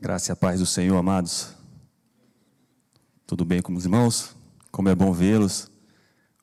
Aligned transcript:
Graça 0.00 0.30
e 0.30 0.32
a 0.32 0.36
paz 0.36 0.60
do 0.60 0.66
Senhor, 0.66 0.96
amados. 0.96 1.48
Tudo 3.26 3.44
bem 3.44 3.60
com 3.60 3.74
os 3.74 3.84
irmãos? 3.84 4.36
Como 4.70 4.88
é 4.88 4.94
bom 4.94 5.12
vê-los. 5.12 5.68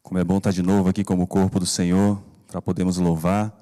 Como 0.04 0.20
é 0.20 0.26
bom 0.26 0.40
estar 0.40 0.52
de 0.52 0.62
novo 0.62 0.90
aqui 0.90 1.06
como 1.06 1.26
corpo 1.26 1.58
do 1.58 1.66
Senhor, 1.66 2.22
para 2.50 2.62
podermos 2.62 2.98
louvar. 2.98 3.58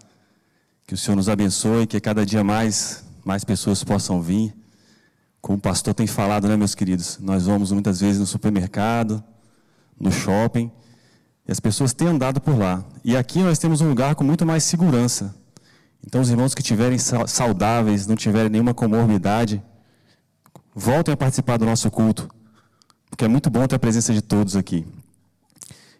Que 0.87 0.95
o 0.95 0.97
Senhor 0.97 1.15
nos 1.15 1.29
abençoe, 1.29 1.85
que 1.85 2.01
cada 2.01 2.25
dia 2.25 2.43
mais, 2.43 3.05
mais 3.23 3.43
pessoas 3.43 3.83
possam 3.83 4.19
vir. 4.19 4.51
Como 5.39 5.59
o 5.59 5.61
pastor 5.61 5.93
tem 5.93 6.07
falado, 6.07 6.47
né, 6.47 6.57
meus 6.57 6.73
queridos? 6.73 7.19
Nós 7.19 7.45
vamos 7.45 7.71
muitas 7.71 7.99
vezes 7.99 8.19
no 8.19 8.25
supermercado, 8.25 9.23
no 9.99 10.11
shopping, 10.11 10.71
e 11.47 11.51
as 11.51 11.59
pessoas 11.59 11.93
têm 11.93 12.07
andado 12.07 12.41
por 12.41 12.57
lá. 12.57 12.83
E 13.05 13.15
aqui 13.15 13.43
nós 13.43 13.59
temos 13.59 13.79
um 13.79 13.89
lugar 13.89 14.15
com 14.15 14.23
muito 14.23 14.43
mais 14.43 14.63
segurança. 14.63 15.35
Então, 16.03 16.19
os 16.19 16.31
irmãos 16.31 16.55
que 16.55 16.61
estiverem 16.61 16.97
saudáveis, 16.97 18.07
não 18.07 18.15
tiverem 18.15 18.49
nenhuma 18.49 18.73
comorbidade, 18.73 19.61
voltem 20.75 21.13
a 21.13 21.17
participar 21.17 21.57
do 21.57 21.65
nosso 21.65 21.89
culto, 21.91 22.29
porque 23.09 23.25
é 23.25 23.27
muito 23.27 23.49
bom 23.49 23.67
ter 23.67 23.75
a 23.75 23.79
presença 23.79 24.13
de 24.13 24.21
todos 24.21 24.55
aqui. 24.55 24.85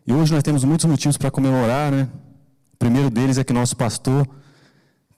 E 0.06 0.14
hoje 0.14 0.34
nós 0.34 0.44
temos 0.44 0.64
muitos 0.64 0.86
motivos 0.86 1.18
para 1.18 1.32
comemorar, 1.32 1.92
né? 1.92 2.10
O 2.74 2.78
primeiro 2.78 3.10
deles 3.10 3.38
é 3.38 3.44
que 3.44 3.54
nosso 3.54 3.78
pastor 3.78 4.28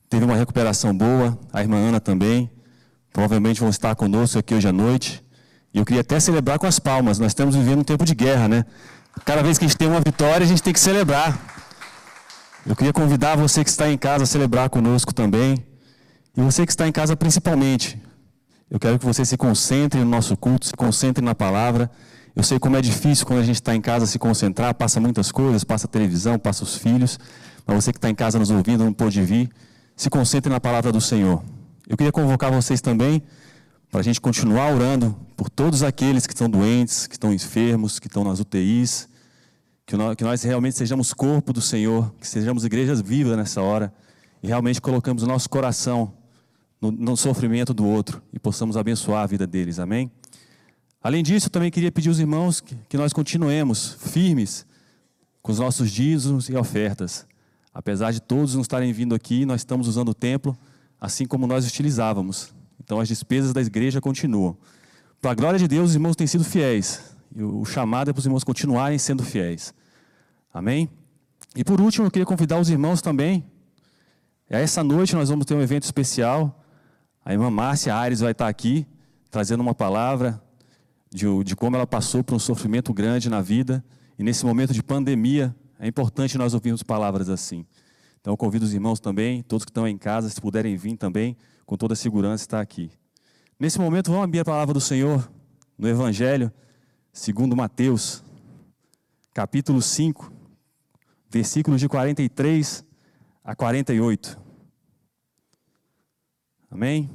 teve 0.09 0.23
uma 0.23 0.35
recuperação 0.35 0.95
boa, 0.95 1.39
a 1.51 1.61
irmã 1.61 1.77
Ana 1.77 1.99
também. 1.99 2.51
Provavelmente 3.11 3.59
vão 3.61 3.69
estar 3.69 3.95
conosco 3.95 4.37
aqui 4.37 4.53
hoje 4.53 4.67
à 4.67 4.71
noite. 4.71 5.23
E 5.73 5.79
eu 5.79 5.85
queria 5.85 6.01
até 6.01 6.19
celebrar 6.19 6.59
com 6.59 6.67
as 6.67 6.77
palmas. 6.77 7.17
Nós 7.17 7.31
estamos 7.31 7.55
vivendo 7.55 7.79
um 7.79 7.83
tempo 7.83 8.05
de 8.05 8.13
guerra, 8.13 8.47
né? 8.47 8.65
Cada 9.23 9.41
vez 9.41 9.57
que 9.57 9.65
a 9.65 9.67
gente 9.67 9.77
tem 9.77 9.87
uma 9.87 10.01
vitória, 10.01 10.43
a 10.43 10.47
gente 10.47 10.61
tem 10.61 10.73
que 10.73 10.79
celebrar. 10.79 11.39
Eu 12.65 12.75
queria 12.75 12.93
convidar 12.93 13.35
você 13.35 13.63
que 13.63 13.69
está 13.69 13.89
em 13.89 13.97
casa 13.97 14.25
a 14.25 14.27
celebrar 14.27 14.69
conosco 14.69 15.13
também. 15.13 15.65
E 16.37 16.41
você 16.41 16.65
que 16.65 16.71
está 16.71 16.87
em 16.87 16.91
casa 16.91 17.15
principalmente. 17.15 17.99
Eu 18.69 18.79
quero 18.79 18.97
que 18.97 19.05
você 19.05 19.23
se 19.23 19.37
concentre 19.37 19.99
no 19.99 20.09
nosso 20.09 20.35
culto, 20.35 20.65
se 20.65 20.73
concentre 20.73 21.23
na 21.23 21.35
palavra. 21.35 21.89
Eu 22.35 22.43
sei 22.43 22.59
como 22.59 22.75
é 22.75 22.81
difícil 22.81 23.25
quando 23.25 23.39
a 23.39 23.43
gente 23.43 23.55
está 23.55 23.75
em 23.75 23.81
casa 23.81 24.05
se 24.05 24.17
concentrar, 24.17 24.73
passa 24.73 24.99
muitas 24.99 25.31
coisas, 25.31 25.63
passa 25.63 25.85
a 25.85 25.89
televisão, 25.89 26.39
passa 26.39 26.63
os 26.63 26.75
filhos. 26.75 27.19
Mas 27.65 27.83
você 27.83 27.91
que 27.91 27.97
está 27.97 28.09
em 28.09 28.15
casa 28.15 28.39
nos 28.39 28.49
ouvindo, 28.49 28.83
não 28.83 28.91
pôde 28.91 29.21
vir, 29.21 29.49
se 29.95 30.09
concentre 30.09 30.51
na 30.51 30.59
palavra 30.59 30.91
do 30.91 30.99
Senhor. 30.99 31.43
Eu 31.87 31.95
queria 31.95 32.11
convocar 32.11 32.51
vocês 32.51 32.81
também 32.81 33.21
para 33.91 33.99
a 33.99 34.03
gente 34.03 34.19
continuar 34.19 34.73
orando 34.73 35.15
por 35.37 35.49
todos 35.49 35.83
aqueles 35.83 36.25
que 36.25 36.33
estão 36.33 36.49
doentes, 36.49 37.07
que 37.07 37.15
estão 37.15 37.31
enfermos, 37.31 37.99
que 37.99 38.07
estão 38.07 38.23
nas 38.23 38.39
UTIs, 38.39 39.07
que 39.85 39.95
nós, 39.95 40.15
que 40.15 40.23
nós 40.23 40.41
realmente 40.43 40.75
sejamos 40.75 41.13
corpo 41.13 41.53
do 41.53 41.61
Senhor, 41.61 42.13
que 42.19 42.27
sejamos 42.27 42.65
igrejas 42.65 42.99
vivas 42.99 43.37
nessa 43.37 43.61
hora 43.61 43.93
e 44.41 44.47
realmente 44.47 44.81
colocamos 44.81 45.23
o 45.23 45.27
nosso 45.27 45.49
coração 45.49 46.11
no, 46.81 46.91
no 46.91 47.17
sofrimento 47.17 47.73
do 47.73 47.85
outro 47.85 48.21
e 48.33 48.39
possamos 48.39 48.77
abençoar 48.77 49.23
a 49.23 49.27
vida 49.27 49.45
deles. 49.47 49.79
Amém? 49.79 50.11
Além 51.01 51.23
disso, 51.23 51.47
eu 51.47 51.51
também 51.51 51.71
queria 51.71 51.91
pedir 51.91 52.09
aos 52.09 52.19
irmãos 52.19 52.61
que, 52.61 52.75
que 52.89 52.97
nós 52.97 53.13
continuemos 53.13 53.93
firmes 53.99 54.65
com 55.41 55.51
os 55.51 55.59
nossos 55.59 55.91
dízimos 55.91 56.49
e 56.49 56.55
ofertas. 56.55 57.27
Apesar 57.73 58.11
de 58.11 58.21
todos 58.21 58.55
não 58.55 58.61
estarem 58.61 58.91
vindo 58.91 59.13
aqui, 59.13 59.45
nós 59.45 59.61
estamos 59.61 59.87
usando 59.87 60.09
o 60.09 60.13
templo 60.13 60.57
assim 60.99 61.25
como 61.25 61.45
nós 61.45 61.67
utilizávamos. 61.67 62.53
Então 62.83 62.99
as 62.99 63.07
despesas 63.07 63.53
da 63.53 63.61
igreja 63.61 64.01
continuam. 64.01 64.57
Para 65.21 65.31
a 65.31 65.35
glória 65.35 65.59
de 65.59 65.67
Deus, 65.67 65.89
os 65.89 65.95
irmãos 65.95 66.15
têm 66.15 66.27
sido 66.27 66.43
fiéis. 66.43 67.15
E 67.35 67.43
o 67.43 67.65
chamado 67.65 68.09
é 68.09 68.13
para 68.13 68.19
os 68.19 68.25
irmãos 68.25 68.43
continuarem 68.43 68.97
sendo 68.97 69.23
fiéis. 69.23 69.73
Amém? 70.53 70.89
E 71.55 71.63
por 71.63 71.79
último, 71.81 72.07
eu 72.07 72.11
queria 72.11 72.25
convidar 72.25 72.59
os 72.59 72.69
irmãos 72.69 73.01
também. 73.01 73.45
Essa 74.49 74.83
noite 74.83 75.15
nós 75.15 75.29
vamos 75.29 75.45
ter 75.45 75.55
um 75.55 75.61
evento 75.61 75.83
especial. 75.83 76.64
A 77.25 77.33
irmã 77.33 77.49
Márcia 77.49 77.95
Aires 77.95 78.19
vai 78.19 78.33
estar 78.33 78.47
aqui, 78.47 78.85
trazendo 79.31 79.61
uma 79.61 79.73
palavra 79.73 80.39
de, 81.11 81.25
de 81.43 81.55
como 81.55 81.75
ela 81.75 81.87
passou 81.87 82.23
por 82.23 82.35
um 82.35 82.39
sofrimento 82.39 82.93
grande 82.93 83.31
na 83.31 83.41
vida. 83.41 83.83
E 84.19 84.23
nesse 84.23 84.45
momento 84.45 84.71
de 84.71 84.83
pandemia, 84.83 85.55
é 85.79 85.87
importante 85.87 86.37
nós 86.37 86.53
ouvirmos 86.53 86.83
palavras 86.83 87.27
assim. 87.27 87.65
Então 88.21 88.31
eu 88.31 88.37
convido 88.37 88.63
os 88.63 88.75
irmãos 88.75 88.99
também, 88.99 89.41
todos 89.41 89.65
que 89.65 89.71
estão 89.71 89.87
em 89.87 89.97
casa, 89.97 90.29
se 90.29 90.39
puderem 90.39 90.77
vir 90.77 90.97
também, 90.97 91.35
com 91.65 91.75
toda 91.75 91.93
a 91.93 91.97
segurança, 91.97 92.43
estar 92.43 92.61
aqui. 92.61 92.91
Nesse 93.59 93.79
momento, 93.79 94.11
vamos 94.11 94.25
abrir 94.25 94.41
a 94.41 94.45
palavra 94.45 94.73
do 94.73 94.81
Senhor 94.81 95.27
no 95.75 95.87
Evangelho 95.87 96.51
segundo 97.11 97.55
Mateus, 97.55 98.23
capítulo 99.33 99.81
5, 99.81 100.31
versículos 101.29 101.79
de 101.79 101.87
43 101.89 102.85
a 103.43 103.55
48. 103.55 104.45
Amém? 106.69 107.09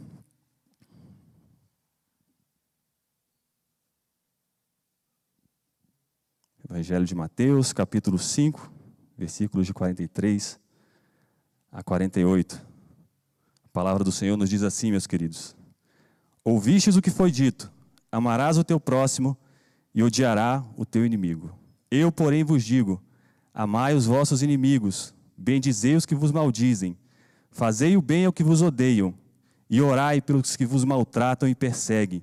Evangelho 6.70 7.04
de 7.04 7.16
Mateus, 7.16 7.72
capítulo 7.72 8.16
5, 8.16 8.70
versículos 9.18 9.66
de 9.66 9.74
43 9.74 10.56
a 11.72 11.82
48. 11.82 12.64
A 13.64 13.68
palavra 13.72 14.04
do 14.04 14.12
Senhor 14.12 14.36
nos 14.36 14.48
diz 14.48 14.62
assim, 14.62 14.92
meus 14.92 15.04
queridos: 15.04 15.56
Ouvistes 16.44 16.94
o 16.94 17.02
que 17.02 17.10
foi 17.10 17.32
dito: 17.32 17.72
amarás 18.12 18.56
o 18.56 18.62
teu 18.62 18.78
próximo 18.78 19.36
e 19.92 20.00
odiará 20.00 20.64
o 20.76 20.86
teu 20.86 21.04
inimigo. 21.04 21.52
Eu, 21.90 22.12
porém, 22.12 22.44
vos 22.44 22.62
digo: 22.62 23.02
amai 23.52 23.92
os 23.92 24.06
vossos 24.06 24.40
inimigos, 24.40 25.12
bendizei 25.36 25.96
os 25.96 26.06
que 26.06 26.14
vos 26.14 26.30
maldizem, 26.30 26.96
fazei 27.50 27.96
o 27.96 28.02
bem 28.02 28.26
ao 28.26 28.32
que 28.32 28.44
vos 28.44 28.62
odeiam, 28.62 29.12
e 29.68 29.82
orai 29.82 30.20
pelos 30.20 30.54
que 30.54 30.64
vos 30.64 30.84
maltratam 30.84 31.48
e 31.48 31.54
perseguem, 31.54 32.22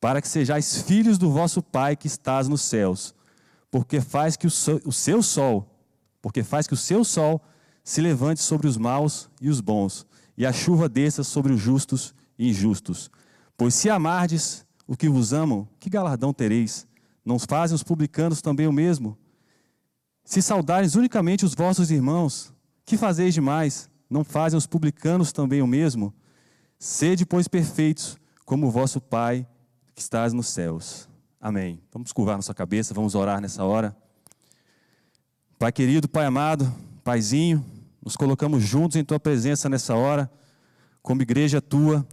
para 0.00 0.22
que 0.22 0.28
sejais 0.28 0.80
filhos 0.80 1.18
do 1.18 1.28
vosso 1.28 1.60
Pai 1.60 1.96
que 1.96 2.06
estás 2.06 2.46
nos 2.46 2.62
céus, 2.62 3.16
porque 3.70 4.00
faz 4.00 4.36
que 4.36 4.46
o, 4.46 4.50
seu 4.50 5.22
sol, 5.22 5.78
porque 6.20 6.42
faz 6.42 6.66
que 6.66 6.74
o 6.74 6.76
seu 6.76 7.04
sol 7.04 7.40
se 7.84 8.00
levante 8.00 8.40
sobre 8.40 8.66
os 8.66 8.76
maus 8.76 9.30
e 9.40 9.48
os 9.48 9.60
bons, 9.60 10.06
e 10.36 10.44
a 10.44 10.52
chuva 10.52 10.88
desça 10.88 11.22
sobre 11.22 11.52
os 11.52 11.60
justos 11.60 12.14
e 12.38 12.48
injustos. 12.48 13.10
Pois 13.56 13.74
se 13.74 13.88
amardes 13.88 14.66
o 14.86 14.96
que 14.96 15.08
vos 15.08 15.32
amam, 15.32 15.68
que 15.78 15.90
galardão 15.90 16.32
tereis? 16.32 16.86
Não 17.24 17.38
fazem 17.38 17.74
os 17.74 17.82
publicanos 17.82 18.40
também 18.40 18.66
o 18.66 18.72
mesmo? 18.72 19.16
Se 20.24 20.40
saudares 20.40 20.94
unicamente 20.94 21.44
os 21.44 21.54
vossos 21.54 21.90
irmãos, 21.90 22.52
que 22.84 22.96
fazeis 22.96 23.34
demais? 23.34 23.88
Não 24.08 24.24
fazem 24.24 24.56
os 24.56 24.66
publicanos 24.66 25.32
também 25.32 25.62
o 25.62 25.66
mesmo? 25.66 26.12
Sede, 26.78 27.26
pois, 27.26 27.46
perfeitos, 27.46 28.16
como 28.44 28.66
o 28.66 28.70
vosso 28.70 29.00
Pai 29.00 29.46
que 29.94 30.00
estás 30.00 30.32
nos 30.32 30.48
céus. 30.48 31.09
Amém. 31.42 31.80
Vamos 31.90 32.12
curvar 32.12 32.36
nossa 32.36 32.52
cabeça, 32.52 32.92
vamos 32.92 33.14
orar 33.14 33.40
nessa 33.40 33.64
hora. 33.64 33.96
Pai 35.58 35.72
querido, 35.72 36.06
Pai 36.06 36.26
amado, 36.26 36.70
Paizinho, 37.02 37.64
nos 38.04 38.14
colocamos 38.14 38.62
juntos 38.62 38.98
em 38.98 39.02
Tua 39.02 39.18
presença 39.18 39.66
nessa 39.66 39.94
hora, 39.94 40.30
como 41.00 41.22
igreja 41.22 41.58
Tua. 41.58 42.06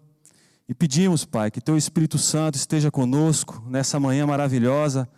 E 0.65 0.73
pedimos, 0.73 1.25
Pai, 1.25 1.51
que 1.51 1.59
Teu 1.59 1.75
Espírito 1.75 2.17
Santo 2.17 2.55
esteja 2.55 2.89
conosco 2.89 3.61
nessa 3.67 3.99
manhã 3.99 4.25
maravilhosa, 4.25 5.09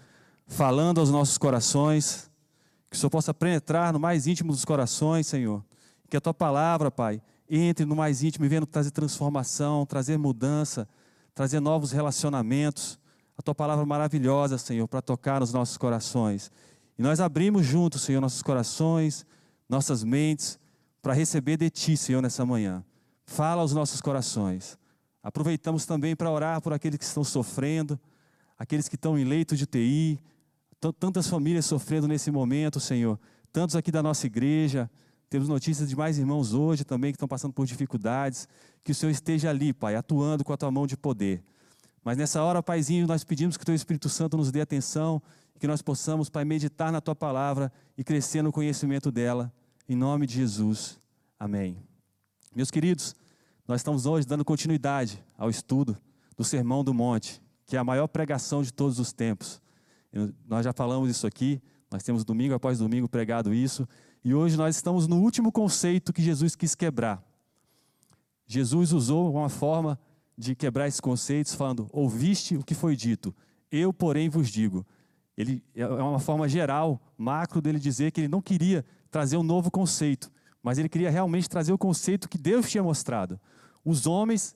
falando 0.48 1.00
aos 1.00 1.12
nossos 1.12 1.38
corações, 1.38 2.32
que 2.90 2.98
o 2.98 3.00
Senhor 3.00 3.12
possa 3.12 3.32
penetrar 3.32 3.94
no 3.94 4.00
mais 4.00 4.26
íntimo 4.26 4.52
dos 4.52 4.66
corações, 4.66 5.28
Senhor. 5.28 5.64
Que 6.10 6.18
a 6.18 6.22
Tua 6.22 6.34
palavra, 6.34 6.90
Pai, 6.90 7.22
entre 7.48 7.86
no 7.86 7.96
mais 7.96 8.24
íntimo 8.24 8.44
e 8.44 8.50
venha 8.50 8.66
trazer 8.66 8.90
transformação, 8.90 9.86
trazer 9.86 10.18
mudança, 10.18 10.90
trazer 11.36 11.60
novos 11.60 11.92
relacionamentos. 11.92 12.99
A 13.40 13.42
Tua 13.42 13.56
palavra 13.56 13.86
maravilhosa, 13.86 14.58
Senhor, 14.58 14.86
para 14.86 15.02
tocar 15.02 15.40
nos 15.40 15.54
nossos 15.54 15.78
corações. 15.78 16.52
E 16.98 17.02
nós 17.02 17.22
abrimos 17.22 17.66
juntos, 17.66 18.02
Senhor, 18.02 18.20
nossos 18.20 18.44
corações, 18.44 19.26
nossas 19.70 20.04
mentes, 20.04 20.60
para 21.02 21.14
receber 21.14 21.56
de 21.56 21.70
Ti, 21.70 21.96
Senhor, 21.96 22.22
nessa 22.22 22.46
manhã. 22.46 22.84
Fala 23.26 23.62
aos 23.62 23.72
nossos 23.72 24.02
corações. 24.02 24.78
Aproveitamos 25.24 25.86
também 25.86 26.18
para 26.18 26.30
orar 26.30 26.60
por 26.60 26.74
aqueles 26.74 26.98
que 27.00 27.06
estão 27.06 27.24
sofrendo, 27.24 27.98
aqueles 28.58 28.90
que 28.90 28.96
estão 28.96 29.18
em 29.18 29.24
leito 29.24 29.56
de 29.56 29.66
TI, 29.66 30.20
tantas 31.00 31.28
famílias 31.28 31.66
sofrendo 31.66 32.10
nesse 32.10 32.30
momento, 32.32 32.78
Senhor. 32.78 33.18
Tantos 33.54 33.74
aqui 33.74 33.90
da 33.90 34.04
nossa 34.04 34.28
igreja, 34.28 34.92
temos 35.30 35.48
notícias 35.48 35.88
de 35.88 35.96
mais 35.96 36.18
irmãos 36.18 36.54
hoje 36.54 36.84
também 36.84 37.14
que 37.14 37.16
estão 37.16 37.28
passando 37.28 37.54
por 37.54 37.66
dificuldades. 37.66 38.50
Que 38.84 38.92
o 38.92 38.96
Senhor 38.96 39.12
esteja 39.12 39.50
ali, 39.50 39.72
Pai, 39.72 39.96
atuando 39.96 40.44
com 40.44 40.52
a 40.52 40.58
tua 40.58 40.70
mão 40.70 40.86
de 40.86 40.98
poder. 40.98 41.42
Mas 42.04 42.18
nessa 42.18 42.42
hora, 42.42 42.64
Paizinho, 42.64 43.06
nós 43.08 43.24
pedimos 43.24 43.58
que 43.58 43.64
o 43.64 43.66
teu 43.66 43.76
Espírito 43.76 44.10
Santo 44.10 44.38
nos 44.38 44.52
dê 44.52 44.62
atenção, 44.62 45.22
que 45.60 45.68
nós 45.68 45.82
possamos, 45.82 46.30
Pai, 46.30 46.46
meditar 46.46 46.92
na 46.92 47.02
tua 47.02 47.16
palavra 47.16 47.72
e 47.98 48.04
crescer 48.04 48.42
no 48.42 48.52
conhecimento 48.52 49.12
dela. 49.12 49.52
Em 49.88 49.96
nome 49.96 50.26
de 50.26 50.36
Jesus. 50.36 51.00
Amém. 51.38 51.78
Meus 52.56 52.72
queridos, 52.72 53.16
nós 53.68 53.82
estamos 53.82 54.06
hoje 54.06 54.26
dando 54.26 54.46
continuidade 54.46 55.24
ao 55.38 55.50
estudo 55.50 55.98
do 56.36 56.44
Sermão 56.44 56.84
do 56.84 56.94
Monte, 56.94 57.42
que 57.66 57.76
é 57.76 57.80
a 57.80 57.84
maior 57.84 58.08
pregação 58.08 58.64
de 58.64 58.72
todos 58.72 58.98
os 59.00 59.12
tempos. 59.12 59.62
Nós 60.48 60.64
já 60.64 60.74
falamos 60.74 61.10
isso 61.10 61.28
aqui, 61.28 61.62
nós 61.92 62.02
temos 62.02 62.24
domingo 62.24 62.54
após 62.54 62.80
domingo 62.80 63.08
pregado 63.08 63.54
isso, 63.54 63.88
e 64.24 64.34
hoje 64.34 64.58
nós 64.58 64.76
estamos 64.76 65.08
no 65.08 65.18
último 65.22 65.52
conceito 65.52 66.14
que 66.14 66.22
Jesus 66.22 66.56
quis 66.56 66.74
quebrar. 66.74 67.24
Jesus 68.48 68.92
usou 68.92 69.32
uma 69.32 69.50
forma 69.50 70.00
de 70.40 70.56
quebrar 70.56 70.88
esses 70.88 71.02
conceitos, 71.02 71.54
falando: 71.54 71.90
ouviste 71.92 72.56
o 72.56 72.64
que 72.64 72.74
foi 72.74 72.96
dito, 72.96 73.36
eu, 73.70 73.92
porém, 73.92 74.30
vos 74.30 74.50
digo. 74.50 74.88
Ele 75.38 75.62
é 75.76 75.86
uma 75.86 76.20
forma 76.20 76.48
geral, 76.48 77.02
macro 77.18 77.62
dele 77.62 77.78
dizer 77.78 78.12
que 78.12 78.22
ele 78.22 78.28
não 78.30 78.42
queria 78.42 78.86
trazer 79.12 79.36
um 79.38 79.44
novo 79.44 79.70
conceito, 79.70 80.32
mas 80.64 80.78
ele 80.78 80.90
queria 80.90 81.10
realmente 81.10 81.50
trazer 81.50 81.74
o 81.74 81.78
conceito 81.78 82.30
que 82.30 82.38
Deus 82.38 82.70
tinha 82.70 82.82
mostrado. 82.82 83.40
Os 83.84 84.08
homens 84.08 84.56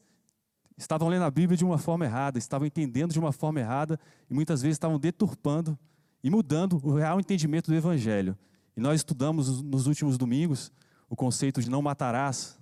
estavam 0.77 1.09
lendo 1.09 1.23
a 1.23 1.31
Bíblia 1.31 1.57
de 1.57 1.65
uma 1.65 1.77
forma 1.77 2.05
errada, 2.05 2.37
estavam 2.37 2.65
entendendo 2.65 3.11
de 3.11 3.19
uma 3.19 3.31
forma 3.31 3.59
errada 3.59 3.99
e 4.29 4.33
muitas 4.33 4.61
vezes 4.61 4.75
estavam 4.75 4.97
deturpando 4.97 5.77
e 6.23 6.29
mudando 6.29 6.79
o 6.83 6.95
real 6.95 7.19
entendimento 7.19 7.69
do 7.69 7.75
Evangelho. 7.75 8.37
E 8.75 8.81
nós 8.81 9.01
estudamos 9.01 9.61
nos 9.61 9.85
últimos 9.87 10.17
domingos 10.17 10.71
o 11.09 11.15
conceito 11.15 11.61
de 11.61 11.69
não 11.69 11.81
matarás. 11.81 12.59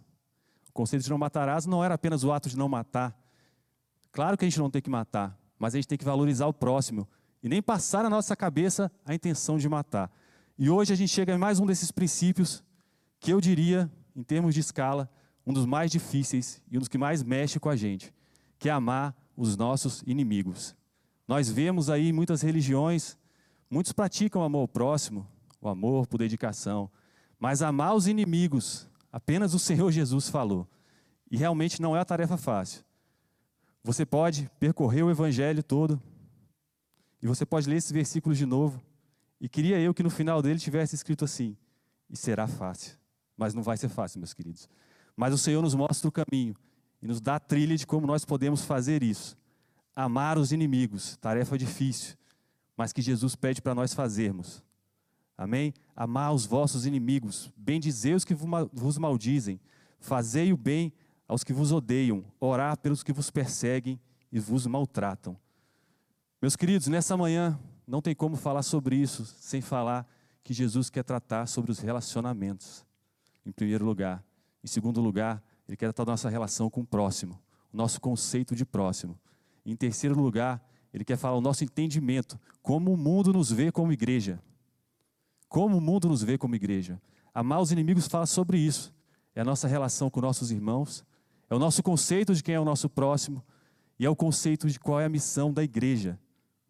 O 0.72 0.74
conceito 0.74 1.04
de 1.04 1.10
não 1.10 1.18
matarás 1.18 1.66
não 1.66 1.84
era 1.84 1.96
apenas 1.96 2.24
o 2.24 2.32
ato 2.32 2.48
de 2.48 2.58
não 2.58 2.70
matar. 2.70 3.14
Claro 4.10 4.38
que 4.38 4.46
a 4.46 4.48
gente 4.50 4.58
não 4.58 4.72
tem 4.72 4.82
que 4.82 4.90
matar, 4.90 5.38
mas 5.60 5.76
a 5.76 5.78
gente 5.78 5.88
tem 5.88 5.98
que 5.98 6.06
valorizar 6.06 6.48
o 6.48 6.54
próximo 6.54 7.06
e 7.44 7.50
nem 7.50 7.62
passar 7.62 8.04
na 8.04 8.10
nossa 8.10 8.38
cabeça 8.38 8.90
a 9.06 9.14
intenção 9.14 9.58
de 9.58 9.68
matar. 9.68 10.10
E 10.58 10.70
hoje 10.70 10.94
a 10.94 10.96
gente 10.96 11.10
chega 11.10 11.34
em 11.34 11.38
mais 11.38 11.60
um 11.60 11.66
desses 11.66 11.92
princípios 11.92 12.64
que 13.20 13.34
eu 13.34 13.42
diria, 13.42 13.92
em 14.16 14.24
termos 14.24 14.54
de 14.54 14.62
escala, 14.62 15.12
um 15.46 15.52
dos 15.52 15.66
mais 15.66 15.92
difíceis 15.92 16.64
e 16.72 16.78
um 16.78 16.80
dos 16.80 16.88
que 16.88 16.98
mais 16.98 17.22
mexe 17.22 17.60
com 17.60 17.68
a 17.68 17.76
gente, 17.76 18.14
que 18.58 18.70
é 18.70 18.72
amar 18.72 19.14
os 19.36 19.58
nossos 19.58 20.02
inimigos. 20.08 20.74
Nós 21.28 21.50
vemos 21.50 21.90
aí 21.90 22.14
muitas 22.14 22.42
religiões, 22.42 23.18
muitos 23.70 23.92
praticam 23.92 24.42
o 24.42 24.46
amor 24.46 24.62
ao 24.62 24.68
próximo, 24.70 25.28
o 25.60 25.68
amor 25.68 26.08
por 26.08 26.18
dedicação, 26.18 26.90
mas 27.38 27.62
amar 27.62 27.94
os 27.94 28.08
inimigos, 28.08 28.90
apenas 29.12 29.54
o 29.54 29.60
Senhor 29.60 29.92
Jesus 29.92 30.30
falou. 30.30 30.68
E 31.30 31.38
realmente 31.38 31.82
não 31.82 31.96
é 31.96 32.00
uma 32.00 32.06
tarefa 32.06 32.38
fácil. 32.38 32.84
Você 33.84 34.06
pode 34.06 34.50
percorrer 34.60 35.04
o 35.04 35.10
evangelho 35.10 35.64
todo, 35.64 36.02
e 37.22 37.28
você 37.28 37.46
pode 37.46 37.70
ler 37.70 37.78
esses 37.78 37.92
versículos 37.92 38.38
de 38.38 38.46
novo, 38.46 38.82
e 39.40 39.50
queria 39.50 39.80
eu 39.80 39.94
que 39.94 40.04
no 40.04 40.10
final 40.10 40.42
dele 40.42 40.60
tivesse 40.60 40.96
escrito 40.96 41.26
assim: 41.26 41.58
e 42.10 42.18
será 42.18 42.48
fácil. 42.48 42.98
Mas 43.36 43.54
não 43.54 43.64
vai 43.64 43.78
ser 43.78 43.90
fácil, 43.90 44.20
meus 44.20 44.34
queridos. 44.34 44.70
Mas 45.16 45.34
o 45.34 45.38
Senhor 45.38 45.62
nos 45.62 45.74
mostra 45.74 46.08
o 46.08 46.12
caminho 46.12 46.56
e 47.02 47.08
nos 47.08 47.20
dá 47.20 47.36
a 47.36 47.40
trilha 47.40 47.76
de 47.76 47.88
como 47.88 48.06
nós 48.06 48.24
podemos 48.26 48.64
fazer 48.64 49.02
isso. 49.02 49.38
Amar 49.96 50.38
os 50.38 50.52
inimigos, 50.52 51.18
tarefa 51.18 51.58
difícil, 51.58 52.16
mas 52.78 52.94
que 52.94 53.02
Jesus 53.02 53.36
pede 53.36 53.62
para 53.62 53.74
nós 53.74 53.94
fazermos. 53.94 54.64
Amém? 55.42 55.74
Amar 55.96 56.32
os 56.32 56.46
vossos 56.46 56.86
inimigos, 56.86 57.52
bendizer 57.58 58.16
os 58.16 58.24
que 58.24 58.36
vos 58.36 59.00
maldizem, 59.00 59.60
fazei 60.00 60.54
o 60.54 60.58
bem 60.58 60.94
aos 61.28 61.44
que 61.44 61.52
vos 61.52 61.72
odeiam, 61.72 62.24
orar 62.40 62.78
pelos 62.78 63.02
que 63.02 63.12
vos 63.12 63.32
perseguem 63.32 64.00
e 64.32 64.40
vos 64.40 64.68
maltratam. 64.68 65.36
Meus 66.40 66.56
queridos, 66.56 66.88
nessa 66.90 67.18
manhã 67.18 67.60
não 67.88 68.04
tem 68.04 68.14
como 68.14 68.36
falar 68.36 68.62
sobre 68.62 68.96
isso 68.96 69.26
sem 69.26 69.62
falar 69.62 70.08
que 70.44 70.54
Jesus 70.54 70.92
quer 70.92 71.04
tratar 71.04 71.48
sobre 71.48 71.72
os 71.72 71.80
relacionamentos, 71.80 72.86
em 73.44 73.52
primeiro 73.52 73.84
lugar. 73.84 74.24
Em 74.64 74.68
segundo 74.68 75.02
lugar, 75.02 75.44
ele 75.68 75.76
quer 75.76 75.92
tratar 75.92 76.12
nossa 76.12 76.30
relação 76.30 76.70
com 76.70 76.82
o 76.82 76.86
próximo, 76.86 77.34
o 77.74 77.78
nosso 77.78 78.00
conceito 78.00 78.56
de 78.56 78.64
próximo. 78.64 79.20
Em 79.66 79.76
terceiro 79.76 80.22
lugar, 80.22 80.64
ele 80.94 81.04
quer 81.04 81.18
falar 81.18 81.36
o 81.36 81.42
nosso 81.42 81.64
entendimento, 81.64 82.40
como 82.62 82.94
o 82.94 82.98
mundo 82.98 83.34
nos 83.34 83.52
vê 83.52 83.72
como 83.72 83.92
igreja. 83.92 84.40
Como 85.52 85.78
o 85.78 85.82
mundo 85.82 86.08
nos 86.08 86.24
vê 86.24 86.38
como 86.38 86.56
igreja. 86.56 87.02
Amar 87.34 87.60
os 87.60 87.72
inimigos 87.74 88.08
fala 88.08 88.26
sobre 88.26 88.58
isso. 88.58 88.94
É 89.36 89.42
a 89.42 89.44
nossa 89.44 89.68
relação 89.68 90.10
com 90.10 90.22
nossos 90.22 90.50
irmãos, 90.50 91.04
é 91.50 91.54
o 91.54 91.60
nosso 91.60 91.84
conceito 91.84 92.34
de 92.34 92.42
quem 92.42 92.56
é 92.56 92.60
o 92.60 92.66
nosso 92.66 92.90
próximo 92.90 93.44
e 94.00 94.06
é 94.06 94.10
o 94.10 94.16
conceito 94.16 94.70
de 94.70 94.80
qual 94.80 95.02
é 95.02 95.06
a 95.06 95.10
missão 95.10 95.52
da 95.52 95.64
igreja 95.64 96.18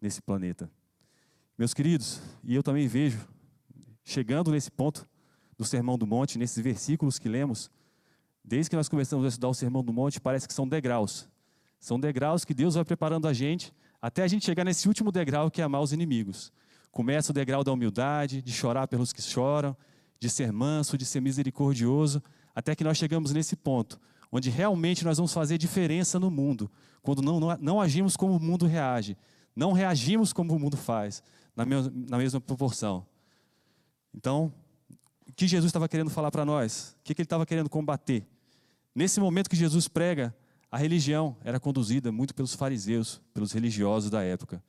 nesse 0.00 0.20
planeta. 0.20 0.68
Meus 1.56 1.72
queridos, 1.72 2.20
e 2.42 2.54
eu 2.54 2.62
também 2.62 2.88
vejo, 2.88 3.28
chegando 4.04 4.50
nesse 4.50 4.70
ponto 4.70 5.08
do 5.56 5.64
Sermão 5.64 5.96
do 5.96 6.06
Monte, 6.06 6.36
nesses 6.36 6.62
versículos 6.62 7.20
que 7.20 7.28
lemos, 7.28 7.70
Desde 8.44 8.68
que 8.68 8.76
nós 8.76 8.88
começamos 8.88 9.24
a 9.24 9.28
estudar 9.28 9.48
o 9.48 9.54
Sermão 9.54 9.84
do 9.84 9.92
Monte, 9.92 10.20
parece 10.20 10.48
que 10.48 10.54
são 10.54 10.66
degraus. 10.66 11.28
São 11.78 11.98
degraus 11.98 12.44
que 12.44 12.52
Deus 12.52 12.74
vai 12.74 12.84
preparando 12.84 13.28
a 13.28 13.32
gente 13.32 13.72
até 14.00 14.24
a 14.24 14.28
gente 14.28 14.44
chegar 14.44 14.64
nesse 14.64 14.88
último 14.88 15.12
degrau 15.12 15.48
que 15.48 15.60
é 15.60 15.64
amar 15.64 15.80
os 15.80 15.92
inimigos. 15.92 16.52
Começa 16.92 17.32
o 17.32 17.34
degrau 17.34 17.64
da 17.64 17.72
humildade, 17.72 18.40
de 18.40 18.52
chorar 18.52 18.86
pelos 18.86 19.12
que 19.12 19.20
choram, 19.20 19.76
de 20.20 20.30
ser 20.30 20.52
manso, 20.52 20.96
de 20.96 21.04
ser 21.04 21.20
misericordioso, 21.20 22.22
até 22.54 22.76
que 22.76 22.84
nós 22.84 22.96
chegamos 22.98 23.32
nesse 23.32 23.56
ponto, 23.56 23.98
onde 24.30 24.50
realmente 24.50 25.04
nós 25.04 25.16
vamos 25.16 25.32
fazer 25.32 25.58
diferença 25.58 26.20
no 26.20 26.30
mundo, 26.30 26.70
quando 27.02 27.22
não, 27.22 27.40
não, 27.40 27.58
não 27.58 27.80
agimos 27.80 28.16
como 28.16 28.36
o 28.36 28.40
mundo 28.40 28.66
reage, 28.66 29.16
não 29.56 29.72
reagimos 29.72 30.32
como 30.32 30.54
o 30.54 30.58
mundo 30.60 30.76
faz, 30.76 31.22
na 31.56 31.64
mesma, 31.64 31.92
na 32.08 32.18
mesma 32.18 32.40
proporção. 32.40 33.04
Então, 34.14 34.52
o 35.26 35.32
que 35.32 35.48
Jesus 35.48 35.70
estava 35.70 35.88
querendo 35.88 36.10
falar 36.10 36.30
para 36.30 36.44
nós? 36.44 36.94
O 37.00 37.04
que, 37.04 37.14
que 37.14 37.22
ele 37.22 37.26
estava 37.26 37.46
querendo 37.46 37.70
combater? 37.70 38.26
Nesse 38.94 39.18
momento 39.18 39.48
que 39.48 39.56
Jesus 39.56 39.88
prega, 39.88 40.34
a 40.70 40.76
religião 40.76 41.36
era 41.42 41.58
conduzida 41.58 42.12
muito 42.12 42.34
pelos 42.34 42.54
fariseus, 42.54 43.20
pelos 43.32 43.52
religiosos 43.52 44.10
da 44.10 44.22
época. 44.22 44.62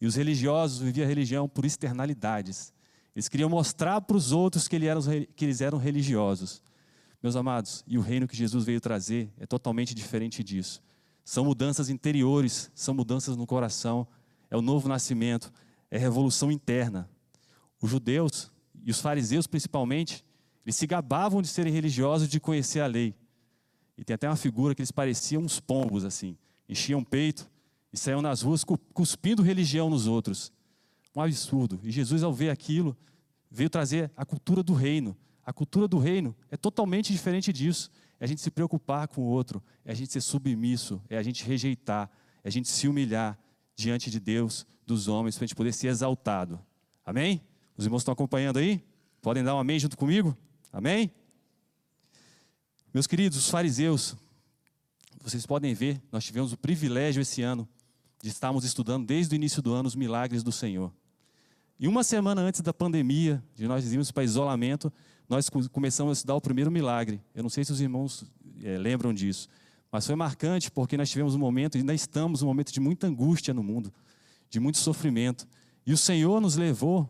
E 0.00 0.06
os 0.06 0.16
religiosos 0.16 0.78
viviam 0.78 1.04
a 1.04 1.08
religião 1.08 1.48
por 1.48 1.64
externalidades. 1.64 2.72
Eles 3.14 3.28
queriam 3.28 3.48
mostrar 3.48 4.00
para 4.00 4.16
os 4.16 4.32
outros 4.32 4.66
que, 4.66 4.76
eles 4.76 5.60
eram 5.60 5.78
religiosos. 5.78 6.60
Meus 7.22 7.36
amados, 7.36 7.84
e 7.86 7.96
o 7.96 8.00
reino 8.00 8.26
que 8.26 8.36
Jesus 8.36 8.64
veio 8.64 8.80
trazer 8.80 9.32
é 9.38 9.46
totalmente 9.46 9.94
diferente 9.94 10.42
disso. 10.42 10.82
São 11.24 11.44
mudanças 11.44 11.88
interiores, 11.88 12.70
são 12.74 12.92
mudanças 12.92 13.36
no 13.36 13.46
coração, 13.46 14.06
é 14.50 14.56
o 14.56 14.60
novo 14.60 14.88
nascimento, 14.88 15.52
é 15.90 15.96
revolução 15.96 16.50
interna. 16.50 17.08
Os 17.80 17.88
judeus 17.88 18.50
e 18.84 18.90
os 18.90 19.00
fariseus 19.00 19.46
principalmente, 19.46 20.24
eles 20.66 20.76
se 20.76 20.86
gabavam 20.86 21.40
de 21.40 21.48
serem 21.48 21.72
religiosos, 21.72 22.28
de 22.28 22.40
conhecer 22.40 22.80
a 22.80 22.86
lei. 22.86 23.14
E 23.96 24.04
tem 24.04 24.14
até 24.14 24.28
uma 24.28 24.36
figura 24.36 24.74
que 24.74 24.82
eles 24.82 24.90
pareciam 24.90 25.42
uns 25.42 25.60
pombos 25.60 26.04
assim, 26.04 26.36
enchiam 26.68 27.00
o 27.00 27.06
peito 27.06 27.48
e 27.94 27.96
saíam 27.96 28.20
nas 28.20 28.42
ruas 28.42 28.64
cuspindo 28.92 29.40
religião 29.40 29.88
nos 29.88 30.08
outros. 30.08 30.52
Um 31.14 31.20
absurdo. 31.20 31.78
E 31.84 31.92
Jesus, 31.92 32.24
ao 32.24 32.34
ver 32.34 32.50
aquilo, 32.50 32.96
veio 33.48 33.70
trazer 33.70 34.10
a 34.16 34.26
cultura 34.26 34.64
do 34.64 34.74
reino. 34.74 35.16
A 35.46 35.52
cultura 35.52 35.86
do 35.86 35.96
reino 35.96 36.34
é 36.50 36.56
totalmente 36.56 37.12
diferente 37.12 37.52
disso. 37.52 37.88
É 38.18 38.24
a 38.24 38.26
gente 38.26 38.40
se 38.40 38.50
preocupar 38.50 39.06
com 39.06 39.20
o 39.20 39.26
outro, 39.26 39.62
é 39.84 39.92
a 39.92 39.94
gente 39.94 40.12
ser 40.12 40.20
submisso, 40.20 41.00
é 41.08 41.16
a 41.16 41.22
gente 41.22 41.44
rejeitar, 41.44 42.10
é 42.42 42.48
a 42.48 42.50
gente 42.50 42.68
se 42.68 42.88
humilhar 42.88 43.38
diante 43.76 44.10
de 44.10 44.18
Deus, 44.18 44.66
dos 44.84 45.06
homens, 45.06 45.36
para 45.36 45.44
a 45.44 45.46
gente 45.46 45.56
poder 45.56 45.72
ser 45.72 45.86
exaltado. 45.86 46.58
Amém? 47.06 47.40
Os 47.76 47.84
irmãos 47.84 48.02
estão 48.02 48.12
acompanhando 48.12 48.58
aí? 48.58 48.82
Podem 49.22 49.44
dar 49.44 49.54
um 49.54 49.58
amém 49.60 49.78
junto 49.78 49.96
comigo? 49.96 50.36
Amém? 50.72 51.12
Meus 52.92 53.06
queridos, 53.06 53.38
os 53.38 53.48
fariseus, 53.48 54.16
vocês 55.22 55.46
podem 55.46 55.74
ver, 55.74 56.02
nós 56.10 56.24
tivemos 56.24 56.52
o 56.52 56.56
privilégio 56.56 57.22
esse 57.22 57.40
ano 57.40 57.68
de 58.24 58.30
estarmos 58.30 58.64
estudando 58.64 59.04
desde 59.04 59.34
o 59.34 59.36
início 59.36 59.60
do 59.60 59.74
ano 59.74 59.86
os 59.86 59.94
milagres 59.94 60.42
do 60.42 60.50
Senhor. 60.50 60.90
E 61.78 61.86
uma 61.86 62.02
semana 62.02 62.40
antes 62.40 62.62
da 62.62 62.72
pandemia, 62.72 63.44
de 63.54 63.68
nós 63.68 63.92
irmos 63.92 64.10
para 64.10 64.24
isolamento, 64.24 64.90
nós 65.28 65.50
começamos 65.70 66.10
a 66.10 66.14
estudar 66.14 66.34
o 66.34 66.40
primeiro 66.40 66.70
milagre. 66.70 67.20
Eu 67.34 67.42
não 67.42 67.50
sei 67.50 67.66
se 67.66 67.72
os 67.72 67.82
irmãos 67.82 68.24
é, 68.62 68.78
lembram 68.78 69.12
disso, 69.12 69.46
mas 69.92 70.06
foi 70.06 70.14
marcante 70.14 70.70
porque 70.70 70.96
nós 70.96 71.10
tivemos 71.10 71.34
um 71.34 71.38
momento, 71.38 71.76
e 71.76 71.80
ainda 71.80 71.92
estamos 71.92 72.40
um 72.40 72.46
momento 72.46 72.72
de 72.72 72.80
muita 72.80 73.06
angústia 73.06 73.52
no 73.52 73.62
mundo, 73.62 73.92
de 74.48 74.58
muito 74.58 74.78
sofrimento. 74.78 75.46
E 75.86 75.92
o 75.92 75.98
Senhor 75.98 76.40
nos 76.40 76.56
levou 76.56 77.06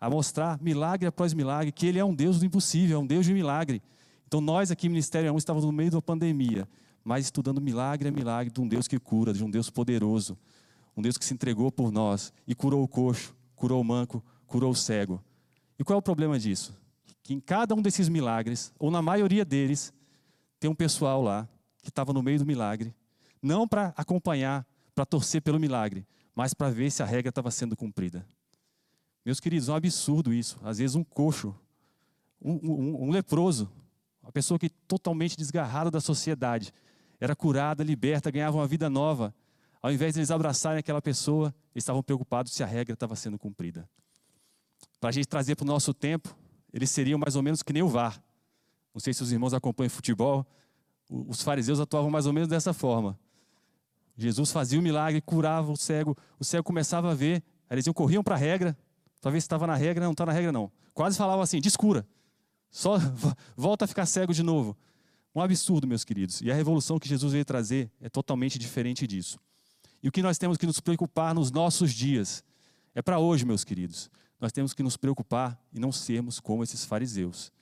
a 0.00 0.08
mostrar 0.08 0.58
milagre 0.62 1.06
após 1.06 1.34
milagre 1.34 1.70
que 1.70 1.86
Ele 1.86 1.98
é 1.98 2.04
um 2.04 2.14
Deus 2.14 2.38
do 2.38 2.46
impossível, 2.46 2.96
é 2.96 3.02
um 3.02 3.06
Deus 3.06 3.26
de 3.26 3.34
milagre. 3.34 3.82
Então 4.26 4.40
nós 4.40 4.70
aqui, 4.70 4.88
Ministério 4.88 5.30
1, 5.34 5.36
estávamos 5.36 5.66
no 5.66 5.72
meio 5.72 5.90
da 5.90 6.00
pandemia, 6.00 6.66
mas 7.06 7.26
estudando 7.26 7.60
milagre 7.60 8.08
a 8.08 8.10
milagre 8.10 8.52
de 8.52 8.60
um 8.60 8.66
Deus 8.66 8.88
que 8.88 8.98
cura, 8.98 9.32
de 9.32 9.44
um 9.44 9.48
Deus 9.48 9.70
poderoso, 9.70 10.36
um 10.96 11.00
Deus 11.00 11.16
que 11.16 11.24
se 11.24 11.32
entregou 11.32 11.70
por 11.70 11.92
nós 11.92 12.32
e 12.48 12.52
curou 12.52 12.82
o 12.82 12.88
coxo, 12.88 13.32
curou 13.54 13.80
o 13.80 13.84
manco, 13.84 14.24
curou 14.44 14.72
o 14.72 14.74
cego. 14.74 15.22
E 15.78 15.84
qual 15.84 15.94
é 15.94 16.00
o 16.00 16.02
problema 16.02 16.36
disso? 16.36 16.76
Que 17.22 17.32
em 17.32 17.38
cada 17.38 17.76
um 17.76 17.80
desses 17.80 18.08
milagres, 18.08 18.72
ou 18.76 18.90
na 18.90 19.00
maioria 19.00 19.44
deles, 19.44 19.92
tem 20.58 20.68
um 20.68 20.74
pessoal 20.74 21.22
lá 21.22 21.48
que 21.80 21.90
estava 21.90 22.12
no 22.12 22.24
meio 22.24 22.40
do 22.40 22.46
milagre, 22.46 22.92
não 23.40 23.68
para 23.68 23.94
acompanhar, 23.96 24.66
para 24.92 25.06
torcer 25.06 25.40
pelo 25.40 25.60
milagre, 25.60 26.04
mas 26.34 26.54
para 26.54 26.70
ver 26.70 26.90
se 26.90 27.04
a 27.04 27.06
regra 27.06 27.28
estava 27.28 27.52
sendo 27.52 27.76
cumprida. 27.76 28.26
Meus 29.24 29.38
queridos, 29.38 29.68
é 29.68 29.72
um 29.72 29.76
absurdo 29.76 30.34
isso. 30.34 30.58
Às 30.60 30.78
vezes 30.78 30.96
um 30.96 31.04
coxo, 31.04 31.54
um, 32.42 32.54
um, 32.54 33.04
um 33.04 33.10
leproso, 33.10 33.70
uma 34.20 34.32
pessoa 34.32 34.58
que 34.58 34.68
totalmente 34.68 35.36
desgarrada 35.36 35.88
da 35.88 36.00
sociedade, 36.00 36.72
era 37.20 37.34
curada, 37.34 37.82
liberta, 37.82 38.30
ganhava 38.30 38.56
uma 38.56 38.66
vida 38.66 38.88
nova. 38.90 39.34
Ao 39.82 39.92
invés 39.92 40.14
de 40.14 40.20
eles 40.20 40.30
abraçarem 40.30 40.78
aquela 40.78 41.00
pessoa, 41.00 41.54
eles 41.74 41.82
estavam 41.82 42.02
preocupados 42.02 42.52
se 42.52 42.62
a 42.62 42.66
regra 42.66 42.94
estava 42.94 43.14
sendo 43.16 43.38
cumprida. 43.38 43.88
Para 45.00 45.10
a 45.10 45.12
gente 45.12 45.26
trazer 45.26 45.54
para 45.54 45.64
o 45.64 45.66
nosso 45.66 45.94
tempo, 45.94 46.36
eles 46.72 46.90
seriam 46.90 47.18
mais 47.18 47.36
ou 47.36 47.42
menos 47.42 47.62
que 47.62 47.72
nem 47.72 47.82
o 47.82 47.88
VAR. 47.88 48.22
Não 48.92 49.00
sei 49.00 49.12
se 49.12 49.22
os 49.22 49.30
irmãos 49.30 49.54
acompanham 49.54 49.90
futebol. 49.90 50.46
Os 51.08 51.42
fariseus 51.42 51.78
atuavam 51.78 52.10
mais 52.10 52.26
ou 52.26 52.32
menos 52.32 52.48
dessa 52.48 52.72
forma. 52.72 53.18
Jesus 54.16 54.50
fazia 54.50 54.78
o 54.78 54.82
milagre, 54.82 55.20
curava 55.20 55.70
o 55.70 55.76
cego, 55.76 56.16
o 56.40 56.44
cego 56.44 56.64
começava 56.64 57.10
a 57.10 57.14
ver, 57.14 57.42
eles 57.70 57.86
iam, 57.86 57.92
corriam 57.92 58.24
para 58.24 58.34
a 58.34 58.38
regra, 58.38 58.76
se 59.20 59.36
estava 59.36 59.66
na 59.66 59.74
regra, 59.74 60.04
não 60.04 60.12
está 60.12 60.24
na 60.24 60.32
regra 60.32 60.50
não. 60.50 60.70
Quase 60.94 61.18
falavam 61.18 61.42
assim, 61.42 61.60
descura, 61.60 62.06
só 62.70 62.96
volta 63.54 63.84
a 63.84 63.88
ficar 63.88 64.06
cego 64.06 64.32
de 64.32 64.42
novo. 64.42 64.76
Um 65.36 65.42
absurdo, 65.42 65.86
meus 65.86 66.02
queridos. 66.02 66.40
E 66.40 66.50
a 66.50 66.54
revolução 66.54 66.98
que 66.98 67.06
Jesus 67.06 67.34
veio 67.34 67.44
trazer 67.44 67.90
é 68.00 68.08
totalmente 68.08 68.58
diferente 68.58 69.06
disso. 69.06 69.38
E 70.02 70.08
o 70.08 70.10
que 70.10 70.22
nós 70.22 70.38
temos 70.38 70.56
que 70.56 70.64
nos 70.64 70.80
preocupar 70.80 71.34
nos 71.34 71.50
nossos 71.50 71.92
dias 71.92 72.42
é 72.94 73.02
para 73.02 73.18
hoje, 73.18 73.44
meus 73.44 73.62
queridos. 73.62 74.10
Nós 74.40 74.50
temos 74.50 74.72
que 74.72 74.82
nos 74.82 74.96
preocupar 74.96 75.62
e 75.74 75.78
não 75.78 75.92
sermos 75.92 76.40
como 76.40 76.62
esses 76.62 76.86
fariseus. 76.86 77.52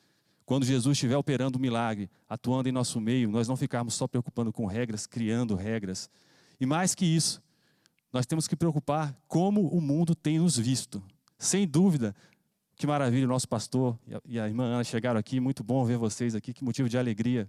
Quando 0.47 0.65
Jesus 0.65 0.97
estiver 0.97 1.17
operando 1.17 1.59
um 1.59 1.61
milagre, 1.61 2.09
atuando 2.29 2.69
em 2.69 2.73
nosso 2.73 3.01
meio, 3.01 3.29
nós 3.29 3.49
não 3.49 3.57
ficarmos 3.57 3.95
só 3.95 4.07
preocupando 4.07 4.53
com 4.53 4.67
regras, 4.67 5.05
criando 5.05 5.57
regras. 5.57 6.09
E 6.61 6.67
mais 6.67 6.95
que 6.95 7.05
isso, 7.05 7.43
nós 8.13 8.25
temos 8.25 8.47
que 8.47 8.55
preocupar 8.55 9.21
como 9.27 9.67
o 9.67 9.81
mundo 9.81 10.15
tem 10.15 10.39
nos 10.39 10.57
visto. 10.57 11.03
Sem 11.37 11.67
dúvida, 11.67 12.15
que 12.77 12.87
maravilha, 12.87 13.25
o 13.25 13.29
nosso 13.29 13.49
pastor 13.49 13.99
e 14.25 14.39
a 14.39 14.49
irmã 14.49 14.65
Ana 14.65 14.85
chegaram 14.85 15.19
aqui, 15.19 15.39
muito 15.39 15.63
bom 15.63 15.85
ver 15.85 15.97
vocês 15.97 16.35
aqui, 16.35 16.53
que 16.53 16.65
motivo 16.65 16.89
de 16.89 16.99
alegria. 16.99 17.49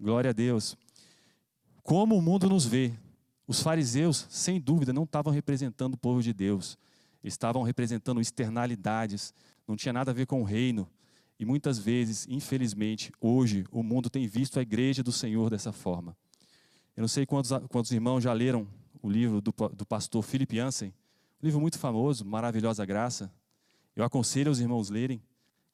Glória 0.00 0.30
a 0.30 0.32
Deus. 0.32 0.76
Como 1.82 2.16
o 2.16 2.22
mundo 2.22 2.48
nos 2.48 2.64
vê. 2.66 2.92
Os 3.46 3.60
fariseus, 3.62 4.26
sem 4.30 4.58
dúvida, 4.58 4.92
não 4.92 5.04
estavam 5.04 5.32
representando 5.32 5.94
o 5.94 5.98
povo 5.98 6.22
de 6.22 6.32
Deus. 6.32 6.78
Estavam 7.22 7.62
representando 7.62 8.20
externalidades, 8.20 9.34
não 9.68 9.76
tinha 9.76 9.92
nada 9.92 10.10
a 10.10 10.14
ver 10.14 10.26
com 10.26 10.40
o 10.40 10.44
reino. 10.44 10.88
E 11.38 11.44
muitas 11.44 11.78
vezes, 11.78 12.26
infelizmente, 12.28 13.12
hoje, 13.20 13.64
o 13.70 13.82
mundo 13.82 14.08
tem 14.08 14.26
visto 14.26 14.58
a 14.58 14.62
igreja 14.62 15.02
do 15.02 15.12
Senhor 15.12 15.50
dessa 15.50 15.72
forma. 15.72 16.16
Eu 16.96 17.02
não 17.02 17.08
sei 17.08 17.26
quantos, 17.26 17.50
quantos 17.68 17.90
irmãos 17.92 18.22
já 18.22 18.32
leram 18.32 18.66
o 19.02 19.10
livro 19.10 19.40
do, 19.40 19.52
do 19.74 19.84
pastor 19.84 20.22
Philip 20.22 20.56
Jansen, 20.56 20.88
um 21.42 21.46
livro 21.46 21.60
muito 21.60 21.78
famoso, 21.78 22.24
Maravilhosa 22.24 22.84
Graça. 22.86 23.30
Eu 23.96 24.04
aconselho 24.04 24.50
os 24.50 24.60
irmãos 24.60 24.90
lerem. 24.90 25.22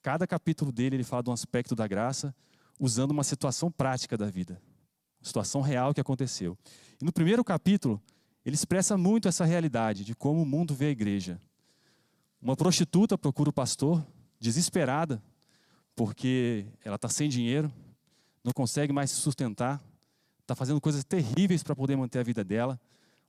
Cada 0.02 0.26
capítulo 0.26 0.72
dele 0.72 0.96
ele 0.96 1.04
fala 1.04 1.22
de 1.22 1.30
um 1.30 1.32
aspecto 1.32 1.74
da 1.74 1.86
graça, 1.86 2.34
usando 2.78 3.10
uma 3.10 3.24
situação 3.24 3.70
prática 3.70 4.16
da 4.16 4.30
vida, 4.30 4.60
uma 5.20 5.26
situação 5.26 5.60
real 5.60 5.92
que 5.92 6.00
aconteceu. 6.00 6.56
E 7.00 7.04
no 7.04 7.12
primeiro 7.12 7.44
capítulo, 7.44 8.00
ele 8.44 8.54
expressa 8.54 8.96
muito 8.96 9.28
essa 9.28 9.44
realidade 9.44 10.04
de 10.04 10.14
como 10.14 10.42
o 10.42 10.46
mundo 10.46 10.74
vê 10.74 10.86
a 10.86 10.90
igreja. 10.90 11.40
Uma 12.40 12.56
prostituta 12.56 13.18
procura 13.18 13.50
o 13.50 13.52
pastor, 13.52 14.04
desesperada, 14.38 15.22
porque 15.94 16.66
ela 16.82 16.96
está 16.96 17.08
sem 17.08 17.28
dinheiro, 17.28 17.70
não 18.42 18.52
consegue 18.52 18.92
mais 18.92 19.10
se 19.10 19.16
sustentar, 19.16 19.82
está 20.40 20.54
fazendo 20.54 20.80
coisas 20.80 21.04
terríveis 21.04 21.62
para 21.62 21.76
poder 21.76 21.96
manter 21.96 22.20
a 22.20 22.22
vida 22.22 22.42
dela, 22.42 22.80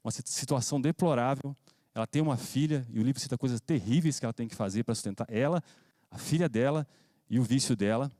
uma 0.01 0.12
situação 0.12 0.79
deplorável. 0.79 1.55
Ela 1.93 2.07
tem 2.07 2.21
uma 2.21 2.38
filha, 2.38 2.86
e 2.89 3.00
o 3.00 3.03
livro 3.03 3.21
cita 3.21 3.38
coisas 3.38 3.60
terríveis 3.60 4.19
que 4.19 4.25
ela 4.25 4.33
tem 4.33 4.48
que 4.48 4.55
fazer 4.55 4.83
para 4.83 4.95
sustentar 4.95 5.27
ela, 5.29 5.62
a 6.10 6.17
filha 6.17 6.48
dela 6.48 6.88
e 7.29 7.39
o 7.39 7.43
vício 7.43 7.75
dela. 7.75 8.12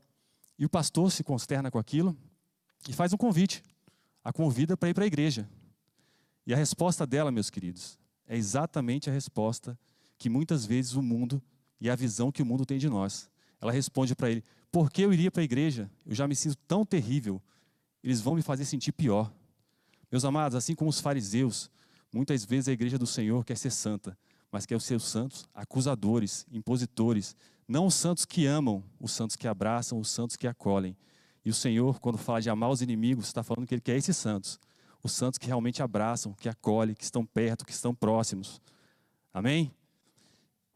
E 0.58 0.66
o 0.66 0.70
pastor 0.70 1.12
se 1.12 1.24
consterna 1.24 1.72
com 1.72 1.80
aquilo 1.80 2.16
e 2.88 2.94
faz 2.94 3.14
um 3.14 3.18
convite, 3.18 3.64
a 4.24 4.34
convida 4.34 4.76
para 4.76 4.90
ir 4.90 4.94
para 4.94 5.04
a 5.04 5.08
igreja. 5.08 5.50
E 6.46 6.54
a 6.54 6.58
resposta 6.58 7.06
dela, 7.06 7.32
meus 7.32 7.50
queridos, 7.50 7.98
é 8.28 8.36
exatamente 8.36 9.10
a 9.10 9.14
resposta 9.14 9.78
que 10.18 10.30
muitas 10.30 10.66
vezes 10.66 10.94
o 10.94 11.02
mundo 11.02 11.42
e 11.80 11.90
a 11.90 11.96
visão 11.96 12.32
que 12.32 12.42
o 12.42 12.46
mundo 12.46 12.66
tem 12.66 12.78
de 12.78 12.90
nós. 12.90 13.30
Ela 13.60 13.72
responde 13.72 14.16
para 14.16 14.30
ele: 14.30 14.44
Por 14.72 14.92
que 14.92 15.02
eu 15.02 15.14
iria 15.14 15.32
para 15.32 15.42
a 15.42 15.44
igreja? 15.44 15.90
Eu 16.06 16.16
já 16.16 16.28
me 16.28 16.36
sinto 16.36 16.56
tão 16.68 16.86
terrível. 16.86 17.42
Eles 18.04 18.22
vão 18.22 18.36
me 18.36 18.42
fazer 18.42 18.66
sentir 18.66 18.92
pior. 18.92 19.32
Meus 20.12 20.26
amados, 20.26 20.56
assim 20.56 20.76
como 20.76 20.90
os 20.90 21.00
fariseus, 21.00 21.70
muitas 22.14 22.44
vezes 22.46 22.68
a 22.68 22.72
igreja 22.72 22.98
do 22.98 23.08
Senhor 23.08 23.46
quer 23.46 23.58
ser 23.58 23.72
santa, 23.72 24.18
mas 24.52 24.66
quer 24.66 24.76
os 24.76 24.84
seus 24.84 25.04
santos 25.04 25.48
acusadores, 25.54 26.46
impositores, 26.52 27.36
não 27.68 27.86
os 27.86 27.96
santos 27.96 28.26
que 28.26 28.46
amam, 28.46 28.84
os 29.00 29.12
santos 29.12 29.36
que 29.36 29.48
abraçam, 29.48 30.00
os 30.00 30.10
santos 30.10 30.36
que 30.36 30.46
acolhem. 30.46 30.98
E 31.44 31.50
o 31.50 31.54
Senhor, 31.54 32.00
quando 32.00 32.18
fala 32.18 32.42
de 32.42 32.50
amar 32.50 32.70
os 32.70 32.82
inimigos, 32.82 33.28
está 33.28 33.44
falando 33.44 33.66
que 33.66 33.74
Ele 33.74 33.82
quer 33.82 33.96
esses 33.96 34.18
santos. 34.18 34.60
Os 35.02 35.14
santos 35.14 35.38
que 35.40 35.48
realmente 35.48 35.82
abraçam, 35.82 36.34
que 36.34 36.50
acolhem, 36.50 36.94
que 36.94 37.04
estão 37.04 37.26
perto, 37.26 37.66
que 37.66 37.72
estão 37.72 37.96
próximos. 37.96 38.62
Amém? 39.34 39.74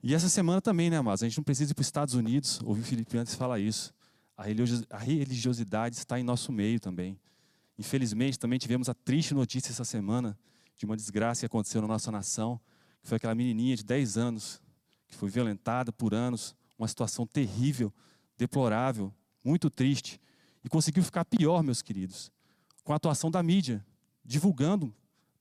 E 0.02 0.16
essa 0.16 0.30
semana 0.30 0.62
também, 0.62 0.90
né, 0.90 0.98
amados? 0.98 1.22
A 1.22 1.28
gente 1.28 1.38
não 1.38 1.44
precisa 1.44 1.72
ir 1.72 1.76
para 1.76 1.82
os 1.82 1.88
Estados 1.88 2.14
Unidos, 2.14 2.60
ouvir 2.64 2.82
o 2.82 2.86
Felipe 2.86 3.18
antes 3.18 3.36
falar 3.36 3.60
isso. 3.60 3.94
A 4.38 4.98
religiosidade 4.98 5.96
está 5.98 6.20
em 6.20 6.24
nosso 6.24 6.52
meio 6.52 6.80
também. 6.80 7.20
Infelizmente, 7.78 8.40
também 8.40 8.58
tivemos 8.58 8.88
a 8.88 8.94
triste 8.94 9.34
notícia 9.34 9.72
essa 9.72 9.84
semana 9.84 10.38
de 10.78 10.86
uma 10.86 10.96
desgraça 10.96 11.42
que 11.42 11.46
aconteceu 11.46 11.82
na 11.82 11.88
nossa 11.88 12.12
nação, 12.12 12.60
que 13.02 13.08
foi 13.08 13.18
aquela 13.18 13.36
menininha 13.36 13.76
de 13.76 13.84
10 13.84 14.18
anos, 14.18 14.62
que 15.08 15.16
foi 15.16 15.30
violentada 15.30 15.92
por 15.92 16.14
anos, 16.14 16.56
uma 16.78 16.88
situação 16.88 17.26
terrível, 17.26 17.94
deplorável, 18.38 19.14
muito 19.44 19.70
triste, 19.70 20.20
e 20.64 20.70
conseguiu 20.70 21.04
ficar 21.04 21.24
pior, 21.26 21.64
meus 21.64 21.82
queridos, 21.82 22.32
com 22.84 22.92
a 22.92 22.96
atuação 22.96 23.32
da 23.32 23.42
mídia, 23.42 23.86
divulgando 24.24 24.94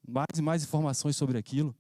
mais 0.06 0.38
e 0.38 0.42
mais 0.42 0.62
informações 0.62 1.16
sobre 1.16 1.38
aquilo. 1.38 1.74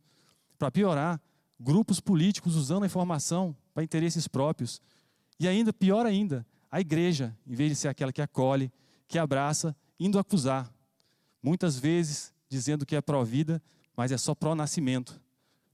Para 0.58 0.70
piorar, 0.70 1.20
grupos 1.60 2.00
políticos 2.00 2.56
usando 2.56 2.82
a 2.82 2.86
informação 2.86 3.56
para 3.72 3.84
interesses 3.84 4.26
próprios. 4.26 4.80
E 5.38 5.46
ainda, 5.46 5.72
pior 5.72 6.06
ainda, 6.06 6.46
a 6.70 6.80
igreja, 6.80 7.36
em 7.46 7.54
vez 7.54 7.70
de 7.70 7.76
ser 7.76 7.88
aquela 7.88 8.12
que 8.12 8.22
acolhe, 8.22 8.72
que 9.06 9.18
abraça, 9.18 9.76
indo 9.98 10.18
acusar. 10.18 10.72
Muitas 11.42 11.78
vezes 11.78 12.33
dizendo 12.54 12.86
que 12.86 12.96
é 12.96 13.00
pró-vida, 13.00 13.62
mas 13.96 14.12
é 14.12 14.16
só 14.16 14.34
pró-nascimento 14.34 15.20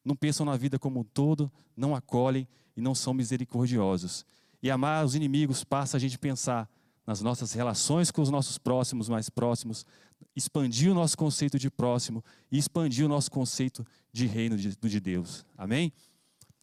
não 0.04 0.16
pensam 0.16 0.46
na 0.46 0.56
vida 0.56 0.78
como 0.78 1.00
um 1.00 1.04
todo, 1.04 1.50
não 1.76 1.94
acolhem 1.94 2.48
e 2.76 2.80
não 2.80 2.94
são 2.94 3.12
misericordiosos. 3.12 4.24
E 4.62 4.70
amar 4.70 5.04
os 5.04 5.14
inimigos 5.14 5.64
passa 5.64 5.96
a 5.96 6.00
gente 6.00 6.18
pensar 6.18 6.68
nas 7.06 7.20
nossas 7.20 7.52
relações 7.52 8.10
com 8.10 8.22
os 8.22 8.30
nossos 8.30 8.58
próximos 8.58 9.08
mais 9.08 9.28
próximos, 9.28 9.84
expandir 10.36 10.90
o 10.90 10.94
nosso 10.94 11.16
conceito 11.16 11.58
de 11.58 11.70
próximo 11.70 12.24
e 12.50 12.58
expandir 12.58 13.04
o 13.04 13.08
nosso 13.08 13.30
conceito 13.30 13.86
de 14.12 14.26
reino 14.26 14.56
de, 14.56 14.76
de 14.76 15.00
Deus. 15.00 15.44
Amém? 15.56 15.92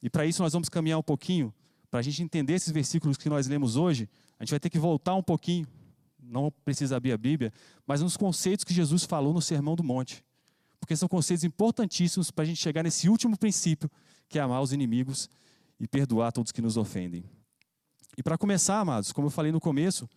E 0.01 0.09
para 0.09 0.25
isso 0.25 0.41
nós 0.41 0.53
vamos 0.53 0.69
caminhar 0.69 0.99
um 0.99 1.03
pouquinho, 1.03 1.53
para 1.89 1.99
a 1.99 2.03
gente 2.03 2.21
entender 2.21 2.53
esses 2.53 2.71
versículos 2.71 3.17
que 3.17 3.29
nós 3.29 3.47
lemos 3.47 3.75
hoje, 3.75 4.09
a 4.39 4.43
gente 4.43 4.51
vai 4.51 4.59
ter 4.59 4.69
que 4.69 4.77
voltar 4.77 5.15
um 5.15 5.23
pouquinho, 5.23 5.65
não 6.27 6.51
precisa 6.65 6.97
abrir 6.97 7.11
a 7.11 7.17
Bíblia, 7.17 7.51
mas 7.85 8.01
nos 8.01 8.17
conceitos 8.17 8.63
que 8.63 8.73
Jesus 8.73 9.03
falou 9.03 9.33
no 9.33 9.41
Sermão 9.41 9.75
do 9.75 9.83
Monte 9.83 10.23
porque 10.79 10.95
são 10.95 11.07
conceitos 11.07 11.43
importantíssimos 11.43 12.31
para 12.31 12.43
a 12.43 12.45
gente 12.45 12.61
chegar 12.61 12.83
nesse 12.83 13.09
último 13.09 13.37
princípio, 13.37 13.89
que 14.29 14.39
é 14.39 14.41
amar 14.41 14.61
os 14.61 14.71
inimigos 14.71 15.29
e 15.79 15.87
perdoar 15.87 16.31
todos 16.31 16.51
que 16.51 16.61
nos 16.61 16.77
ofendem. 16.77 17.23
E 18.17 18.23
para 18.23 18.37
começar, 18.37 18.79
amados, 18.79 19.11
como 19.11 19.27
eu 19.27 19.31
falei 19.31 19.51
no 19.51 19.59
começo, 19.59 20.09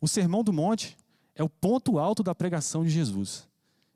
o 0.00 0.08
Sermão 0.08 0.42
do 0.42 0.52
Monte 0.52 0.96
é 1.34 1.42
o 1.42 1.48
ponto 1.48 1.98
alto 1.98 2.22
da 2.22 2.34
pregação 2.34 2.84
de 2.84 2.90
Jesus. 2.90 3.48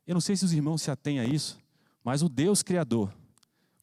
Eu 0.07 0.15
não 0.15 0.21
sei 0.21 0.37
se 0.37 0.45
os 0.45 0.53
irmãos 0.53 0.83
se 0.83 0.91
atêm 0.91 1.21
a 1.21 1.25
isso, 1.25 1.59
mas 2.03 2.23
o 2.23 2.29
Deus 2.29 2.63
Criador, 2.63 3.13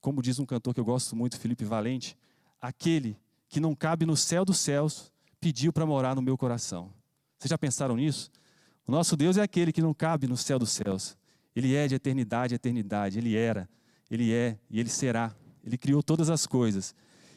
como 0.02 0.22
diz 0.22 0.40
um 0.40 0.46
cantor 0.46 0.74
que 0.74 0.80
eu 0.80 0.86
gosto 0.86 1.16
muito, 1.16 1.40
Felipe 1.40 1.66
Valente, 1.66 2.18
aquele 2.62 3.18
que 3.50 3.60
não 3.60 3.76
cabe 3.76 4.06
no 4.06 4.18
céu 4.18 4.44
dos 4.44 4.58
céus, 4.58 5.12
pediu 5.40 5.72
para 5.72 5.86
morar 5.86 6.16
no 6.16 6.22
meu 6.22 6.38
coração. 6.38 6.92
Vocês 7.38 7.50
já 7.50 7.58
pensaram 7.58 7.96
nisso? 7.96 8.32
O 8.86 8.92
nosso 8.92 9.16
Deus 9.16 9.38
é 9.38 9.42
aquele 9.42 9.72
que 9.72 9.82
não 9.82 9.94
cabe 9.94 10.28
no 10.28 10.38
céu 10.38 10.58
dos 10.58 10.72
céus, 10.72 11.18
ele 11.58 11.74
é 11.74 11.88
de 11.88 11.96
eternidade 11.96 12.54
a 12.54 12.58
eternidade. 12.58 13.18
Ele 13.18 13.36
era, 13.36 13.68
ele 14.12 14.32
é 14.32 14.60
e 14.70 14.80
ele 14.80 14.90
será. 14.90 15.36
Ele 15.64 15.76
criou 15.76 16.04
todas 16.04 16.30
as 16.30 16.46
coisas. 16.46 16.94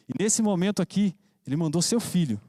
E 0.07 0.13
nesse 0.21 0.43
momento 0.43 0.79
aqui, 0.79 1.15
ele 1.45 1.55
mandou 1.55 1.81
seu 1.81 1.99
filho. 1.99 2.39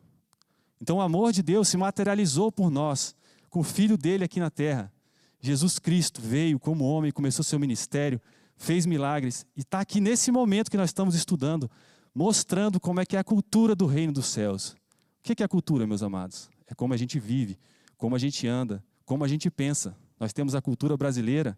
Então 0.79 0.99
o 0.99 1.01
amor 1.01 1.33
de 1.33 1.43
Deus 1.43 1.69
se 1.69 1.79
materializou 1.79 2.53
por 2.53 2.71
nós, 2.71 3.17
com 3.49 3.61
o 3.61 3.65
filho 3.65 3.97
dele 3.97 4.23
aqui 4.23 4.39
na 4.39 4.51
terra. 4.51 4.93
Jesus 5.41 5.79
Cristo 5.79 6.21
veio 6.21 6.61
como 6.61 6.85
homem, 6.85 7.11
começou 7.11 7.43
seu 7.43 7.59
ministério, 7.59 8.21
fez 8.55 8.85
milagres 8.85 9.47
e 9.57 9.63
está 9.63 9.81
aqui 9.81 9.99
nesse 9.99 10.31
momento 10.31 10.71
que 10.71 10.77
nós 10.77 10.91
estamos 10.91 11.15
estudando, 11.15 11.71
mostrando 12.15 12.79
como 12.79 13.01
é 13.01 13.07
que 13.07 13.17
é 13.17 13.19
a 13.19 13.25
cultura 13.25 13.75
do 13.75 13.87
reino 13.87 14.13
dos 14.13 14.27
céus. 14.27 14.77
O 15.21 15.23
que 15.23 15.43
é 15.43 15.47
a 15.47 15.49
cultura, 15.49 15.87
meus 15.87 16.03
amados? 16.03 16.51
É 16.73 16.75
como 16.75 16.95
a 16.95 16.97
gente 16.97 17.21
vive, 17.21 17.59
como 17.99 18.17
a 18.17 18.19
gente 18.19 18.49
anda, 18.49 18.83
como 19.05 19.23
a 19.23 19.29
gente 19.29 19.51
pensa. 19.51 19.95
Nós 20.19 20.33
temos 20.33 20.55
a 20.55 20.63
cultura 20.63 20.97
brasileira. 20.97 21.57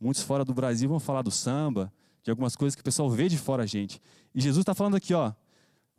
Muitos 0.00 0.22
fora 0.22 0.42
do 0.42 0.54
Brasil 0.54 0.88
vão 0.88 0.98
falar 0.98 1.20
do 1.20 1.30
samba, 1.30 1.92
de 2.22 2.30
algumas 2.30 2.56
coisas 2.56 2.74
que 2.74 2.80
o 2.80 2.84
pessoal 2.84 3.10
vê 3.10 3.28
de 3.28 3.36
fora 3.36 3.64
a 3.64 3.66
gente. 3.66 4.00
E 4.34 4.40
Jesus 4.40 4.62
está 4.62 4.74
falando 4.74 4.96
aqui, 4.96 5.12
ó, 5.12 5.34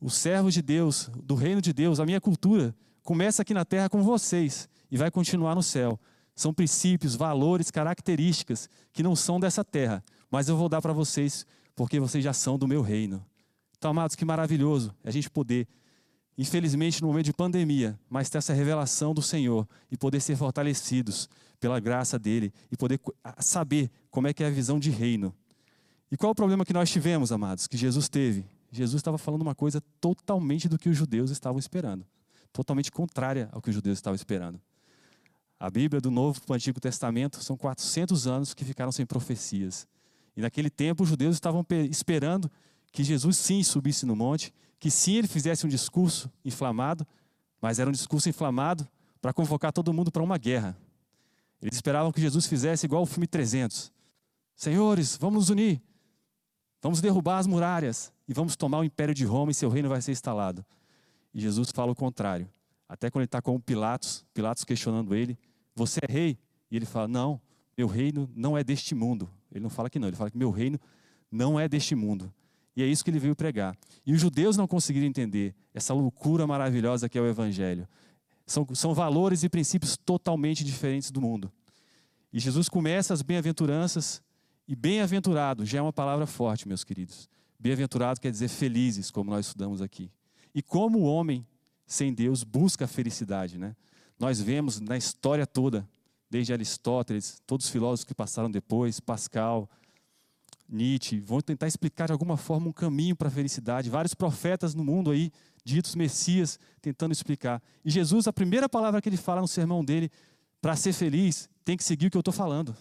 os 0.01 0.15
servos 0.15 0.56
de 0.56 0.63
Deus, 0.63 1.12
do 1.24 1.36
reino 1.36 1.62
de 1.62 1.72
Deus, 1.72 2.00
a 2.00 2.08
minha 2.08 2.20
cultura, 2.20 2.75
começa 3.03 3.44
aqui 3.44 3.53
na 3.53 3.63
terra 3.63 3.88
com 3.88 4.01
vocês 4.01 4.68
e 4.89 4.98
vai 4.98 5.12
continuar 5.12 5.53
no 5.53 5.62
céu. 5.62 6.00
São 6.36 6.51
princípios, 6.51 7.15
valores, 7.15 7.70
características 7.70 8.68
que 8.91 9.03
não 9.03 9.15
são 9.15 9.39
dessa 9.39 9.63
terra, 9.63 10.03
mas 10.32 10.50
eu 10.50 10.58
vou 10.58 10.68
dar 10.68 10.82
para 10.82 10.91
vocês 10.91 11.46
porque 11.75 12.00
vocês 12.00 12.24
já 12.24 12.34
são 12.34 12.58
do 12.58 12.68
meu 12.68 12.82
reino. 12.82 13.24
Então, 13.77 13.91
amados, 13.91 14.15
que 14.15 14.25
maravilhoso 14.25 14.91
a 15.03 15.12
gente 15.12 15.29
poder 15.29 15.68
infelizmente, 16.41 17.01
no 17.01 17.10
momento 17.10 17.25
de 17.25 17.34
pandemia, 17.34 18.00
mas 18.10 18.29
ter 18.29 18.38
essa 18.38 18.53
revelação 18.53 19.13
do 19.13 19.22
Senhor 19.22 19.67
e 19.91 19.98
poder 19.98 20.22
ser 20.22 20.38
fortalecidos 20.38 21.27
pela 21.60 21.81
graça 21.81 22.17
dele 22.17 22.53
e 22.72 22.77
poder 22.77 22.98
saber 23.39 23.91
como 24.10 24.25
é 24.25 24.34
que 24.34 24.41
é 24.41 24.48
a 24.48 24.50
visão 24.50 24.79
de 24.79 24.89
reino. 24.89 25.36
E 26.10 26.15
qual 26.15 26.31
o 26.31 26.36
problema 26.36 26.63
que 26.63 26.72
nós 26.72 26.89
tivemos, 26.89 27.34
amados? 27.34 27.67
Que 27.67 27.75
Jesus 27.75 28.08
teve. 28.08 28.46
Jesus 28.72 29.01
estava 29.01 29.17
falando 29.17 29.41
uma 29.41 29.53
coisa 29.53 29.81
totalmente 30.00 30.69
do 30.69 30.79
que 30.79 30.88
os 30.88 30.96
judeus 30.96 31.29
estavam 31.29 31.60
esperando, 31.60 32.05
totalmente 32.53 32.89
contrária 32.89 33.50
ao 33.51 33.62
que 33.62 33.69
os 33.69 33.75
judeus 33.75 33.98
estavam 33.98 34.15
esperando. 34.15 34.62
A 35.60 35.69
Bíblia 35.69 36.00
do 36.00 36.10
Novo 36.10 36.39
para 36.39 36.53
o 36.53 36.55
Antigo 36.55 36.79
Testamento 36.79 37.43
são 37.43 37.58
400 37.58 38.27
anos 38.27 38.53
que 38.53 38.63
ficaram 38.63 38.93
sem 38.93 39.05
profecias. 39.05 39.86
E 40.38 40.41
naquele 40.41 40.69
tempo 40.69 41.03
os 41.03 41.10
judeus 41.10 41.36
estavam 41.36 41.65
esperando 41.89 42.50
que 42.93 43.03
Jesus 43.03 43.38
sim 43.38 43.62
subisse 43.62 44.05
no 44.05 44.15
monte, 44.15 44.53
que 44.79 44.89
sim 44.89 45.15
ele 45.15 45.27
fizesse 45.27 45.65
um 45.65 45.69
discurso 45.69 46.31
inflamado, 46.43 47.05
mas 47.62 47.79
era 47.79 47.89
um 47.89 47.93
discurso 47.93 48.29
inflamado 48.29 48.88
para 49.21 49.33
convocar 49.33 49.74
todo 49.74 49.93
mundo 49.93 50.12
para 50.12 50.24
uma 50.24 50.38
guerra. 50.38 50.77
Eles 51.62 51.75
esperavam 51.75 52.12
que 52.12 52.21
Jesus 52.21 52.45
fizesse 52.45 52.86
igual 52.86 53.03
o 53.03 53.05
filme 53.05 53.27
300. 53.27 53.91
Senhores, 54.55 55.17
vamos 55.17 55.36
nos 55.36 55.50
unir. 55.50 55.81
Vamos 56.81 57.01
derrubar 57.01 57.39
as 57.39 57.48
muralhas 57.48 58.13
e 58.27 58.33
vamos 58.33 58.55
tomar 58.55 58.79
o 58.79 58.83
império 58.83 59.13
de 59.13 59.25
Roma 59.25 59.51
e 59.51 59.53
seu 59.53 59.69
reino 59.69 59.89
vai 59.89 60.01
ser 60.01 60.13
instalado. 60.13 60.65
E 61.33 61.41
Jesus 61.41 61.71
fala 61.71 61.91
o 61.91 61.95
contrário. 61.95 62.50
Até 62.88 63.12
quando 63.12 63.21
ele 63.21 63.25
está 63.25 63.41
com 63.41 63.59
Pilatos, 63.59 64.25
Pilatos 64.33 64.63
questionando 64.63 65.13
ele: 65.13 65.38
Você 65.75 66.00
é 66.07 66.12
rei? 66.12 66.39
E 66.71 66.77
ele 66.77 66.86
fala: 66.86 67.07
Não, 67.07 67.41
meu 67.77 67.88
reino 67.88 68.29
não 68.33 68.57
é 68.57 68.63
deste 68.63 68.95
mundo. 68.95 69.29
Ele 69.51 69.62
não 69.62 69.69
fala 69.69 69.89
que 69.89 70.00
não, 70.00 70.07
ele 70.07 70.15
fala 70.15 70.31
que 70.31 70.38
meu 70.38 70.51
reino 70.51 70.79
não 71.29 71.59
é 71.59 71.67
deste 71.67 71.93
mundo. 71.95 72.33
E 72.79 72.81
é 72.81 72.86
isso 72.86 73.03
que 73.03 73.09
ele 73.09 73.19
veio 73.19 73.36
pregar. 73.36 73.77
E 74.05 74.13
os 74.13 74.21
judeus 74.21 74.55
não 74.55 74.65
conseguiram 74.65 75.05
entender 75.05 75.53
essa 75.74 75.93
loucura 75.93 76.48
maravilhosa 76.48 77.09
que 77.09 77.17
é 77.17 77.21
o 77.21 77.27
Evangelho. 77.27 77.86
São, 78.45 78.65
são 78.74 78.93
valores 78.93 79.43
e 79.43 79.50
princípios 79.50 79.98
totalmente 79.98 80.63
diferentes 80.63 81.12
do 81.12 81.19
mundo. 81.19 81.51
E 82.31 82.39
Jesus 82.39 82.69
começa 82.69 83.13
as 83.13 83.21
bem-aventuranças, 83.21 84.21
e 84.65 84.77
bem-aventurado 84.77 85.65
já 85.65 85.79
é 85.79 85.81
uma 85.81 85.91
palavra 85.91 86.25
forte, 86.25 86.69
meus 86.69 86.86
queridos. 86.86 87.27
Bem-aventurado 87.59 88.21
quer 88.21 88.31
dizer 88.31 88.48
felizes, 88.48 89.12
como 89.12 89.29
nós 89.29 89.48
estudamos 89.48 89.81
aqui. 89.81 90.09
E 90.55 90.62
como 90.62 91.00
o 91.00 91.03
homem 91.03 91.45
sem 91.86 92.13
Deus 92.13 92.45
busca 92.45 92.86
a 92.86 92.88
felicidade, 92.88 93.57
né? 93.57 93.75
Nós 94.17 94.39
vemos 94.39 94.79
na 94.79 94.95
história 94.95 95.45
toda, 95.45 95.86
desde 96.29 96.53
Aristóteles, 96.53 97.41
todos 97.45 97.65
os 97.65 97.71
filósofos 97.74 98.05
que 98.05 98.15
passaram 98.15 98.50
depois, 98.50 99.01
Pascal, 99.01 99.69
Nietzsche, 100.69 101.19
vão 101.19 101.41
tentar 101.41 101.67
explicar 101.67 102.05
de 102.05 102.11
alguma 102.11 102.38
forma 102.38 102.67
um 102.67 102.71
caminho 102.71 103.15
para 103.15 103.27
a 103.27 103.31
felicidade. 103.31 103.89
Vários 103.89 104.13
profetas 104.13 104.75
no 104.75 104.83
mundo 104.83 105.11
aí, 105.11 105.31
ditos 105.63 105.95
messias, 105.95 106.59
tentando 106.81 107.11
explicar. 107.11 107.61
E 107.83 107.89
Jesus, 107.89 108.27
a 108.27 108.33
primeira 108.33 108.69
palavra 108.69 109.01
que 109.01 109.09
ele 109.09 109.17
fala 109.17 109.41
no 109.41 109.47
sermão 109.47 109.83
dele, 109.83 110.11
para 110.61 110.75
ser 110.75 110.93
feliz, 110.93 111.49
tem 111.65 111.75
que 111.75 111.83
seguir 111.83 112.07
o 112.07 112.11
que 112.11 112.17
eu 112.17 112.21
estou 112.21 112.33
falando. 112.33 112.75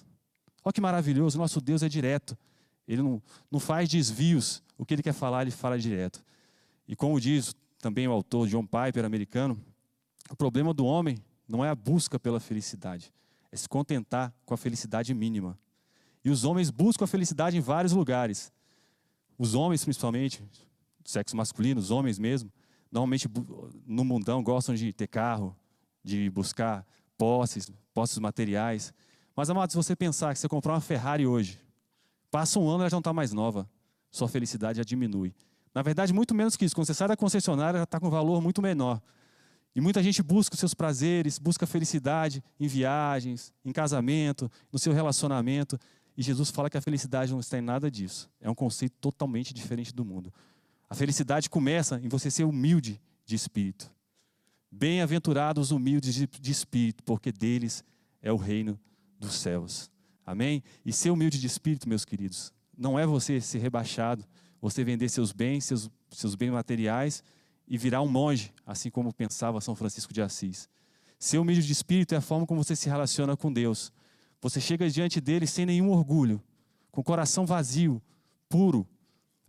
Olha 0.64 0.72
que 0.72 0.80
maravilhoso, 0.80 1.38
nosso 1.38 1.60
Deus 1.60 1.82
é 1.82 1.88
direto. 1.88 2.36
Ele 2.86 3.02
não, 3.02 3.22
não 3.50 3.60
faz 3.60 3.88
desvios. 3.88 4.62
O 4.76 4.84
que 4.84 4.94
ele 4.94 5.02
quer 5.02 5.14
falar, 5.14 5.42
ele 5.42 5.50
fala 5.50 5.78
direto. 5.78 6.22
E 6.86 6.94
como 6.94 7.20
diz 7.20 7.54
também 7.80 8.06
o 8.08 8.12
autor 8.12 8.48
John 8.48 8.66
Piper, 8.66 9.04
americano, 9.04 9.58
o 10.30 10.36
problema 10.36 10.74
do 10.74 10.84
homem 10.84 11.18
não 11.48 11.64
é 11.64 11.70
a 11.70 11.74
busca 11.74 12.18
pela 12.18 12.38
felicidade, 12.38 13.12
é 13.50 13.56
se 13.56 13.68
contentar 13.68 14.34
com 14.44 14.52
a 14.52 14.56
felicidade 14.56 15.14
mínima. 15.14 15.58
E 16.24 16.30
os 16.30 16.44
homens 16.44 16.70
buscam 16.70 17.04
a 17.04 17.08
felicidade 17.08 17.56
em 17.56 17.60
vários 17.60 17.92
lugares. 17.92 18.52
Os 19.38 19.54
homens, 19.54 19.84
principalmente, 19.84 20.42
sexo 21.04 21.36
masculino, 21.36 21.80
os 21.80 21.90
homens 21.90 22.18
mesmo, 22.18 22.52
normalmente 22.90 23.28
no 23.86 24.04
mundão 24.04 24.42
gostam 24.42 24.74
de 24.74 24.92
ter 24.92 25.06
carro, 25.06 25.56
de 26.02 26.28
buscar 26.30 26.86
posses, 27.16 27.70
posses 27.94 28.18
materiais. 28.18 28.92
Mas, 29.34 29.48
amado, 29.48 29.70
se 29.70 29.76
você 29.76 29.94
pensar 29.94 30.32
que 30.34 30.40
você 30.40 30.48
comprar 30.48 30.74
uma 30.74 30.80
Ferrari 30.80 31.26
hoje, 31.26 31.58
passa 32.30 32.58
um 32.58 32.68
ano 32.68 32.82
ela 32.82 32.90
já 32.90 32.94
não 32.94 33.00
está 33.00 33.12
mais 33.12 33.32
nova, 33.32 33.68
sua 34.10 34.28
felicidade 34.28 34.78
já 34.78 34.84
diminui. 34.84 35.34
Na 35.74 35.82
verdade, 35.82 36.12
muito 36.12 36.34
menos 36.34 36.56
que 36.56 36.64
isso. 36.64 36.74
Quando 36.74 36.86
você 36.86 36.94
sai 36.94 37.08
da 37.08 37.16
concessionária, 37.16 37.78
ela 37.78 37.84
está 37.84 38.00
com 38.00 38.08
um 38.08 38.10
valor 38.10 38.40
muito 38.42 38.60
menor. 38.60 39.00
E 39.74 39.80
muita 39.80 40.02
gente 40.02 40.22
busca 40.22 40.54
os 40.54 40.58
seus 40.58 40.74
prazeres, 40.74 41.38
busca 41.38 41.66
felicidade 41.66 42.42
em 42.58 42.66
viagens, 42.66 43.52
em 43.64 43.70
casamento, 43.70 44.50
no 44.72 44.78
seu 44.78 44.92
relacionamento. 44.92 45.78
E 46.18 46.22
Jesus 46.22 46.50
fala 46.50 46.68
que 46.68 46.76
a 46.76 46.80
felicidade 46.80 47.30
não 47.30 47.38
está 47.38 47.58
em 47.58 47.60
nada 47.60 47.88
disso. 47.88 48.28
É 48.40 48.50
um 48.50 48.54
conceito 48.54 48.96
totalmente 49.00 49.54
diferente 49.54 49.94
do 49.94 50.04
mundo. 50.04 50.34
A 50.90 50.94
felicidade 50.96 51.48
começa 51.48 52.00
em 52.02 52.08
você 52.08 52.28
ser 52.28 52.42
humilde 52.42 53.00
de 53.24 53.36
espírito. 53.36 53.88
Bem-aventurados 54.68 55.68
os 55.68 55.70
humildes 55.70 56.16
de 56.16 56.50
espírito, 56.50 57.04
porque 57.04 57.30
deles 57.30 57.84
é 58.20 58.32
o 58.32 58.36
reino 58.36 58.76
dos 59.16 59.34
céus. 59.34 59.88
Amém? 60.26 60.64
E 60.84 60.92
ser 60.92 61.10
humilde 61.10 61.38
de 61.40 61.46
espírito, 61.46 61.88
meus 61.88 62.04
queridos, 62.04 62.52
não 62.76 62.98
é 62.98 63.06
você 63.06 63.40
ser 63.40 63.60
rebaixado, 63.60 64.24
você 64.60 64.82
vender 64.82 65.08
seus 65.10 65.30
bens, 65.30 65.66
seus, 65.66 65.88
seus 66.10 66.34
bens 66.34 66.50
materiais 66.50 67.22
e 67.64 67.78
virar 67.78 68.02
um 68.02 68.08
monge, 68.08 68.52
assim 68.66 68.90
como 68.90 69.14
pensava 69.14 69.60
São 69.60 69.76
Francisco 69.76 70.12
de 70.12 70.20
Assis. 70.20 70.68
Ser 71.16 71.38
humilde 71.38 71.64
de 71.64 71.72
espírito 71.72 72.16
é 72.16 72.18
a 72.18 72.20
forma 72.20 72.44
como 72.44 72.64
você 72.64 72.74
se 72.74 72.88
relaciona 72.88 73.36
com 73.36 73.52
Deus. 73.52 73.92
Você 74.40 74.60
chega 74.60 74.88
diante 74.88 75.20
dele 75.20 75.46
sem 75.46 75.66
nenhum 75.66 75.90
orgulho, 75.90 76.42
com 76.90 77.00
o 77.00 77.04
coração 77.04 77.44
vazio, 77.44 78.00
puro, 78.48 78.86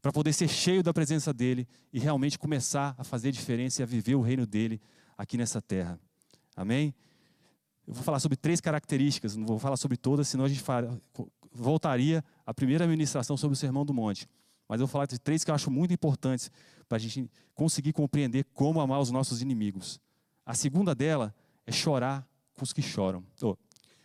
para 0.02 0.12
poder 0.12 0.34
ser 0.34 0.47
cheio 0.47 0.82
da 0.82 0.93
presença 0.93 1.34
dele 1.34 1.67
e 1.91 1.99
realmente 1.99 2.39
começar 2.39 2.95
a 2.97 3.04
fazer 3.04 3.32
diferença 3.32 3.82
e 3.82 3.84
a 3.84 3.86
viver 3.86 4.15
o 4.15 4.21
reino 4.21 4.45
dele 4.45 4.82
aqui 5.17 5.38
nessa 5.38 5.62
terra. 5.62 5.99
Amém? 6.56 6.93
Eu 7.86 7.93
vou 7.93 8.04
falar 8.04 8.19
sobre 8.19 8.38
três 8.38 8.62
características, 8.62 9.36
não 9.36 9.45
vou 9.45 9.60
falar 9.60 9.78
sobre 9.78 9.97
todas, 9.97 10.28
senão 10.28 10.45
a 10.45 10.49
gente 10.49 10.63
voltaria 11.52 12.23
à 12.45 12.54
primeira 12.54 12.88
ministração 12.88 13.36
sobre 13.36 13.54
o 13.54 13.58
Sermão 13.58 13.86
do 13.86 13.93
Monte. 13.93 14.28
Mas 14.67 14.80
eu 14.80 14.86
vou 14.86 14.91
falar 14.91 15.08
de 15.08 15.17
três 15.17 15.43
que 15.43 15.49
eu 15.49 15.56
acho 15.56 15.71
muito 15.71 15.93
importantes 15.93 16.52
para 16.88 16.97
a 16.97 16.99
gente 16.99 17.30
conseguir 17.56 17.91
compreender 17.91 18.45
como 18.54 18.80
amar 18.80 18.99
os 18.99 19.10
nossos 19.10 19.41
inimigos. 19.41 19.99
A 20.45 20.54
segunda 20.54 20.93
dela 20.93 21.34
é 21.65 21.71
chorar 21.71 22.28
com 22.54 22.63
os 22.63 22.71
que 22.71 22.82
choram. 22.82 23.23
Oh, 23.41 23.58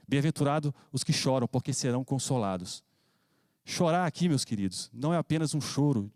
Bem-aventurado 0.07 0.75
os 0.93 1.03
que 1.03 1.13
choram, 1.13 1.47
porque 1.49 1.73
serão 1.73 2.05
consolados. 2.05 2.83
Chorar 3.65 4.07
aqui, 4.07 4.29
meus 4.29 4.45
queridos, 4.45 4.91
não 4.93 5.15
é 5.15 5.17
apenas 5.17 5.55
um 5.55 5.61
choro 5.61 6.13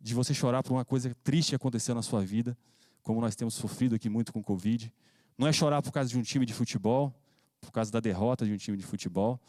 de 0.00 0.14
você 0.14 0.32
chorar 0.32 0.62
por 0.62 0.72
uma 0.72 0.84
coisa 0.84 1.14
triste 1.24 1.50
que 1.50 1.56
aconteceu 1.56 1.94
na 1.94 2.02
sua 2.02 2.24
vida, 2.24 2.56
como 3.02 3.20
nós 3.20 3.34
temos 3.34 3.54
sofrido 3.54 3.94
aqui 3.94 4.08
muito 4.08 4.32
com 4.32 4.40
o 4.40 4.42
Covid. 4.42 4.92
Não 5.36 5.48
é 5.48 5.52
chorar 5.52 5.82
por 5.82 5.92
causa 5.92 6.08
de 6.10 6.18
um 6.18 6.22
time 6.22 6.46
de 6.46 6.54
futebol, 6.54 7.12
por 7.60 7.72
causa 7.72 7.90
da 7.90 8.00
derrota 8.00 8.44
de 8.46 8.52
um 8.52 8.56
time 8.56 8.76
de 8.76 8.84
futebol. 8.84 9.40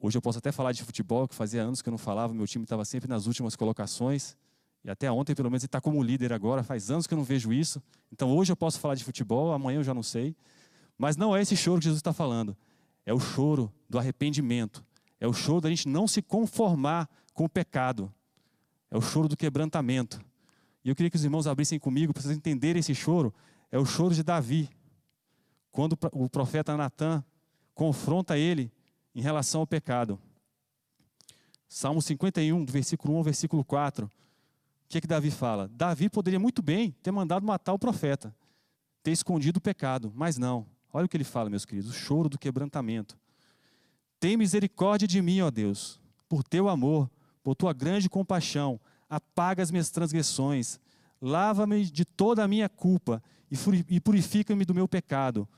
Hoje 0.00 0.16
eu 0.16 0.22
posso 0.22 0.38
até 0.38 0.50
falar 0.50 0.72
de 0.72 0.82
futebol, 0.82 1.28
que 1.28 1.34
fazia 1.34 1.62
anos 1.62 1.82
que 1.82 1.88
eu 1.88 1.92
não 1.92 1.98
falava, 1.98 2.32
meu 2.32 2.46
time 2.46 2.64
estava 2.64 2.84
sempre 2.84 3.08
nas 3.08 3.26
últimas 3.26 3.54
colocações. 3.54 4.36
E 4.84 4.90
até 4.90 5.10
ontem, 5.10 5.34
pelo 5.34 5.48
menos, 5.48 5.62
ele 5.62 5.68
está 5.68 5.80
como 5.80 6.02
líder 6.02 6.32
agora, 6.32 6.64
faz 6.64 6.90
anos 6.90 7.06
que 7.06 7.14
eu 7.14 7.18
não 7.18 7.24
vejo 7.24 7.52
isso. 7.52 7.80
Então 8.10 8.34
hoje 8.36 8.50
eu 8.50 8.56
posso 8.56 8.80
falar 8.80 8.94
de 8.94 9.04
futebol, 9.04 9.52
amanhã 9.52 9.78
eu 9.78 9.84
já 9.84 9.94
não 9.94 10.02
sei. 10.02 10.34
Mas 11.02 11.16
não 11.16 11.34
é 11.34 11.42
esse 11.42 11.56
choro 11.56 11.80
que 11.80 11.86
Jesus 11.86 11.98
está 11.98 12.12
falando. 12.12 12.56
É 13.04 13.12
o 13.12 13.18
choro 13.18 13.72
do 13.90 13.98
arrependimento. 13.98 14.84
É 15.18 15.26
o 15.26 15.32
choro 15.32 15.60
da 15.60 15.68
gente 15.68 15.88
não 15.88 16.06
se 16.06 16.22
conformar 16.22 17.10
com 17.34 17.44
o 17.44 17.48
pecado. 17.48 18.14
É 18.88 18.96
o 18.96 19.00
choro 19.00 19.26
do 19.26 19.36
quebrantamento. 19.36 20.24
E 20.84 20.88
eu 20.88 20.94
queria 20.94 21.10
que 21.10 21.16
os 21.16 21.24
irmãos 21.24 21.48
abrissem 21.48 21.76
comigo 21.76 22.12
para 22.12 22.22
vocês 22.22 22.36
entenderem 22.36 22.78
esse 22.78 22.94
choro 22.94 23.34
é 23.68 23.80
o 23.80 23.84
choro 23.84 24.14
de 24.14 24.22
Davi, 24.22 24.70
quando 25.72 25.98
o 26.12 26.28
profeta 26.28 26.76
Natan 26.76 27.24
confronta 27.74 28.38
ele 28.38 28.70
em 29.12 29.20
relação 29.20 29.62
ao 29.62 29.66
pecado. 29.66 30.20
Salmo 31.68 32.00
51, 32.00 32.64
do 32.64 32.70
versículo 32.70 33.14
1 33.14 33.16
ao 33.16 33.24
versículo 33.24 33.64
4. 33.64 34.06
O 34.06 34.10
que, 34.88 34.98
é 34.98 35.00
que 35.00 35.08
Davi 35.08 35.32
fala? 35.32 35.66
Davi 35.66 36.08
poderia 36.08 36.38
muito 36.38 36.62
bem 36.62 36.92
ter 37.02 37.10
mandado 37.10 37.44
matar 37.44 37.72
o 37.72 37.78
profeta, 37.78 38.32
ter 39.02 39.10
escondido 39.10 39.56
o 39.56 39.60
pecado, 39.60 40.12
mas 40.14 40.38
não. 40.38 40.64
Olha 40.92 41.06
o 41.06 41.08
que 41.08 41.16
ele 41.16 41.24
fala, 41.24 41.48
meus 41.48 41.64
queridos: 41.64 41.90
o 41.90 41.94
choro 41.94 42.28
do 42.28 42.38
quebrantamento. 42.38 43.18
Tem 44.20 44.36
misericórdia 44.36 45.08
de 45.08 45.20
mim, 45.20 45.40
ó 45.40 45.50
Deus, 45.50 46.00
por 46.28 46.44
teu 46.44 46.68
amor, 46.68 47.10
por 47.42 47.56
tua 47.56 47.72
grande 47.72 48.08
compaixão, 48.08 48.80
apaga 49.08 49.62
as 49.62 49.70
minhas 49.70 49.90
transgressões, 49.90 50.78
lava-me 51.20 51.84
de 51.84 52.04
toda 52.04 52.44
a 52.44 52.48
minha 52.48 52.68
culpa 52.68 53.22
e 53.90 54.00
purifica-me 54.00 54.64
do 54.64 54.74
meu 54.74 54.86
pecado. 54.86 55.48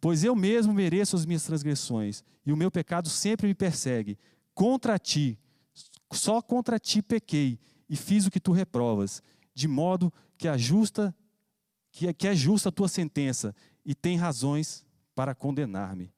Pois 0.00 0.22
eu 0.22 0.36
mesmo 0.36 0.74
mereço 0.74 1.16
as 1.16 1.24
minhas 1.24 1.44
transgressões, 1.44 2.22
e 2.44 2.52
o 2.52 2.56
meu 2.56 2.70
pecado 2.70 3.08
sempre 3.08 3.46
me 3.46 3.54
persegue. 3.54 4.18
Contra 4.52 4.98
ti, 4.98 5.38
só 6.12 6.42
contra 6.42 6.78
ti 6.78 7.00
pequei, 7.00 7.58
e 7.88 7.96
fiz 7.96 8.26
o 8.26 8.30
que 8.30 8.38
tu 8.38 8.52
reprovas, 8.52 9.22
de 9.54 9.66
modo 9.66 10.12
que 10.36 10.46
a 10.46 10.58
justa 10.58 11.14
que 11.90 12.08
é, 12.08 12.12
que 12.12 12.26
é 12.26 12.34
justa 12.34 12.68
a 12.68 12.72
tua 12.72 12.88
sentença, 12.88 13.54
e 13.84 13.94
tem 13.94 14.16
razões 14.16 14.84
para 15.14 15.34
condenar-me. 15.34 16.12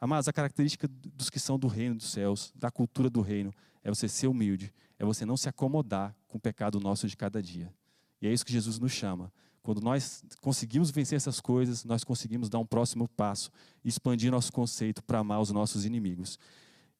Amados, 0.00 0.28
a 0.28 0.32
característica 0.32 0.88
dos 0.88 1.28
que 1.28 1.38
são 1.38 1.58
do 1.58 1.66
reino 1.66 1.94
dos 1.94 2.10
céus, 2.10 2.52
da 2.56 2.70
cultura 2.70 3.10
do 3.10 3.20
reino, 3.20 3.52
é 3.84 3.90
você 3.90 4.08
ser 4.08 4.28
humilde, 4.28 4.72
é 4.98 5.04
você 5.04 5.24
não 5.24 5.36
se 5.36 5.48
acomodar 5.48 6.14
com 6.26 6.38
o 6.38 6.40
pecado 6.40 6.80
nosso 6.80 7.06
de 7.06 7.16
cada 7.16 7.42
dia. 7.42 7.72
E 8.20 8.26
é 8.26 8.32
isso 8.32 8.44
que 8.44 8.52
Jesus 8.52 8.78
nos 8.78 8.92
chama. 8.92 9.32
Quando 9.62 9.80
nós 9.80 10.24
conseguimos 10.40 10.90
vencer 10.90 11.16
essas 11.16 11.38
coisas, 11.38 11.84
nós 11.84 12.02
conseguimos 12.02 12.48
dar 12.48 12.58
um 12.58 12.66
próximo 12.66 13.06
passo 13.08 13.50
expandir 13.84 14.30
nosso 14.30 14.52
conceito 14.52 15.02
para 15.02 15.18
amar 15.18 15.40
os 15.40 15.50
nossos 15.50 15.84
inimigos. 15.84 16.38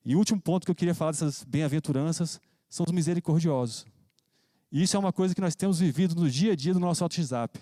E 0.04 0.14
o 0.14 0.18
último 0.18 0.40
ponto 0.40 0.64
que 0.64 0.70
eu 0.70 0.74
queria 0.74 0.94
falar 0.94 1.12
dessas 1.12 1.42
bem-aventuranças 1.44 2.40
são 2.68 2.84
os 2.86 2.92
misericordiosos. 2.92 3.86
E 4.70 4.82
isso 4.82 4.96
é 4.96 5.00
uma 5.00 5.12
coisa 5.12 5.34
que 5.34 5.40
nós 5.40 5.56
temos 5.56 5.80
vivido 5.80 6.14
no 6.14 6.30
dia 6.30 6.52
a 6.52 6.56
dia 6.56 6.72
do 6.72 6.80
nosso 6.80 7.02
WhatsApp. 7.02 7.58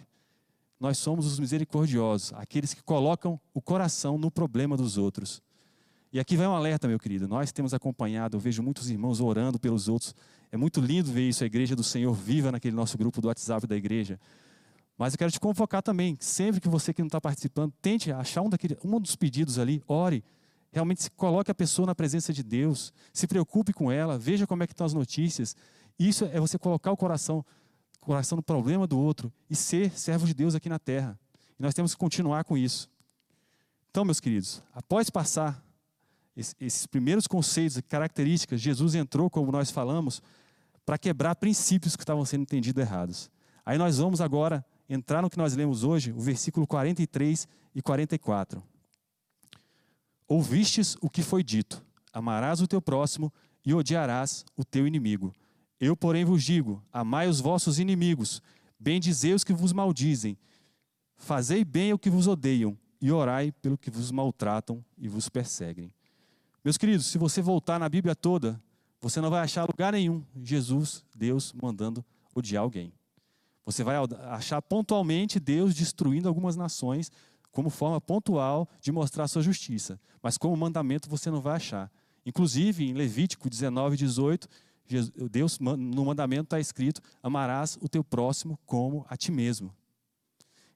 Nós 0.80 0.98
somos 0.98 1.26
os 1.26 1.38
misericordiosos, 1.40 2.32
aqueles 2.34 2.72
que 2.72 2.82
colocam 2.82 3.40
o 3.52 3.60
coração 3.60 4.16
no 4.16 4.30
problema 4.30 4.76
dos 4.76 4.96
outros. 4.96 5.42
E 6.12 6.18
aqui 6.18 6.36
vai 6.36 6.46
um 6.46 6.54
alerta, 6.54 6.88
meu 6.88 6.98
querido. 6.98 7.28
Nós 7.28 7.52
temos 7.52 7.74
acompanhado, 7.74 8.36
eu 8.36 8.40
vejo 8.40 8.62
muitos 8.62 8.88
irmãos 8.88 9.20
orando 9.20 9.58
pelos 9.58 9.88
outros. 9.88 10.14
É 10.50 10.56
muito 10.56 10.80
lindo 10.80 11.12
ver 11.12 11.28
isso, 11.28 11.44
a 11.44 11.46
igreja 11.46 11.76
do 11.76 11.82
Senhor 11.82 12.14
viva 12.14 12.50
naquele 12.50 12.74
nosso 12.74 12.96
grupo 12.96 13.20
do 13.20 13.28
WhatsApp 13.28 13.66
da 13.66 13.76
igreja. 13.76 14.18
Mas 14.96 15.12
eu 15.12 15.18
quero 15.18 15.30
te 15.30 15.38
convocar 15.38 15.82
também, 15.82 16.16
sempre 16.18 16.60
que 16.60 16.68
você 16.68 16.94
que 16.94 17.02
não 17.02 17.06
está 17.08 17.20
participando, 17.20 17.72
tente 17.82 18.10
achar 18.10 18.42
um, 18.42 18.48
daquele, 18.48 18.76
um 18.82 18.98
dos 18.98 19.14
pedidos 19.16 19.58
ali, 19.58 19.82
ore. 19.86 20.24
Realmente 20.72 21.02
se 21.02 21.10
coloque 21.10 21.50
a 21.50 21.54
pessoa 21.54 21.86
na 21.86 21.94
presença 21.94 22.32
de 22.32 22.42
Deus, 22.42 22.92
se 23.12 23.26
preocupe 23.26 23.72
com 23.72 23.92
ela, 23.92 24.18
veja 24.18 24.46
como 24.46 24.62
é 24.62 24.66
que 24.66 24.72
estão 24.72 24.86
as 24.86 24.94
notícias. 24.94 25.54
Isso 25.98 26.24
é 26.24 26.40
você 26.40 26.58
colocar 26.58 26.90
o 26.90 26.96
coração, 26.96 27.44
coração 28.00 28.36
no 28.36 28.42
problema 28.42 28.86
do 28.86 28.98
outro 28.98 29.32
e 29.48 29.56
ser 29.56 29.90
servo 29.98 30.26
de 30.26 30.34
Deus 30.34 30.54
aqui 30.54 30.68
na 30.68 30.78
terra. 30.78 31.18
E 31.58 31.62
nós 31.62 31.74
temos 31.74 31.92
que 31.94 31.98
continuar 31.98 32.44
com 32.44 32.56
isso. 32.56 32.90
Então, 33.90 34.04
meus 34.04 34.20
queridos, 34.20 34.62
após 34.74 35.10
passar 35.10 35.62
esses 36.36 36.86
primeiros 36.86 37.26
conceitos 37.26 37.76
e 37.76 37.82
características, 37.82 38.60
Jesus 38.60 38.94
entrou, 38.94 39.28
como 39.28 39.50
nós 39.50 39.70
falamos, 39.70 40.22
para 40.86 40.96
quebrar 40.96 41.34
princípios 41.34 41.96
que 41.96 42.02
estavam 42.02 42.24
sendo 42.24 42.42
entendidos 42.42 42.80
errados. 42.80 43.30
Aí 43.66 43.76
nós 43.76 43.98
vamos 43.98 44.20
agora 44.20 44.64
entrar 44.88 45.20
no 45.20 45.28
que 45.28 45.36
nós 45.36 45.54
lemos 45.54 45.84
hoje, 45.84 46.12
o 46.12 46.20
versículo 46.20 46.66
43 46.66 47.46
e 47.74 47.82
44. 47.82 48.62
Ouvistes 50.26 50.96
o 51.00 51.10
que 51.10 51.22
foi 51.22 51.42
dito: 51.42 51.84
amarás 52.12 52.60
o 52.60 52.68
teu 52.68 52.80
próximo 52.80 53.32
e 53.64 53.74
odiarás 53.74 54.44
o 54.56 54.64
teu 54.64 54.86
inimigo. 54.86 55.34
Eu, 55.80 55.96
porém, 55.96 56.24
vos 56.24 56.42
digo: 56.42 56.82
amai 56.92 57.28
os 57.28 57.40
vossos 57.40 57.78
inimigos, 57.78 58.42
bendizei 58.78 59.32
os 59.32 59.44
que 59.44 59.52
vos 59.52 59.72
maldizem, 59.72 60.36
fazei 61.16 61.64
bem 61.64 61.92
ao 61.92 61.98
que 61.98 62.10
vos 62.10 62.26
odeiam, 62.26 62.76
e 63.00 63.12
orai 63.12 63.52
pelo 63.52 63.78
que 63.78 63.90
vos 63.90 64.10
maltratam 64.10 64.84
e 64.96 65.08
vos 65.08 65.28
perseguem. 65.28 65.92
Meus 66.64 66.76
queridos, 66.76 67.06
se 67.06 67.18
você 67.18 67.40
voltar 67.40 67.78
na 67.78 67.88
Bíblia 67.88 68.14
toda, 68.14 68.60
você 69.00 69.20
não 69.20 69.30
vai 69.30 69.40
achar 69.40 69.64
lugar 69.64 69.92
nenhum 69.92 70.24
Jesus, 70.42 71.04
Deus, 71.14 71.52
mandando 71.52 72.04
odiar 72.34 72.62
alguém. 72.62 72.92
Você 73.64 73.84
vai 73.84 73.96
achar 74.30 74.60
pontualmente 74.62 75.38
Deus 75.38 75.74
destruindo 75.74 76.26
algumas 76.26 76.56
nações 76.56 77.12
como 77.52 77.70
forma 77.70 78.00
pontual 78.00 78.68
de 78.80 78.90
mostrar 78.90 79.28
sua 79.28 79.42
justiça. 79.42 80.00
Mas 80.22 80.36
como 80.36 80.56
mandamento 80.56 81.08
você 81.08 81.30
não 81.30 81.40
vai 81.40 81.56
achar. 81.56 81.90
Inclusive, 82.24 82.84
em 82.84 82.92
Levítico 82.92 83.48
19, 83.48 83.96
18, 83.96 84.48
Deus, 85.30 85.58
no 85.58 86.04
mandamento 86.04 86.44
está 86.44 86.60
escrito: 86.60 87.00
amarás 87.22 87.78
o 87.80 87.88
teu 87.88 88.02
próximo 88.02 88.58
como 88.64 89.04
a 89.08 89.16
ti 89.16 89.30
mesmo. 89.30 89.74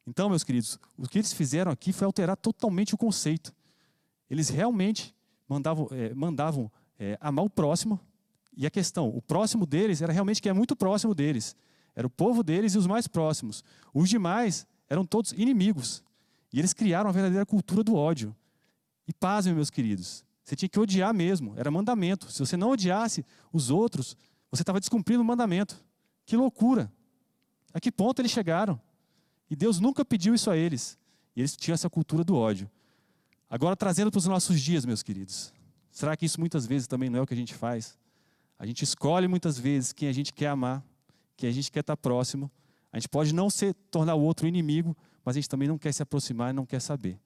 Então, 0.07 0.29
meus 0.29 0.43
queridos, 0.43 0.79
o 0.99 1.09
que 1.09 1.19
eles 1.19 1.33
fizeram 1.33 1.71
aqui 1.71 1.93
foi 1.93 2.07
alterar 2.07 2.37
totalmente 2.37 2.95
o 2.95 2.99
conceito. 2.99 3.55
Eles 4.29 4.49
realmente 4.49 5.15
mandavam, 5.49 5.89
é, 5.93 6.13
mandavam 6.15 6.71
é, 6.99 7.17
amar 7.21 7.45
o 7.45 7.51
próximo. 7.51 8.01
E 8.57 8.67
a 8.67 8.71
questão, 8.71 9.09
o 9.09 9.23
próximo 9.23 9.65
deles 9.65 10.03
era 10.03 10.13
realmente 10.13 10.43
quem 10.43 10.51
é 10.51 10.53
muito 10.53 10.77
próximo 10.77 11.15
deles. 11.15 11.57
Era 11.95 12.07
o 12.07 12.11
povo 12.11 12.43
deles 12.43 12.75
e 12.75 12.79
os 12.79 12.87
mais 12.87 13.07
próximos. 13.07 13.65
Os 13.95 14.09
demais 14.09 14.67
eram 14.89 15.05
todos 15.05 15.33
inimigos. 15.33 16.03
E 16.53 16.59
eles 16.59 16.73
criaram 16.73 17.07
uma 17.07 17.13
verdadeira 17.13 17.47
cultura 17.47 17.83
do 17.83 17.95
ódio. 17.95 18.35
E 19.07 19.13
pasmem, 19.13 19.55
meus 19.55 19.71
queridos, 19.71 20.25
você 20.45 20.57
tinha 20.57 20.69
que 20.69 20.79
odiar 20.79 21.15
mesmo, 21.15 21.55
era 21.57 21.71
mandamento. 21.71 22.31
Se 22.31 22.41
você 22.41 22.57
não 22.57 22.71
odiasse 22.71 23.25
os 23.53 23.71
outros, 23.71 24.17
você 24.51 24.63
estava 24.63 24.81
descumprindo 24.81 25.23
o 25.23 25.25
mandamento. 25.25 25.83
Que 26.27 26.37
loucura! 26.37 26.93
A 27.73 27.81
que 27.81 27.91
ponto 27.91 28.21
eles 28.21 28.31
chegaram? 28.31 28.81
E 29.49 29.57
Deus 29.57 29.81
nunca 29.81 30.05
pediu 30.05 30.35
isso 30.35 30.51
a 30.51 30.57
eles. 30.57 30.99
E 31.35 31.41
eles 31.41 31.57
tinham 31.57 31.75
essa 31.75 31.89
cultura 31.89 32.25
do 32.25 32.37
ódio. 32.37 32.71
Agora, 33.49 33.77
trazendo 33.77 34.11
para 34.11 34.19
os 34.19 34.27
nossos 34.27 34.61
dias, 34.61 34.85
meus 34.85 35.03
queridos. 35.03 35.53
Será 35.91 36.17
que 36.17 36.25
isso 36.25 36.41
muitas 36.41 36.67
vezes 36.67 36.87
também 36.87 37.11
não 37.11 37.19
é 37.19 37.23
o 37.23 37.27
que 37.27 37.35
a 37.35 37.37
gente 37.37 37.55
faz? 37.55 37.99
A 38.59 38.67
gente 38.67 38.83
escolhe 38.83 39.29
muitas 39.29 39.59
vezes 39.59 39.93
quem 39.93 40.09
a 40.09 40.13
gente 40.13 40.33
quer 40.33 40.49
amar, 40.49 40.83
quem 41.37 41.49
a 41.49 41.53
gente 41.53 41.71
quer 41.71 41.81
estar 41.81 41.97
próximo. 41.97 42.51
A 42.93 42.99
gente 42.99 43.09
pode 43.09 43.35
não 43.35 43.51
ser, 43.51 43.75
tornar 43.91 44.15
o 44.15 44.23
outro 44.23 44.47
inimigo, 44.47 44.97
mas 45.25 45.37
a 45.37 45.39
gente 45.41 45.49
também 45.49 45.69
não 45.69 45.79
quer 45.79 45.93
se 45.93 46.03
aproximar 46.03 46.51
e 46.51 46.53
não 46.53 46.65
quer 46.65 46.81
saber. 46.81 47.19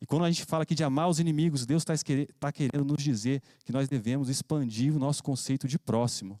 E 0.00 0.06
quando 0.06 0.24
a 0.24 0.30
gente 0.30 0.44
fala 0.44 0.62
aqui 0.62 0.74
de 0.74 0.84
amar 0.84 1.08
os 1.08 1.18
inimigos, 1.18 1.66
Deus 1.66 1.82
está 1.82 1.94
tá 2.38 2.52
querendo 2.52 2.84
nos 2.84 3.02
dizer 3.02 3.42
que 3.64 3.72
nós 3.72 3.88
devemos 3.88 4.28
expandir 4.28 4.94
o 4.94 4.98
nosso 4.98 5.22
conceito 5.22 5.66
de 5.66 5.78
próximo. 5.78 6.40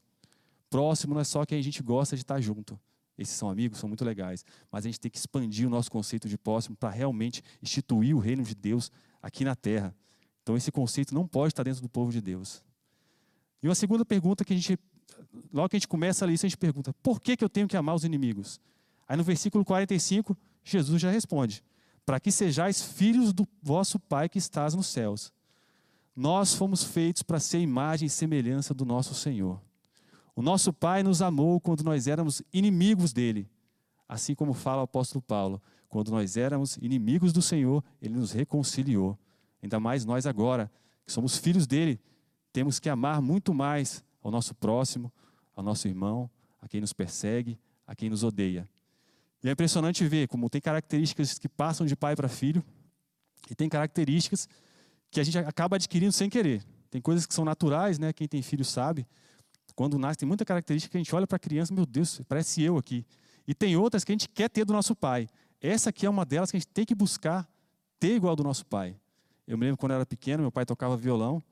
Próximo 0.70 1.14
não 1.14 1.20
é 1.20 1.24
só 1.24 1.44
quem 1.44 1.58
a 1.58 1.62
gente 1.62 1.82
gosta 1.82 2.14
de 2.14 2.22
estar 2.22 2.40
junto. 2.40 2.78
Esses 3.18 3.34
são 3.34 3.50
amigos, 3.50 3.78
são 3.78 3.88
muito 3.88 4.04
legais. 4.04 4.44
Mas 4.70 4.84
a 4.84 4.88
gente 4.88 5.00
tem 5.00 5.10
que 5.10 5.18
expandir 5.18 5.66
o 5.66 5.70
nosso 5.70 5.90
conceito 5.90 6.28
de 6.28 6.38
próximo 6.38 6.76
para 6.76 6.90
realmente 6.90 7.42
instituir 7.60 8.14
o 8.14 8.20
reino 8.20 8.44
de 8.44 8.54
Deus 8.54 8.92
aqui 9.20 9.44
na 9.44 9.56
terra. 9.56 9.94
Então 10.42 10.56
esse 10.56 10.70
conceito 10.70 11.12
não 11.12 11.26
pode 11.26 11.52
estar 11.52 11.64
dentro 11.64 11.82
do 11.82 11.88
povo 11.88 12.12
de 12.12 12.20
Deus. 12.20 12.62
E 13.60 13.66
uma 13.66 13.74
segunda 13.74 14.04
pergunta 14.04 14.44
que 14.44 14.52
a 14.52 14.56
gente, 14.56 14.78
logo 15.52 15.68
que 15.68 15.76
a 15.76 15.78
gente 15.78 15.88
começa 15.88 16.24
a 16.24 16.26
ler 16.26 16.34
isso, 16.34 16.46
a 16.46 16.48
gente 16.48 16.56
pergunta: 16.56 16.94
por 17.02 17.20
que, 17.20 17.36
que 17.36 17.42
eu 17.42 17.48
tenho 17.48 17.66
que 17.66 17.76
amar 17.76 17.96
os 17.96 18.04
inimigos? 18.04 18.60
Aí 19.08 19.16
no 19.16 19.24
versículo 19.24 19.64
45, 19.64 20.36
Jesus 20.62 21.02
já 21.02 21.10
responde: 21.10 21.62
para 22.08 22.18
que 22.18 22.32
sejais 22.32 22.80
filhos 22.80 23.34
do 23.34 23.46
vosso 23.62 24.00
Pai 24.00 24.30
que 24.30 24.38
estás 24.38 24.74
nos 24.74 24.86
céus. 24.86 25.30
Nós 26.16 26.54
fomos 26.54 26.82
feitos 26.82 27.22
para 27.22 27.38
ser 27.38 27.58
imagem 27.58 28.06
e 28.06 28.10
semelhança 28.10 28.72
do 28.72 28.86
nosso 28.86 29.14
Senhor. 29.14 29.60
O 30.34 30.40
nosso 30.40 30.72
Pai 30.72 31.02
nos 31.02 31.20
amou 31.20 31.60
quando 31.60 31.84
nós 31.84 32.06
éramos 32.06 32.40
inimigos 32.50 33.12
dele. 33.12 33.46
Assim 34.08 34.34
como 34.34 34.54
fala 34.54 34.80
o 34.80 34.84
apóstolo 34.84 35.20
Paulo, 35.20 35.60
quando 35.86 36.10
nós 36.10 36.38
éramos 36.38 36.78
inimigos 36.78 37.30
do 37.30 37.42
Senhor, 37.42 37.84
ele 38.00 38.14
nos 38.14 38.32
reconciliou. 38.32 39.18
Ainda 39.62 39.78
mais 39.78 40.06
nós 40.06 40.24
agora, 40.24 40.72
que 41.04 41.12
somos 41.12 41.36
filhos 41.36 41.66
dele, 41.66 42.00
temos 42.54 42.80
que 42.80 42.88
amar 42.88 43.20
muito 43.20 43.52
mais 43.52 44.02
ao 44.22 44.30
nosso 44.30 44.54
próximo, 44.54 45.12
ao 45.54 45.62
nosso 45.62 45.86
irmão, 45.86 46.30
a 46.58 46.66
quem 46.66 46.80
nos 46.80 46.94
persegue, 46.94 47.58
a 47.86 47.94
quem 47.94 48.08
nos 48.08 48.24
odeia. 48.24 48.66
E 49.42 49.48
é 49.48 49.52
impressionante 49.52 50.06
ver 50.06 50.26
como 50.28 50.50
tem 50.50 50.60
características 50.60 51.38
que 51.38 51.48
passam 51.48 51.86
de 51.86 51.94
pai 51.94 52.16
para 52.16 52.28
filho 52.28 52.64
e 53.50 53.54
tem 53.54 53.68
características 53.68 54.48
que 55.10 55.20
a 55.20 55.24
gente 55.24 55.38
acaba 55.38 55.76
adquirindo 55.76 56.12
sem 56.12 56.28
querer. 56.28 56.62
Tem 56.90 57.00
coisas 57.00 57.26
que 57.26 57.34
são 57.34 57.44
naturais, 57.44 57.98
né? 57.98 58.12
Quem 58.12 58.26
tem 58.26 58.42
filho 58.42 58.64
sabe. 58.64 59.06
Quando 59.74 59.98
nasce, 59.98 60.18
tem 60.18 60.26
muita 60.26 60.44
característica 60.44 60.90
que 60.90 60.96
a 60.96 61.00
gente 61.00 61.14
olha 61.14 61.26
para 61.26 61.36
a 61.36 61.38
criança, 61.38 61.72
meu 61.72 61.86
Deus, 61.86 62.20
parece 62.28 62.62
eu 62.62 62.76
aqui. 62.76 63.06
E 63.46 63.54
tem 63.54 63.76
outras 63.76 64.04
que 64.04 64.10
a 64.10 64.14
gente 64.14 64.28
quer 64.28 64.50
ter 64.50 64.64
do 64.64 64.72
nosso 64.72 64.94
pai. 64.94 65.28
Essa 65.60 65.90
aqui 65.90 66.04
é 66.04 66.10
uma 66.10 66.24
delas 66.24 66.50
que 66.50 66.56
a 66.56 66.60
gente 66.60 66.68
tem 66.68 66.84
que 66.84 66.94
buscar 66.94 67.48
ter 67.98 68.14
igual 68.14 68.34
do 68.34 68.42
nosso 68.42 68.66
pai. 68.66 68.96
Eu 69.46 69.56
me 69.56 69.64
lembro 69.64 69.78
quando 69.78 69.92
eu 69.92 69.96
era 69.96 70.06
pequeno, 70.06 70.42
meu 70.42 70.52
pai 70.52 70.66
tocava 70.66 70.96
violão. 70.96 71.42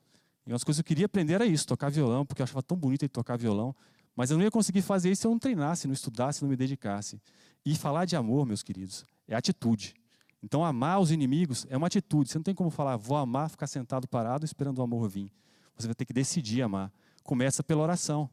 E 0.47 0.51
uma 0.51 0.55
das 0.55 0.65
coisas 0.65 0.81
que 0.81 0.85
eu 0.85 0.89
queria 0.89 1.07
aprender 1.07 1.35
era 1.35 1.47
isso, 1.47 1.67
tocar 1.67 1.91
violão, 1.91 2.27
porque 2.27 2.43
eu 2.43 2.45
achava 2.45 2.63
tão 2.63 2.77
bonito 2.77 3.03
ele 3.03 3.09
tocar 3.09 3.37
violão. 3.37 3.75
Mas 4.17 4.31
eu 4.31 4.39
não 4.39 4.45
ia 4.45 4.51
conseguir 4.51 4.81
fazer 4.81 5.11
isso 5.11 5.21
se 5.21 5.27
eu 5.27 5.31
não 5.31 5.39
treinasse, 5.39 5.87
não 5.87 5.93
estudasse, 5.93 6.43
não 6.43 6.49
me 6.49 6.57
dedicasse. 6.57 7.21
E 7.65 7.77
falar 7.77 8.07
de 8.07 8.17
amor, 8.17 8.47
meus 8.47 8.63
queridos, 8.63 9.05
é 9.29 9.37
atitude. 9.37 9.95
Então, 10.43 10.65
amar 10.65 11.01
os 11.01 11.11
inimigos 11.11 11.67
é 11.69 11.77
uma 11.77 11.87
atitude. 11.87 12.31
Você 12.31 12.39
não 12.39 12.43
tem 12.43 12.55
como 12.55 12.71
falar, 12.71 12.97
vou 12.97 13.17
amar, 13.17 13.51
ficar 13.51 13.67
sentado 13.67 14.09
parado 14.09 14.45
esperando 14.45 14.79
o 14.79 14.83
amor 14.83 15.09
vir. 15.09 15.31
Você 15.77 15.87
vai 15.87 15.95
ter 15.95 16.07
que 16.07 16.13
decidir 16.13 16.63
amar. 16.63 16.91
Começa 17.23 17.63
pela 17.63 17.83
oração. 17.83 18.31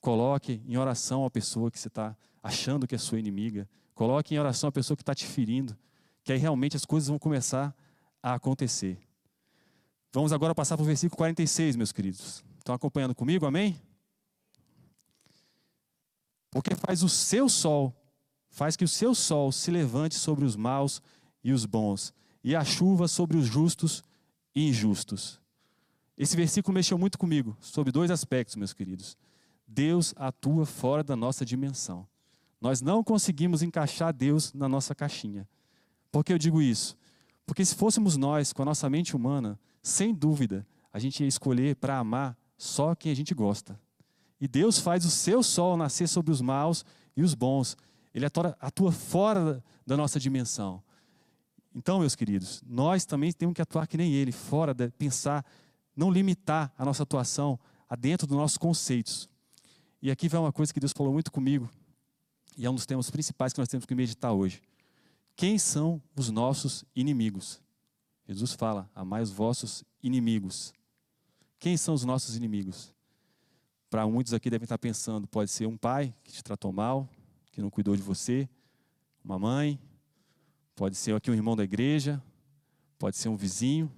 Coloque 0.00 0.62
em 0.66 0.76
oração 0.76 1.24
a 1.24 1.30
pessoa 1.30 1.70
que 1.70 1.78
você 1.78 1.88
está 1.88 2.16
achando 2.42 2.86
que 2.86 2.94
é 2.94 2.98
sua 2.98 3.18
inimiga. 3.18 3.68
Coloque 3.94 4.34
em 4.34 4.38
oração 4.38 4.68
a 4.68 4.72
pessoa 4.72 4.96
que 4.96 5.02
está 5.02 5.14
te 5.14 5.26
ferindo. 5.26 5.76
Que 6.22 6.32
aí 6.32 6.38
realmente 6.38 6.76
as 6.76 6.84
coisas 6.84 7.08
vão 7.08 7.18
começar 7.18 7.74
a 8.22 8.34
acontecer. 8.34 8.98
Vamos 10.12 10.32
agora 10.32 10.54
passar 10.54 10.76
para 10.76 10.84
o 10.84 10.86
versículo 10.86 11.16
46, 11.16 11.76
meus 11.76 11.92
queridos. 11.92 12.44
Estão 12.58 12.74
acompanhando 12.74 13.14
comigo? 13.14 13.46
Amém? 13.46 13.80
Porque 16.50 16.74
faz 16.74 17.02
o 17.02 17.08
seu 17.08 17.48
sol, 17.48 17.94
faz 18.48 18.76
que 18.76 18.84
o 18.84 18.88
seu 18.88 19.14
sol 19.14 19.52
se 19.52 19.70
levante 19.70 20.16
sobre 20.16 20.44
os 20.44 20.56
maus 20.56 21.00
e 21.42 21.52
os 21.52 21.64
bons, 21.64 22.12
e 22.42 22.56
a 22.56 22.64
chuva 22.64 23.06
sobre 23.06 23.36
os 23.36 23.46
justos 23.46 24.02
e 24.54 24.68
injustos. 24.68 25.40
Esse 26.16 26.36
versículo 26.36 26.74
mexeu 26.74 26.98
muito 26.98 27.18
comigo, 27.18 27.56
sobre 27.60 27.92
dois 27.92 28.10
aspectos, 28.10 28.56
meus 28.56 28.72
queridos. 28.72 29.16
Deus 29.66 30.12
atua 30.16 30.66
fora 30.66 31.02
da 31.02 31.14
nossa 31.14 31.44
dimensão. 31.44 32.06
Nós 32.60 32.82
não 32.82 33.02
conseguimos 33.02 33.62
encaixar 33.62 34.12
Deus 34.12 34.52
na 34.52 34.68
nossa 34.68 34.94
caixinha. 34.94 35.48
Por 36.12 36.24
que 36.24 36.32
eu 36.32 36.38
digo 36.38 36.60
isso? 36.60 36.96
Porque 37.46 37.64
se 37.64 37.74
fôssemos 37.74 38.16
nós, 38.16 38.52
com 38.52 38.62
a 38.62 38.64
nossa 38.64 38.90
mente 38.90 39.16
humana, 39.16 39.58
sem 39.82 40.12
dúvida, 40.12 40.66
a 40.92 40.98
gente 40.98 41.20
ia 41.20 41.26
escolher 41.26 41.76
para 41.76 41.98
amar 41.98 42.36
só 42.58 42.94
quem 42.94 43.10
a 43.10 43.16
gente 43.16 43.32
gosta. 43.32 43.80
E 44.40 44.48
Deus 44.48 44.78
faz 44.78 45.04
o 45.04 45.10
seu 45.10 45.42
sol 45.42 45.76
nascer 45.76 46.08
sobre 46.08 46.32
os 46.32 46.40
maus 46.40 46.84
e 47.16 47.22
os 47.22 47.34
bons. 47.34 47.76
ele 48.14 48.24
atua, 48.26 48.56
atua 48.60 48.90
fora 48.90 49.62
da 49.86 49.96
nossa 49.96 50.18
dimensão. 50.18 50.82
Então, 51.74 52.00
meus 52.00 52.16
queridos, 52.16 52.62
nós 52.66 53.04
também 53.04 53.32
temos 53.32 53.54
que 53.54 53.62
atuar 53.62 53.86
que 53.86 53.96
nem 53.96 54.12
ele, 54.12 54.32
fora 54.32 54.74
de 54.74 54.90
pensar, 54.90 55.44
não 55.94 56.10
limitar 56.10 56.72
a 56.76 56.84
nossa 56.84 57.02
atuação 57.02 57.58
a 57.88 57.94
dentro 57.94 58.26
dos 58.26 58.36
nossos 58.36 58.58
conceitos. 58.58 59.28
E 60.02 60.10
aqui 60.10 60.28
vai 60.28 60.40
uma 60.40 60.52
coisa 60.52 60.72
que 60.72 60.80
Deus 60.80 60.92
falou 60.92 61.12
muito 61.12 61.30
comigo, 61.30 61.68
e 62.56 62.66
é 62.66 62.70
um 62.70 62.74
dos 62.74 62.86
temas 62.86 63.10
principais 63.10 63.52
que 63.52 63.58
nós 63.60 63.68
temos 63.68 63.86
que 63.86 63.94
meditar 63.94 64.32
hoje. 64.32 64.60
Quem 65.36 65.58
são 65.58 66.02
os 66.16 66.28
nossos 66.30 66.84
inimigos? 66.94 67.60
Jesus 68.26 68.52
fala: 68.52 68.90
amai 68.94 69.22
os 69.22 69.30
vossos 69.30 69.84
inimigos. 70.02 70.72
Quem 71.58 71.76
são 71.76 71.94
os 71.94 72.04
nossos 72.04 72.36
inimigos? 72.36 72.92
Para 73.90 74.06
muitos 74.06 74.32
aqui 74.32 74.48
devem 74.48 74.64
estar 74.64 74.78
pensando: 74.78 75.26
pode 75.26 75.50
ser 75.50 75.66
um 75.66 75.76
pai 75.76 76.14
que 76.22 76.32
te 76.32 76.44
tratou 76.44 76.72
mal, 76.72 77.08
que 77.50 77.60
não 77.60 77.68
cuidou 77.68 77.96
de 77.96 78.02
você, 78.02 78.48
uma 79.24 79.36
mãe, 79.38 79.80
pode 80.76 80.94
ser 80.96 81.14
aqui 81.14 81.28
um 81.28 81.34
irmão 81.34 81.56
da 81.56 81.64
igreja, 81.64 82.22
pode 82.96 83.16
ser 83.16 83.28
um 83.28 83.36
vizinho, 83.36 83.90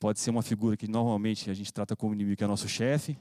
pode 0.00 0.18
ser 0.18 0.30
uma 0.30 0.42
figura 0.42 0.76
que 0.76 0.88
normalmente 0.88 1.48
a 1.48 1.54
gente 1.54 1.72
trata 1.72 1.94
como 1.94 2.12
inimigo, 2.12 2.36
que 2.36 2.42
é 2.42 2.46
nosso 2.48 2.68
chefe, 2.68 3.16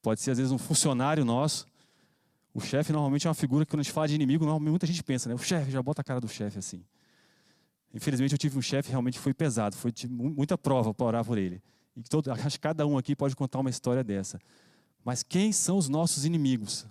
pode 0.00 0.20
ser 0.20 0.30
às 0.30 0.38
vezes 0.38 0.50
um 0.50 0.58
funcionário 0.58 1.24
nosso. 1.26 1.66
O 2.54 2.60
chefe 2.60 2.90
normalmente 2.90 3.26
é 3.26 3.28
uma 3.28 3.34
figura 3.34 3.66
que 3.66 3.70
quando 3.70 3.80
a 3.80 3.82
gente 3.82 3.92
fala 3.92 4.08
de 4.08 4.14
inimigo, 4.14 4.46
muita 4.58 4.86
gente 4.86 5.04
pensa, 5.04 5.28
né? 5.28 5.34
O 5.34 5.38
chefe, 5.38 5.70
já 5.70 5.82
bota 5.82 6.00
a 6.00 6.04
cara 6.04 6.20
do 6.20 6.26
chefe 6.26 6.58
assim. 6.58 6.82
Infelizmente 7.92 8.32
eu 8.32 8.38
tive 8.38 8.58
um 8.58 8.62
chefe 8.62 8.90
realmente 8.90 9.18
foi 9.18 9.34
pesado, 9.34 9.76
foi 9.76 9.92
muita 10.08 10.56
prova 10.56 10.94
para 10.94 11.06
orar 11.06 11.24
por 11.24 11.36
ele. 11.36 11.62
E 11.98 12.02
todo, 12.08 12.30
acho 12.32 12.56
que 12.56 12.60
cada 12.60 12.86
um 12.86 12.96
aqui 12.96 13.16
pode 13.16 13.34
contar 13.34 13.58
uma 13.58 13.70
história 13.70 14.04
dessa. 14.04 14.38
Mas 15.04 15.22
quem 15.22 15.52
são 15.52 15.76
os 15.76 15.88
nossos 15.88 16.24
inimigos? 16.24 16.86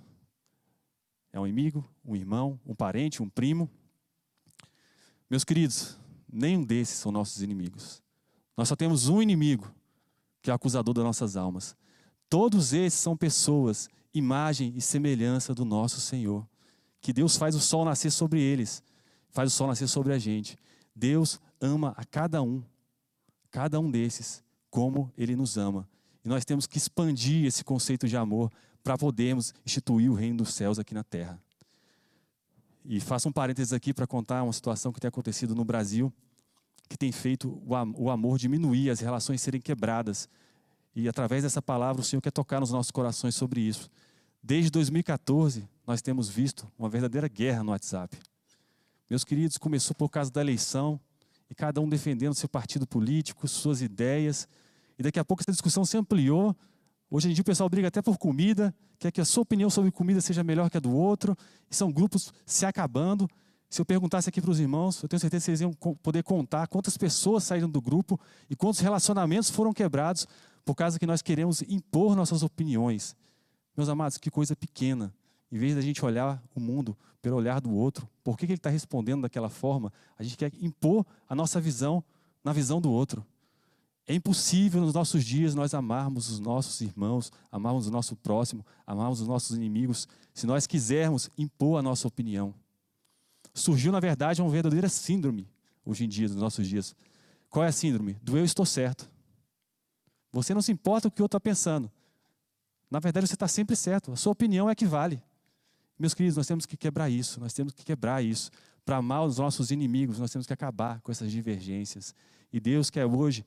É 1.32 1.40
um 1.40 1.48
inimigo, 1.48 1.88
um 2.04 2.16
irmão, 2.16 2.60
um 2.66 2.76
parente, 2.76 3.22
um 3.22 3.30
primo? 3.30 3.70
Meus 5.30 5.44
queridos, 5.44 5.98
nenhum 6.32 6.64
desses 6.64 6.98
são 6.98 7.12
nossos 7.12 7.42
inimigos. 7.42 8.02
Nós 8.56 8.68
só 8.68 8.76
temos 8.76 9.08
um 9.08 9.22
inimigo, 9.22 9.72
que 10.42 10.50
é 10.50 10.54
o 10.54 10.56
acusador 10.56 10.94
das 10.94 11.04
nossas 11.04 11.38
almas. 11.38 11.76
Todos 12.30 12.74
esses 12.74 13.00
são 13.00 13.16
pessoas, 13.16 13.88
imagem 14.14 14.74
e 14.76 14.82
semelhança 14.82 15.54
do 15.54 15.64
nosso 15.64 16.02
Senhor. 16.02 16.48
Que 17.00 17.14
Deus 17.14 17.38
faz 17.38 17.56
o 17.56 17.60
sol 17.60 17.86
nascer 17.86 18.12
sobre 18.12 18.42
eles, 18.42 18.84
faz 19.30 19.54
o 19.54 19.56
sol 19.56 19.68
nascer 19.68 19.88
sobre 19.88 20.14
a 20.14 20.18
gente. 20.18 20.58
Deus 20.96 21.40
ama 21.62 21.94
a 21.96 22.04
cada 22.04 22.42
um, 22.42 22.64
cada 23.52 23.80
um 23.80 23.92
desses, 23.92 24.44
como 24.70 25.12
Ele 25.18 25.36
nos 25.36 25.58
ama. 25.58 25.88
E 26.24 26.30
nós 26.30 26.44
temos 26.44 26.68
que 26.68 26.78
expandir 26.78 27.46
esse 27.46 27.64
conceito 27.64 28.08
de 28.08 28.18
amor 28.18 28.52
para 28.84 28.98
podermos 28.98 29.54
instituir 29.66 30.12
o 30.12 30.14
reino 30.14 30.38
dos 30.38 30.54
céus 30.54 30.80
aqui 30.80 30.94
na 30.94 31.04
terra. 31.04 31.42
E 32.86 33.00
faço 33.00 33.28
um 33.28 33.32
parênteses 33.32 33.74
aqui 33.74 33.94
para 33.94 34.08
contar 34.08 34.44
uma 34.44 34.54
situação 34.54 34.94
que 34.94 35.00
tem 35.00 35.10
acontecido 35.10 35.54
no 35.54 35.66
Brasil, 35.66 36.12
que 36.88 36.98
tem 36.98 37.12
feito 37.12 37.62
o 37.66 38.10
amor 38.10 38.38
diminuir, 38.38 38.90
as 38.90 39.02
relações 39.02 39.42
serem 39.42 39.60
quebradas. 39.60 40.30
E 40.96 41.08
através 41.10 41.44
dessa 41.44 41.62
palavra, 41.62 42.02
o 42.02 42.06
Senhor 42.06 42.22
quer 42.22 42.32
tocar 42.32 42.62
nos 42.62 42.72
nossos 42.72 42.92
corações 42.92 43.36
sobre 43.36 43.60
isso. 43.60 43.90
Desde 44.42 44.72
2014, 44.72 45.68
nós 45.86 46.02
temos 46.02 46.30
visto 46.30 46.66
uma 46.80 46.88
verdadeira 46.88 47.28
guerra 47.28 47.62
no 47.64 47.72
WhatsApp. 47.72 48.18
Meus 49.10 49.26
queridos, 49.26 49.58
começou 49.58 49.96
por 49.96 50.10
causa 50.10 50.32
da 50.32 50.40
eleição, 50.40 51.00
e 51.50 51.56
cada 51.56 51.82
um 51.82 51.88
defendendo 51.88 52.36
seu 52.36 52.50
partido 52.50 52.86
político, 52.88 53.48
suas 53.48 53.82
ideias. 53.82 54.48
E 54.98 55.04
daqui 55.04 55.20
a 55.20 55.26
pouco 55.26 55.44
essa 55.44 55.52
discussão 55.52 55.86
se 55.86 55.98
ampliou 55.98 56.56
Hoje 57.10 57.30
em 57.30 57.34
dia 57.34 57.42
o 57.42 57.46
pessoal 57.46 57.70
briga 57.70 57.88
até 57.88 58.02
por 58.02 58.18
comida, 58.18 58.76
quer 59.00 59.12
que 59.12 59.22
a 59.22 59.26
sua 59.26 59.44
opinião 59.44 59.70
sobre 59.70 59.92
comida 59.92 60.20
seja 60.20 60.44
melhor 60.44 60.70
que 60.70 60.76
a 60.76 60.80
do 60.80 60.94
outro, 60.94 61.38
e 61.72 61.76
são 61.76 61.90
grupos 61.90 62.34
se 62.46 62.66
acabando. 62.66 63.30
Se 63.70 63.80
eu 63.80 63.86
perguntasse 63.86 64.28
aqui 64.28 64.42
para 64.42 64.52
os 64.52 64.60
irmãos, 64.60 65.02
eu 65.02 65.08
tenho 65.08 65.20
certeza 65.20 65.46
que 65.46 65.52
eles 65.52 65.62
iam 65.62 65.74
poder 65.74 66.24
contar 66.24 66.68
quantas 66.68 66.98
pessoas 66.98 67.46
saíram 67.46 67.70
do 67.70 67.82
grupo 67.82 68.20
e 68.50 68.56
quantos 68.56 68.82
relacionamentos 68.82 69.50
foram 69.50 69.74
quebrados 69.74 70.28
por 70.66 70.76
causa 70.76 71.00
que 71.00 71.08
nós 71.08 71.22
queremos 71.22 71.62
impor 71.62 72.14
nossas 72.14 72.44
opiniões. 72.44 73.16
Meus 73.76 73.88
amados, 73.88 74.18
que 74.18 74.30
coisa 74.30 74.56
pequena. 74.56 75.14
Em 75.52 75.58
vez 75.58 75.76
da 75.76 75.82
gente 75.82 76.04
olhar 76.04 76.42
o 76.54 76.60
mundo 76.60 76.98
pelo 77.22 77.38
olhar 77.38 77.60
do 77.62 77.72
outro, 77.72 78.08
por 78.24 78.38
que, 78.38 78.46
que 78.46 78.54
ele 78.54 78.60
está 78.60 78.70
respondendo 78.70 79.22
daquela 79.22 79.50
forma? 79.50 79.92
A 80.18 80.24
gente 80.24 80.38
quer 80.38 80.52
impor 80.62 81.06
a 81.28 81.36
nossa 81.36 81.60
visão 81.60 82.04
na 82.44 82.54
visão 82.54 82.80
do 82.82 82.92
outro. 82.92 83.26
É 84.08 84.14
impossível 84.14 84.80
nos 84.80 84.94
nossos 84.94 85.24
dias 85.26 85.54
nós 85.54 85.74
amarmos 85.74 86.30
os 86.30 86.40
nossos 86.40 86.80
irmãos, 86.80 87.32
amarmos 87.52 87.88
o 87.88 87.92
nosso 87.92 88.16
próximo, 88.16 88.66
amarmos 88.86 89.20
os 89.20 89.28
nossos 89.28 89.58
inimigos, 89.58 90.08
se 90.34 90.48
nós 90.48 90.66
quisermos 90.66 91.30
impor 91.38 91.78
a 91.78 91.82
nossa 91.82 92.08
opinião. 92.08 92.54
Surgiu, 93.54 93.92
na 93.92 94.00
verdade, 94.00 94.42
uma 94.42 94.50
verdadeira 94.50 94.88
síndrome 94.88 95.50
hoje 95.84 96.06
em 96.06 96.08
dia, 96.08 96.28
nos 96.28 96.38
nossos 96.38 96.68
dias. 96.68 96.96
Qual 97.50 97.66
é 97.66 97.68
a 97.68 97.72
síndrome? 97.72 98.14
Do 98.22 98.38
eu 98.38 98.46
estou 98.46 98.66
certo. 98.66 99.10
Você 100.32 100.54
não 100.54 100.62
se 100.62 100.72
importa 100.72 101.08
o 101.08 101.12
que 101.12 101.22
o 101.22 101.26
outro 101.26 101.38
está 101.38 101.40
pensando. 101.40 101.92
Na 102.90 103.00
verdade, 103.00 103.28
você 103.28 103.34
está 103.34 103.48
sempre 103.48 103.76
certo. 103.76 104.12
A 104.14 104.16
sua 104.16 104.32
opinião 104.32 104.70
é 104.70 104.76
que 104.76 104.86
vale. 104.86 105.22
Meus 106.00 106.14
queridos, 106.14 106.38
nós 106.38 106.48
temos 106.48 106.66
que 106.66 106.78
quebrar 106.78 107.10
isso, 107.10 107.40
nós 107.40 107.54
temos 107.54 107.74
que 107.74 107.84
quebrar 107.84 108.24
isso. 108.24 108.52
Para 108.86 108.98
amar 108.98 109.26
os 109.26 109.38
nossos 109.38 109.72
inimigos, 109.72 110.20
nós 110.20 110.32
temos 110.32 110.48
que 110.48 110.54
acabar 110.54 111.02
com 111.02 111.12
essas 111.12 111.32
divergências. 111.32 112.14
E 112.54 112.60
Deus 112.60 112.90
quer 112.90 113.06
hoje 113.06 113.46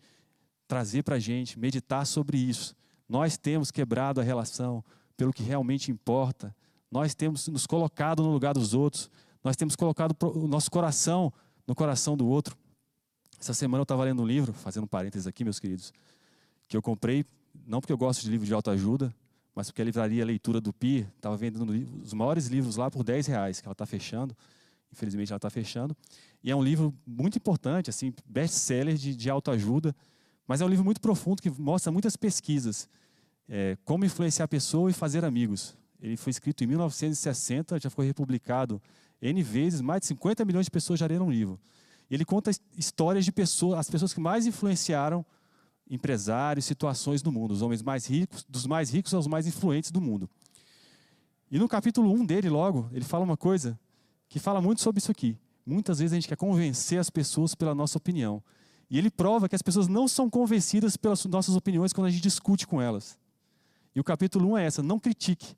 trazer 0.69 1.03
para 1.03 1.17
a 1.17 1.19
gente, 1.19 1.59
meditar 1.59 2.07
sobre 2.07 2.39
isso. 2.39 2.77
Nós 3.09 3.37
temos 3.37 3.71
quebrado 3.71 4.21
a 4.21 4.25
relação 4.25 4.85
pelo 5.17 5.33
que 5.33 5.43
realmente 5.43 5.91
importa. 5.91 6.55
Nós 6.91 7.15
temos 7.15 7.49
nos 7.49 7.67
colocado 7.67 8.23
no 8.23 8.31
lugar 8.31 8.55
dos 8.55 8.75
outros. 8.75 9.11
Nós 9.43 9.57
temos 9.57 9.75
colocado 9.75 10.15
o 10.23 10.47
nosso 10.47 10.71
coração 10.71 11.33
no 11.67 11.75
coração 11.75 12.17
do 12.17 12.27
outro. 12.27 12.57
Essa 13.41 13.55
semana 13.55 13.81
eu 13.81 13.85
estava 13.85 14.05
lendo 14.05 14.23
um 14.23 14.27
livro, 14.27 14.53
fazendo 14.53 14.85
um 14.85 14.89
parênteses 14.89 15.27
aqui, 15.27 15.45
meus 15.45 15.59
queridos, 15.59 15.93
que 16.69 16.77
eu 16.77 16.83
comprei, 16.83 17.25
não 17.67 17.81
porque 17.81 17.93
eu 17.93 17.97
gosto 17.99 18.23
de 18.23 18.31
livro 18.31 18.47
de 18.47 18.53
autoajuda, 18.53 19.15
mas 19.61 19.69
porque 19.69 19.83
a 19.83 19.85
livraria 19.85 20.25
Leitura 20.25 20.59
do 20.59 20.73
Pi 20.73 21.07
estava 21.17 21.37
vendendo 21.37 21.69
os 22.03 22.15
maiores 22.15 22.47
livros 22.47 22.77
lá 22.77 22.91
por 22.91 23.05
10 23.05 23.27
reais, 23.27 23.61
que 23.61 23.69
ela 23.69 23.73
está 23.73 23.85
fechando. 23.85 24.35
Infelizmente 24.91 25.33
ela 25.33 25.37
está 25.37 25.51
fechando. 25.51 25.95
E 26.43 26.51
é 26.51 26.57
um 26.57 26.63
livro 26.63 26.95
muito 27.07 27.37
importante, 27.37 27.91
assim, 27.91 28.15
best-seller 28.25 28.95
de, 28.95 29.15
de 29.15 29.29
autoajuda. 29.29 29.95
Mas 30.47 30.63
é 30.63 30.65
um 30.65 30.69
livro 30.69 30.83
muito 30.83 30.99
profundo 30.99 31.43
que 31.43 31.51
mostra 31.51 31.93
muitas 31.93 32.17
pesquisas. 32.17 32.89
É, 33.47 33.77
como 33.85 34.03
influenciar 34.03 34.47
a 34.47 34.49
pessoa 34.49 34.89
e 34.89 34.95
fazer 34.95 35.27
amigos. 35.27 35.77
Ele 36.01 36.17
foi 36.17 36.31
escrito 36.31 36.65
em 36.65 36.67
1960, 36.67 37.81
já 37.81 37.91
foi 37.91 38.07
republicado 38.07 38.81
N 39.21 39.43
vezes, 39.43 39.83
mais 39.83 40.01
de 40.01 40.07
50 40.07 40.43
milhões 40.47 40.65
de 40.65 40.71
pessoas 40.71 40.99
já 40.99 41.07
leram 41.07 41.27
o 41.27 41.31
livro. 41.31 41.61
Ele 42.11 42.25
conta 42.25 42.51
histórias 42.79 43.27
de 43.27 43.31
pessoas, 43.31 43.81
as 43.81 43.91
pessoas 43.91 44.15
que 44.15 44.21
mais 44.21 44.47
influenciaram 44.47 45.23
empresários, 45.91 46.65
situações 46.65 47.23
no 47.23 47.33
mundo, 47.33 47.51
os 47.51 47.63
homens 47.63 47.83
mais 47.83 48.07
ricos, 48.07 48.47
dos 48.49 48.65
mais 48.65 48.91
ricos 48.91 49.13
aos 49.13 49.27
mais 49.27 49.47
influentes 49.47 49.91
do 49.91 50.01
mundo. 50.01 50.31
E 51.51 51.59
no 51.59 51.69
capítulo 51.69 52.13
1 52.13 52.25
dele, 52.25 52.49
logo, 52.49 52.89
ele 52.93 53.05
fala 53.05 53.25
uma 53.25 53.37
coisa 53.37 53.79
que 54.29 54.39
fala 54.39 54.63
muito 54.63 54.81
sobre 54.81 55.01
isso 55.01 55.11
aqui. 55.11 55.37
Muitas 55.67 55.99
vezes 55.99 56.13
a 56.13 56.15
gente 56.15 56.29
quer 56.29 56.37
convencer 56.37 57.01
as 57.01 57.11
pessoas 57.11 57.57
pela 57.57 57.75
nossa 57.75 57.99
opinião. 57.99 58.41
E 58.89 58.97
ele 58.97 59.11
prova 59.11 59.49
que 59.49 59.57
as 59.57 59.63
pessoas 59.63 59.89
não 59.89 60.07
são 60.07 60.31
convencidas 60.31 60.97
pelas 60.97 61.25
nossas 61.27 61.57
opiniões 61.57 61.93
quando 61.93 62.07
a 62.07 62.11
gente 62.11 62.23
discute 62.23 62.67
com 62.67 62.81
elas. 62.81 63.19
E 63.95 64.01
o 64.01 64.05
capítulo 64.05 64.53
1 64.53 64.59
é 64.59 64.67
essa: 64.67 64.83
não 64.83 64.99
critique, 64.99 65.57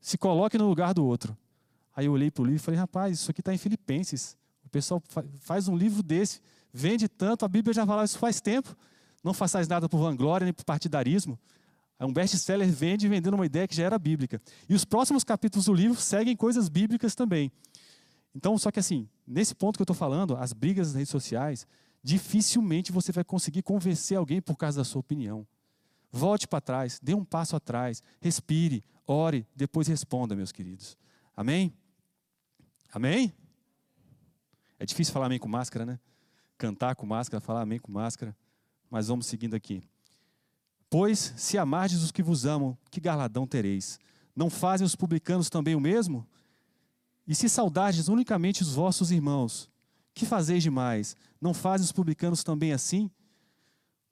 se 0.00 0.16
coloque 0.16 0.56
no 0.56 0.66
lugar 0.66 0.94
do 0.94 1.04
outro. 1.04 1.36
Aí 1.94 2.06
eu 2.06 2.12
olhei 2.12 2.30
para 2.30 2.42
o 2.42 2.44
livro 2.44 2.60
e 2.60 2.64
falei: 2.64 2.80
rapaz, 2.80 3.20
isso 3.20 3.30
aqui 3.30 3.40
está 3.40 3.52
em 3.52 3.58
Filipenses. 3.58 4.36
O 4.64 4.68
pessoal 4.70 5.02
faz 5.40 5.66
um 5.68 5.76
livro 5.76 6.02
desse, 6.02 6.40
vende 6.72 7.08
tanto, 7.08 7.44
a 7.44 7.48
Bíblia 7.48 7.72
já 7.72 7.86
fala 7.86 8.04
isso 8.04 8.18
faz 8.18 8.40
tempo. 8.40 8.76
Não 9.22 9.34
façais 9.34 9.68
nada 9.68 9.88
por 9.88 9.98
vanglória 9.98 10.44
nem 10.44 10.52
por 10.52 10.64
partidarismo. 10.64 11.38
É 11.98 12.06
um 12.06 12.12
best-seller 12.12 12.70
vende 12.70 13.08
vendendo 13.08 13.34
uma 13.34 13.46
ideia 13.46 13.66
que 13.66 13.74
já 13.74 13.84
era 13.84 13.98
bíblica. 13.98 14.40
E 14.68 14.74
os 14.74 14.84
próximos 14.84 15.24
capítulos 15.24 15.66
do 15.66 15.74
livro 15.74 16.00
seguem 16.00 16.36
coisas 16.36 16.68
bíblicas 16.68 17.14
também. 17.14 17.50
Então, 18.34 18.56
só 18.56 18.70
que 18.70 18.78
assim, 18.78 19.08
nesse 19.26 19.54
ponto 19.54 19.76
que 19.76 19.82
eu 19.82 19.84
estou 19.84 19.96
falando, 19.96 20.36
as 20.36 20.52
brigas 20.52 20.88
nas 20.88 20.96
redes 20.96 21.10
sociais, 21.10 21.66
dificilmente 22.02 22.92
você 22.92 23.10
vai 23.10 23.24
conseguir 23.24 23.62
convencer 23.62 24.16
alguém 24.16 24.40
por 24.40 24.56
causa 24.56 24.78
da 24.78 24.84
sua 24.84 25.00
opinião. 25.00 25.46
Volte 26.10 26.46
para 26.46 26.60
trás, 26.60 27.00
dê 27.02 27.14
um 27.14 27.24
passo 27.24 27.56
atrás, 27.56 28.02
respire, 28.20 28.84
ore, 29.06 29.46
depois 29.54 29.88
responda, 29.88 30.36
meus 30.36 30.52
queridos. 30.52 30.96
Amém? 31.36 31.74
Amém? 32.92 33.32
É 34.78 34.86
difícil 34.86 35.12
falar 35.12 35.26
amém 35.26 35.38
com 35.38 35.48
máscara, 35.48 35.84
né? 35.84 35.98
Cantar 36.56 36.94
com 36.94 37.04
máscara, 37.04 37.40
falar 37.40 37.62
amém 37.62 37.78
com 37.78 37.90
máscara. 37.90 38.36
Mas 38.90 39.08
vamos 39.08 39.26
seguindo 39.26 39.54
aqui. 39.54 39.82
Pois, 40.90 41.34
se 41.36 41.58
amardes 41.58 42.02
os 42.02 42.10
que 42.10 42.22
vos 42.22 42.46
amam, 42.46 42.76
que 42.90 43.00
galadão 43.00 43.46
tereis? 43.46 43.98
Não 44.34 44.48
fazem 44.48 44.86
os 44.86 44.96
publicanos 44.96 45.50
também 45.50 45.74
o 45.74 45.80
mesmo? 45.80 46.26
E 47.26 47.34
se 47.34 47.48
saudardes 47.48 48.08
unicamente 48.08 48.62
os 48.62 48.74
vossos 48.74 49.10
irmãos, 49.10 49.68
que 50.14 50.24
fazeis 50.24 50.62
demais? 50.62 51.14
Não 51.40 51.52
fazem 51.52 51.84
os 51.84 51.92
publicanos 51.92 52.42
também 52.42 52.72
assim? 52.72 53.10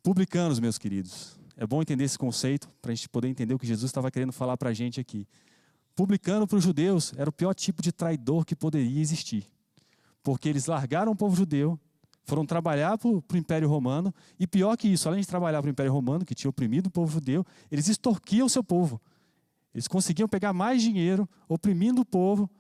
Publicanos, 0.03 0.61
meus 0.61 0.77
queridos. 0.77 1.39
É 1.57 1.67
bom 1.67 1.81
entender 1.81 2.05
esse 2.05 2.19
conceito 2.19 2.69
para 2.83 2.93
a 2.93 2.95
gente 2.95 3.09
poder 3.09 3.29
entender 3.29 3.55
o 3.55 3.59
que 3.59 3.67
Jesus 3.67 3.89
estava 3.89 4.11
querendo 4.11 4.33
falar 4.33 4.59
para 4.59 4.71
a 4.71 4.75
gente 4.75 5.01
aqui. 5.01 5.27
Publicano 5.95 6.47
para 6.47 6.59
os 6.59 6.63
judeus 6.63 7.15
era 7.17 7.31
o 7.31 7.33
pior 7.33 7.55
tipo 7.55 7.81
de 7.81 7.91
traidor 7.91 8.45
que 8.45 8.55
poderia 8.55 9.01
existir. 9.01 9.51
Porque 10.23 10.49
eles 10.49 10.67
largaram 10.67 11.13
o 11.13 11.17
povo 11.17 11.35
judeu, 11.35 11.81
foram 12.27 12.45
trabalhar 12.45 12.99
para 12.99 13.09
o 13.09 13.23
Império 13.35 13.69
Romano, 13.69 14.13
e 14.39 14.47
pior 14.47 14.77
que 14.77 14.89
isso, 14.89 15.09
além 15.09 15.21
de 15.21 15.29
trabalhar 15.29 15.63
para 15.63 15.69
o 15.69 15.71
Império 15.71 15.93
Romano, 15.93 16.25
que 16.25 16.35
tinha 16.35 16.51
oprimido 16.51 16.89
o 16.89 16.91
povo 16.91 17.11
judeu, 17.13 17.47
eles 17.71 17.87
extorquiam 17.89 18.47
o 18.47 18.51
seu 18.51 18.65
povo. 18.65 19.01
Eles 19.73 19.87
conseguiam 19.87 20.29
pegar 20.29 20.53
mais 20.53 20.83
dinheiro, 20.83 21.29
oprimindo 21.49 22.03
o 22.03 22.05
povo. 22.05 22.51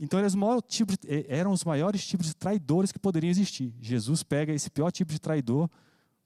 Então 0.00 0.18
eles 0.18 0.34
tipo 0.66 0.92
de, 0.92 1.26
eram 1.28 1.52
os 1.52 1.62
maiores 1.62 2.04
tipos 2.06 2.26
de 2.26 2.34
traidores 2.34 2.90
que 2.90 2.98
poderiam 2.98 3.30
existir. 3.30 3.72
Jesus 3.80 4.24
pega 4.24 4.52
esse 4.52 4.68
pior 4.68 4.90
tipo 4.90 5.12
de 5.12 5.20
traidor, 5.20 5.70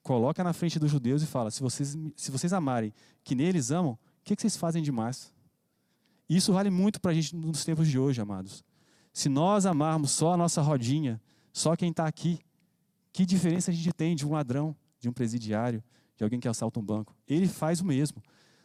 coloca 0.02 0.42
na 0.42 0.54
frente 0.54 0.78
dos 0.78 0.90
judeus 0.90 1.22
e 1.22 1.26
fala: 1.26 1.50
se 1.50 1.60
vocês, 1.60 1.96
se 2.16 2.30
vocês 2.30 2.52
amarem 2.52 2.92
que 3.22 3.34
neles 3.34 3.70
amam, 3.70 3.92
o 3.92 3.98
que, 4.24 4.34
que 4.34 4.42
vocês 4.42 4.56
fazem 4.56 4.82
demais? 4.82 5.32
Isso 6.28 6.52
vale 6.52 6.70
muito 6.70 7.00
para 7.00 7.10
a 7.10 7.14
gente 7.14 7.36
nos 7.36 7.64
tempos 7.64 7.86
de 7.86 7.98
hoje, 7.98 8.20
amados. 8.20 8.64
Se 9.12 9.28
nós 9.28 9.66
amarmos 9.66 10.10
só 10.12 10.32
a 10.32 10.36
nossa 10.36 10.62
rodinha, 10.62 11.20
só 11.52 11.76
quem 11.76 11.90
está 11.90 12.06
aqui, 12.06 12.40
que 13.12 13.26
diferença 13.26 13.70
a 13.70 13.74
gente 13.74 13.92
tem 13.92 14.16
de 14.16 14.26
um 14.26 14.32
ladrão, 14.32 14.74
de 14.98 15.08
um 15.08 15.12
presidiário, 15.12 15.82
de 16.16 16.24
alguém 16.24 16.40
que 16.40 16.48
assalta 16.48 16.80
um 16.80 16.84
banco? 16.84 17.14
Ele 17.28 17.46
faz 17.46 17.80
o 17.80 17.84
mesmo. 17.84 18.22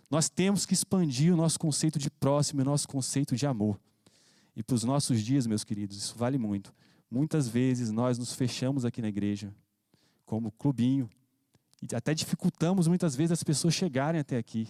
Nós 0.09 0.29
temos 0.29 0.65
que 0.65 0.73
expandir 0.73 1.33
o 1.33 1.37
nosso 1.37 1.59
conceito 1.59 1.99
de 1.99 2.09
próximo 2.09 2.61
e 2.61 2.63
o 2.63 2.65
nosso 2.65 2.87
conceito 2.87 3.35
de 3.35 3.45
amor. 3.45 3.79
E 4.55 4.63
para 4.63 4.73
os 4.73 4.83
nossos 4.83 5.21
dias, 5.21 5.45
meus 5.45 5.63
queridos, 5.63 5.97
isso 5.97 6.15
vale 6.17 6.37
muito. 6.37 6.73
Muitas 7.11 7.47
vezes 7.47 7.91
nós 7.91 8.17
nos 8.17 8.33
fechamos 8.33 8.85
aqui 8.85 9.01
na 9.01 9.09
igreja, 9.09 9.53
como 10.25 10.51
clubinho, 10.51 11.09
e 11.81 11.95
até 11.95 12.13
dificultamos 12.13 12.87
muitas 12.87 13.15
vezes 13.15 13.33
as 13.33 13.43
pessoas 13.43 13.73
chegarem 13.73 14.19
até 14.19 14.37
aqui. 14.37 14.67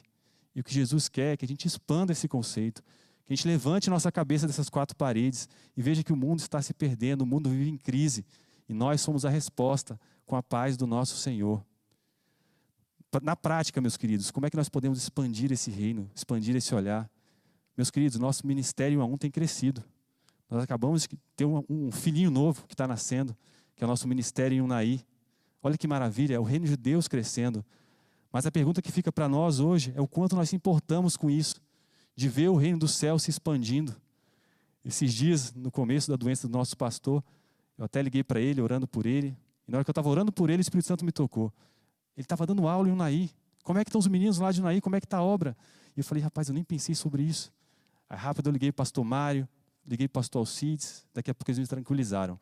E 0.53 0.59
o 0.59 0.63
que 0.63 0.73
Jesus 0.73 1.07
quer 1.07 1.33
é 1.33 1.37
que 1.37 1.45
a 1.45 1.47
gente 1.47 1.65
expanda 1.65 2.11
esse 2.11 2.27
conceito, 2.27 2.83
que 3.25 3.33
a 3.33 3.35
gente 3.35 3.47
levante 3.47 3.89
nossa 3.89 4.11
cabeça 4.11 4.47
dessas 4.47 4.69
quatro 4.69 4.95
paredes 4.95 5.47
e 5.75 5.81
veja 5.81 6.03
que 6.03 6.11
o 6.11 6.17
mundo 6.17 6.39
está 6.39 6.61
se 6.61 6.73
perdendo, 6.73 7.21
o 7.21 7.25
mundo 7.25 7.49
vive 7.49 7.69
em 7.69 7.77
crise, 7.77 8.25
e 8.67 8.73
nós 8.73 9.01
somos 9.01 9.25
a 9.25 9.29
resposta 9.29 9.99
com 10.25 10.35
a 10.35 10.43
paz 10.43 10.75
do 10.75 10.85
nosso 10.85 11.17
Senhor. 11.17 11.63
Na 13.21 13.35
prática, 13.35 13.79
meus 13.79 13.95
queridos, 13.95 14.29
como 14.29 14.45
é 14.45 14.49
que 14.49 14.57
nós 14.57 14.69
podemos 14.69 14.97
expandir 14.97 15.51
esse 15.51 15.71
reino, 15.71 16.09
expandir 16.13 16.55
esse 16.55 16.75
olhar? 16.75 17.09
Meus 17.75 17.89
queridos, 17.89 18.19
nosso 18.19 18.45
ministério 18.45 19.01
a 19.01 19.05
um 19.05 19.17
tem 19.17 19.31
crescido. 19.31 19.83
Nós 20.49 20.63
acabamos 20.63 21.03
de 21.03 21.09
ter 21.35 21.45
um, 21.45 21.91
filhinho 21.91 22.29
novo 22.29 22.65
que 22.67 22.73
está 22.73 22.87
nascendo, 22.87 23.35
que 23.75 23.83
é 23.83 23.87
o 23.87 23.89
nosso 23.89 24.07
ministério 24.07 24.55
em 24.57 24.61
Unai. 24.61 25.01
Olha 25.61 25.77
que 25.77 25.87
maravilha, 25.87 26.35
é 26.35 26.39
o 26.39 26.43
reino 26.43 26.65
de 26.65 26.75
Deus 26.75 27.07
crescendo. 27.07 27.65
Mas 28.31 28.45
a 28.45 28.51
pergunta 28.51 28.81
que 28.81 28.91
fica 28.91 29.11
para 29.11 29.29
nós 29.29 29.59
hoje 29.59 29.93
é 29.95 30.01
o 30.01 30.07
quanto 30.07 30.35
nós 30.35 30.53
importamos 30.53 31.15
com 31.15 31.29
isso, 31.29 31.61
de 32.15 32.27
ver 32.27 32.49
o 32.49 32.55
reino 32.55 32.79
do 32.79 32.87
céu 32.87 33.17
se 33.17 33.29
expandindo. 33.29 33.95
Esses 34.83 35.13
dias, 35.13 35.53
no 35.53 35.71
começo 35.71 36.09
da 36.09 36.15
doença 36.15 36.47
do 36.47 36.57
nosso 36.57 36.77
pastor, 36.77 37.23
eu 37.77 37.85
até 37.85 38.01
liguei 38.01 38.23
para 38.23 38.39
ele, 38.39 38.61
orando 38.61 38.87
por 38.87 39.05
ele. 39.05 39.37
E 39.67 39.71
na 39.71 39.77
hora 39.77 39.85
que 39.85 39.89
eu 39.89 39.93
estava 39.93 40.09
orando 40.09 40.31
por 40.31 40.49
ele, 40.49 40.59
o 40.59 40.61
Espírito 40.61 40.87
Santo 40.87 41.05
me 41.05 41.11
tocou. 41.11 41.53
Ele 42.15 42.25
estava 42.25 42.45
dando 42.45 42.67
aula 42.67 42.87
em 42.87 42.91
Unai. 42.91 43.29
Como 43.63 43.77
é 43.77 43.83
que 43.83 43.89
estão 43.89 43.99
os 43.99 44.07
meninos 44.07 44.39
lá 44.39 44.51
de 44.51 44.61
Unai? 44.61 44.81
Como 44.81 44.95
é 44.95 44.99
que 44.99 45.05
está 45.05 45.17
a 45.17 45.23
obra? 45.23 45.55
E 45.95 45.99
eu 45.99 46.03
falei, 46.03 46.23
rapaz, 46.23 46.47
eu 46.47 46.53
nem 46.53 46.63
pensei 46.63 46.95
sobre 46.95 47.23
isso. 47.23 47.51
Aí 48.09 48.17
rápido 48.17 48.47
eu 48.47 48.53
liguei 48.53 48.71
para 48.71 48.81
o 48.81 48.85
pastor 48.85 49.03
Mário, 49.03 49.47
liguei 49.85 50.07
para 50.07 50.19
o 50.19 50.21
pastor 50.21 50.39
Alcides, 50.39 51.05
daqui 51.13 51.29
a 51.29 51.35
pouco 51.35 51.51
eles 51.51 51.59
me 51.59 51.67
tranquilizaram. 51.67 52.39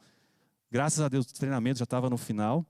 Graças 0.72 1.00
a 1.00 1.10
Deus 1.10 1.26
o 1.26 1.34
treinamento 1.34 1.80
já 1.80 1.84
estava 1.84 2.10
no 2.10 2.18
final. 2.18 2.66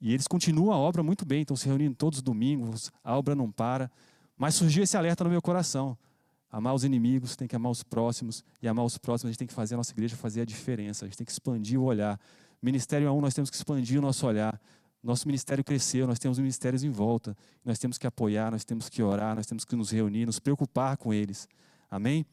E 0.00 0.14
eles 0.14 0.26
continuam 0.26 0.72
a 0.72 0.78
obra 0.78 1.02
muito 1.02 1.26
bem, 1.26 1.42
estão 1.42 1.56
se 1.56 1.66
reunindo 1.66 1.94
todos 1.94 2.20
os 2.20 2.22
domingos, 2.22 2.90
a 3.04 3.16
obra 3.16 3.34
não 3.34 3.52
para. 3.52 3.90
Mas 4.36 4.54
surgiu 4.54 4.82
esse 4.82 4.96
alerta 4.96 5.22
no 5.22 5.30
meu 5.30 5.42
coração. 5.42 5.96
Amar 6.50 6.74
os 6.74 6.84
inimigos, 6.84 7.36
tem 7.36 7.46
que 7.46 7.54
amar 7.54 7.70
os 7.70 7.82
próximos. 7.82 8.44
E 8.60 8.66
amar 8.66 8.84
os 8.84 8.98
próximos, 8.98 9.28
a 9.28 9.32
gente 9.32 9.38
tem 9.38 9.48
que 9.48 9.54
fazer 9.54 9.74
a 9.74 9.76
nossa 9.76 9.92
igreja 9.92 10.16
fazer 10.16 10.40
a 10.40 10.44
diferença. 10.44 11.04
A 11.04 11.08
gente 11.08 11.16
tem 11.16 11.24
que 11.24 11.30
expandir 11.30 11.78
o 11.80 11.84
olhar. 11.84 12.18
Ministério 12.60 13.08
a 13.08 13.12
um, 13.12 13.20
nós 13.20 13.34
temos 13.34 13.50
que 13.50 13.56
expandir 13.56 13.98
o 13.98 14.02
nosso 14.02 14.26
olhar. 14.26 14.60
Nosso 15.02 15.26
ministério 15.26 15.64
cresceu, 15.64 16.06
nós 16.06 16.18
temos 16.18 16.38
ministérios 16.38 16.82
em 16.82 16.90
volta. 16.90 17.36
Nós 17.64 17.78
temos 17.78 17.96
que 17.96 18.06
apoiar, 18.06 18.50
nós 18.50 18.64
temos 18.64 18.88
que 18.88 19.02
orar, 19.02 19.34
nós 19.34 19.46
temos 19.46 19.64
que 19.64 19.76
nos 19.76 19.90
reunir, 19.90 20.26
nos 20.26 20.38
preocupar 20.38 20.96
com 20.96 21.14
eles. 21.14 21.48
Amém? 21.90 22.26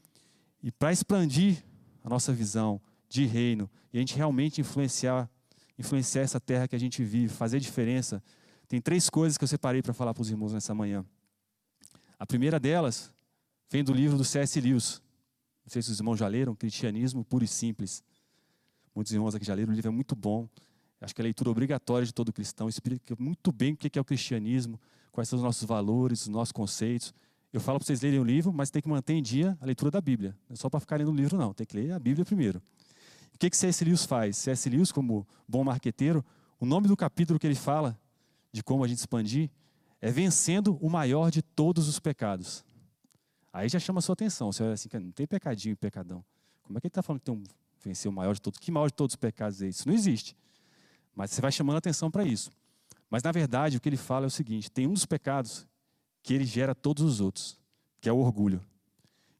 E 0.62 0.70
para 0.70 0.92
expandir 0.92 1.64
a 2.02 2.08
nossa 2.08 2.32
visão 2.32 2.80
de 3.08 3.24
reino 3.24 3.70
e 3.92 3.98
a 3.98 4.00
gente 4.00 4.16
realmente 4.16 4.60
influenciar 4.60 5.30
influenciar 5.78 6.22
essa 6.22 6.40
terra 6.40 6.66
que 6.66 6.74
a 6.74 6.78
gente 6.78 7.04
vive, 7.04 7.32
fazer 7.32 7.60
diferença, 7.60 8.20
tem 8.66 8.80
três 8.80 9.08
coisas 9.08 9.38
que 9.38 9.44
eu 9.44 9.48
separei 9.48 9.80
para 9.80 9.94
falar 9.94 10.12
para 10.12 10.22
os 10.22 10.28
irmãos 10.28 10.52
nessa 10.52 10.74
manhã. 10.74 11.04
A 12.18 12.26
primeira 12.26 12.58
delas 12.58 13.12
vem 13.70 13.84
do 13.84 13.92
livro 13.92 14.16
do 14.16 14.24
C.S. 14.24 14.60
Lewis. 14.60 15.02
Não 15.64 15.70
sei 15.70 15.82
se 15.82 15.90
os 15.90 15.98
irmãos 15.98 16.16
já 16.16 16.26
leram, 16.26 16.54
Cristianismo 16.54 17.24
Puro 17.24 17.44
e 17.44 17.48
Simples. 17.48 18.02
Muitos 18.94 19.12
irmãos 19.12 19.34
aqui 19.34 19.44
já 19.44 19.54
leram, 19.54 19.72
o 19.72 19.74
livro 19.74 19.88
é 19.88 19.92
muito 19.92 20.16
bom. 20.16 20.48
Acho 21.00 21.14
que 21.14 21.20
é 21.20 21.22
a 21.22 21.24
leitura 21.24 21.50
obrigatória 21.50 22.04
de 22.04 22.12
todo 22.12 22.32
cristão. 22.32 22.68
Explica 22.68 23.14
muito 23.18 23.52
bem 23.52 23.74
o 23.74 23.76
que 23.76 23.98
é 23.98 24.00
o 24.00 24.04
cristianismo, 24.04 24.80
quais 25.12 25.28
são 25.28 25.36
os 25.36 25.42
nossos 25.42 25.64
valores, 25.64 26.22
os 26.22 26.28
nossos 26.28 26.52
conceitos. 26.52 27.14
Eu 27.52 27.60
falo 27.60 27.78
para 27.78 27.86
vocês 27.86 28.00
lerem 28.02 28.18
o 28.18 28.24
livro, 28.24 28.52
mas 28.52 28.70
tem 28.70 28.82
que 28.82 28.88
manter 28.88 29.14
em 29.14 29.22
dia 29.22 29.56
a 29.60 29.66
leitura 29.66 29.90
da 29.90 30.00
Bíblia. 30.00 30.36
Não 30.48 30.54
é 30.54 30.56
só 30.56 30.68
para 30.68 30.80
ficar 30.80 30.96
lendo 30.96 31.12
o 31.12 31.14
livro, 31.14 31.38
não. 31.38 31.54
Tem 31.54 31.66
que 31.66 31.76
ler 31.76 31.92
a 31.92 31.98
Bíblia 31.98 32.24
primeiro. 32.24 32.60
O 33.34 33.38
que, 33.38 33.48
que 33.48 33.56
C.S. 33.56 33.84
Lewis 33.84 34.04
faz? 34.04 34.36
C.S. 34.36 34.68
Lewis, 34.68 34.90
como 34.90 35.26
bom 35.46 35.62
marqueteiro, 35.62 36.24
o 36.58 36.66
nome 36.66 36.88
do 36.88 36.96
capítulo 36.96 37.38
que 37.38 37.46
ele 37.46 37.54
fala 37.54 37.96
de 38.52 38.62
como 38.62 38.82
a 38.82 38.88
gente 38.88 38.98
expandir 38.98 39.48
é 40.00 40.10
Vencendo 40.10 40.76
o 40.80 40.90
Maior 40.90 41.30
de 41.30 41.40
Todos 41.40 41.86
os 41.88 42.00
Pecados. 42.00 42.64
Aí 43.52 43.68
já 43.68 43.78
chama 43.78 43.98
a 43.98 44.02
sua 44.02 44.12
atenção. 44.12 44.52
Você 44.52 44.62
olha 44.62 44.72
assim, 44.72 44.88
não 44.94 45.10
tem 45.10 45.26
pecadinho 45.26 45.72
e 45.72 45.76
pecadão. 45.76 46.24
Como 46.62 46.76
é 46.76 46.80
que 46.80 46.86
ele 46.86 46.90
está 46.90 47.02
falando 47.02 47.20
que 47.20 47.26
tem 47.26 47.34
um 47.34 47.42
vencer 47.82 48.10
o 48.10 48.12
maior 48.12 48.34
de 48.34 48.40
todos? 48.40 48.58
Que 48.58 48.70
maior 48.70 48.88
de 48.88 48.94
todos 48.94 49.14
os 49.14 49.16
pecados 49.16 49.62
é 49.62 49.68
isso? 49.68 49.88
Não 49.88 49.94
existe. 49.94 50.36
Mas 51.14 51.30
você 51.30 51.40
vai 51.40 51.50
chamando 51.50 51.76
a 51.76 51.78
atenção 51.78 52.10
para 52.10 52.24
isso. 52.24 52.52
Mas 53.10 53.22
na 53.22 53.32
verdade 53.32 53.76
o 53.76 53.80
que 53.80 53.88
ele 53.88 53.96
fala 53.96 54.26
é 54.26 54.28
o 54.28 54.30
seguinte: 54.30 54.70
tem 54.70 54.86
um 54.86 54.92
dos 54.92 55.06
pecados 55.06 55.66
que 56.22 56.34
ele 56.34 56.44
gera 56.44 56.74
todos 56.74 57.02
os 57.02 57.20
outros, 57.20 57.58
que 58.00 58.08
é 58.08 58.12
o 58.12 58.18
orgulho. 58.18 58.64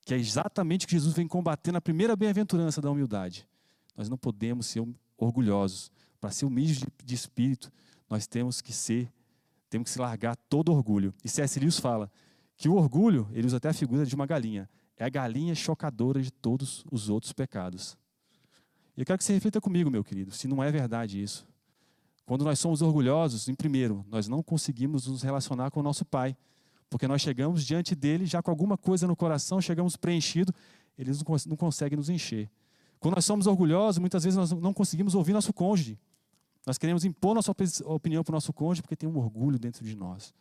Que 0.04 0.14
é 0.14 0.16
exatamente 0.16 0.86
o 0.86 0.88
que 0.88 0.94
Jesus 0.94 1.14
vem 1.14 1.28
combater 1.28 1.70
na 1.70 1.80
primeira 1.80 2.16
bem-aventurança 2.16 2.80
da 2.80 2.90
humildade. 2.90 3.46
Nós 3.94 4.08
não 4.08 4.16
podemos 4.16 4.66
ser 4.66 4.82
orgulhosos. 5.18 5.90
Para 6.20 6.30
ser 6.30 6.46
humildes 6.46 6.78
de, 6.78 6.86
de, 7.04 7.14
espírito, 7.14 7.70
nós 8.08 8.26
temos 8.26 8.60
que 8.60 8.72
ser, 8.72 9.12
temos 9.68 9.84
que 9.86 9.90
se 9.90 10.00
largar 10.00 10.34
todo 10.48 10.72
orgulho. 10.72 11.14
E 11.22 11.28
C.S. 11.28 11.60
Lewis 11.60 11.78
fala 11.78 12.10
que 12.58 12.68
o 12.68 12.74
orgulho, 12.74 13.28
ele 13.32 13.46
usa 13.46 13.56
até 13.56 13.68
a 13.68 13.72
figura 13.72 14.04
de 14.04 14.14
uma 14.16 14.26
galinha, 14.26 14.68
é 14.96 15.04
a 15.04 15.08
galinha 15.08 15.54
chocadora 15.54 16.20
de 16.20 16.32
todos 16.32 16.84
os 16.90 17.08
outros 17.08 17.32
pecados. 17.32 17.96
Eu 18.96 19.06
quero 19.06 19.16
que 19.16 19.22
você 19.22 19.32
reflita 19.32 19.60
comigo, 19.60 19.88
meu 19.88 20.02
querido, 20.02 20.32
se 20.32 20.48
não 20.48 20.62
é 20.62 20.70
verdade 20.72 21.22
isso. 21.22 21.46
Quando 22.26 22.44
nós 22.44 22.58
somos 22.58 22.82
orgulhosos, 22.82 23.48
em 23.48 23.54
primeiro, 23.54 24.04
nós 24.08 24.26
não 24.26 24.42
conseguimos 24.42 25.06
nos 25.06 25.22
relacionar 25.22 25.70
com 25.70 25.78
o 25.78 25.82
nosso 25.84 26.04
Pai, 26.04 26.36
porque 26.90 27.06
nós 27.06 27.22
chegamos 27.22 27.64
diante 27.64 27.94
dele 27.94 28.26
já 28.26 28.42
com 28.42 28.50
alguma 28.50 28.76
coisa 28.76 29.06
no 29.06 29.14
coração, 29.14 29.60
chegamos 29.60 29.96
preenchido, 29.96 30.52
ele 30.98 31.12
não 31.46 31.56
consegue 31.56 31.94
nos 31.94 32.10
encher. 32.10 32.50
Quando 32.98 33.14
nós 33.14 33.24
somos 33.24 33.46
orgulhosos, 33.46 33.98
muitas 33.98 34.24
vezes 34.24 34.36
nós 34.36 34.50
não 34.50 34.74
conseguimos 34.74 35.14
ouvir 35.14 35.32
nosso 35.32 35.52
cônjuge. 35.52 35.96
Nós 36.66 36.76
queremos 36.76 37.04
impor 37.04 37.36
nossa 37.36 37.54
opinião 37.84 38.24
para 38.24 38.32
o 38.32 38.34
nosso 38.34 38.52
cônjuge 38.52 38.82
porque 38.82 38.96
tem 38.96 39.08
um 39.08 39.16
orgulho 39.16 39.58
dentro 39.60 39.84
de 39.84 39.94
nós. 39.94 40.34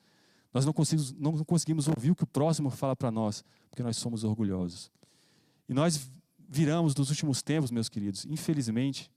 Nós 0.53 0.65
não 0.65 0.73
conseguimos, 0.73 1.13
não 1.13 1.43
conseguimos 1.43 1.87
ouvir 1.87 2.11
o 2.11 2.15
que 2.15 2.23
o 2.23 2.27
próximo 2.27 2.69
fala 2.69 2.95
para 2.95 3.11
nós 3.11 3.43
porque 3.69 3.83
nós 3.83 3.97
somos 3.97 4.23
orgulhosos. 4.23 4.91
E 5.67 5.73
nós 5.73 6.09
viramos 6.47 6.95
nos 6.95 7.09
últimos 7.09 7.41
tempos, 7.41 7.71
meus 7.71 7.89
queridos, 7.89 8.25
infelizmente, 8.25 9.11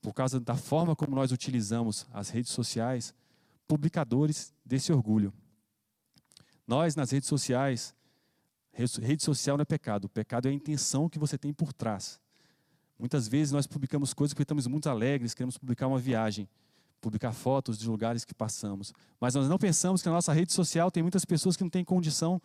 por 0.00 0.12
causa 0.12 0.40
da 0.40 0.56
forma 0.56 0.96
como 0.96 1.14
nós 1.14 1.30
utilizamos 1.30 2.06
as 2.12 2.30
redes 2.30 2.50
sociais, 2.50 3.14
publicadores 3.68 4.52
desse 4.64 4.92
orgulho. 4.92 5.32
Nós, 6.66 6.96
nas 6.96 7.10
redes 7.10 7.28
sociais, 7.28 7.94
rede 8.72 9.22
social 9.22 9.56
não 9.56 9.62
é 9.62 9.66
pecado, 9.66 10.06
o 10.06 10.08
pecado 10.08 10.46
é 10.46 10.50
a 10.50 10.54
intenção 10.54 11.08
que 11.08 11.18
você 11.18 11.36
tem 11.36 11.52
por 11.52 11.72
trás. 11.72 12.20
Muitas 12.98 13.28
vezes 13.28 13.52
nós 13.52 13.66
publicamos 13.66 14.14
coisas 14.14 14.32
porque 14.32 14.42
estamos 14.42 14.66
muito 14.66 14.88
alegres, 14.88 15.34
queremos 15.34 15.58
publicar 15.58 15.86
uma 15.86 15.98
viagem, 15.98 16.48
publicar 17.02 17.32
fotos 17.32 17.76
de 17.76 17.86
lugares 17.88 18.24
que 18.24 18.32
passamos. 18.32 18.94
Mas 19.20 19.34
nós 19.34 19.48
não 19.48 19.58
pensamos 19.58 20.00
que 20.00 20.08
na 20.08 20.14
nossa 20.14 20.32
rede 20.32 20.52
social 20.52 20.90
tem 20.90 21.02
muitas 21.02 21.24
pessoas 21.24 21.56
que 21.56 21.62
não 21.62 21.68
têm 21.68 21.84
condição 21.84 22.40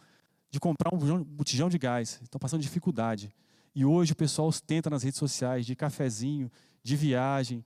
de 0.50 0.60
comprar 0.60 0.94
um 0.94 1.24
botijão 1.24 1.70
de 1.70 1.78
gás, 1.78 2.20
estão 2.24 2.40
passando 2.40 2.62
dificuldade. 2.62 3.32
E 3.76 3.86
hoje 3.86 4.14
o 4.14 4.16
pessoal 4.16 4.48
ostenta 4.48 4.90
nas 4.90 5.04
redes 5.04 5.20
sociais 5.20 5.66
de 5.66 5.76
cafezinho, 5.76 6.52
de 6.84 6.96
viagem, 6.96 7.64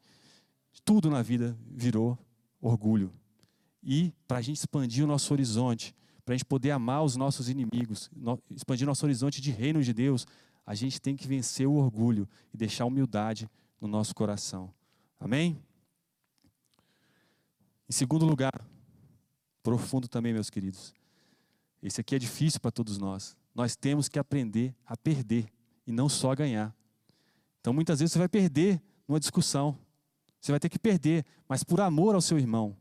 tudo 0.84 1.10
na 1.10 1.22
vida 1.22 1.58
virou 1.70 2.18
orgulho. 2.60 3.14
E 3.82 4.14
para 4.28 4.40
a 4.40 4.42
gente 4.42 4.58
expandir 4.58 5.04
o 5.04 5.08
nosso 5.08 5.34
horizonte, 5.34 5.96
para 6.26 6.34
a 6.34 6.38
gente 6.38 6.46
poder 6.46 6.72
amar 6.72 7.04
os 7.04 7.16
nossos 7.16 7.50
inimigos, 7.50 8.12
expandir 8.50 8.86
nosso 8.86 9.06
horizonte 9.06 9.42
de 9.42 9.52
reino 9.52 9.82
de 9.82 9.94
Deus, 9.94 10.28
a 10.66 10.76
gente 10.76 11.00
tem 11.00 11.16
que 11.16 11.28
vencer 11.28 11.68
o 11.68 11.76
orgulho 11.76 12.28
e 12.54 12.58
deixar 12.58 12.84
a 12.84 12.88
humildade 12.88 13.50
no 13.80 13.88
nosso 13.88 14.14
coração. 14.14 14.74
Amém? 15.20 15.62
Em 17.92 17.94
segundo 17.94 18.26
lugar, 18.26 18.54
profundo 19.62 20.08
também, 20.08 20.32
meus 20.32 20.50
queridos, 20.50 20.94
Esse 21.84 22.00
aqui 22.00 22.16
é 22.16 22.20
difícil 22.20 22.62
para 22.62 22.72
todos 22.72 22.98
nós. 22.98 23.36
Nós 23.54 23.76
temos 23.76 24.08
que 24.08 24.18
aprender 24.18 24.74
a 24.86 24.96
perder 24.96 25.52
e 25.86 25.92
não 25.92 26.08
só 26.08 26.32
a 26.32 26.36
ganhar. 26.36 26.74
Então, 27.60 27.74
muitas 27.74 28.00
vezes 28.00 28.14
você 28.14 28.20
vai 28.20 28.30
perder 28.30 28.82
numa 29.06 29.20
discussão. 29.20 29.78
Você 30.40 30.54
vai 30.54 30.60
ter 30.60 30.70
que 30.70 30.80
perder, 30.80 31.26
mas 31.50 31.66
por 31.66 31.82
amor 31.82 32.16
ao 32.16 32.22
seu 32.22 32.40
irmão, 32.40 32.78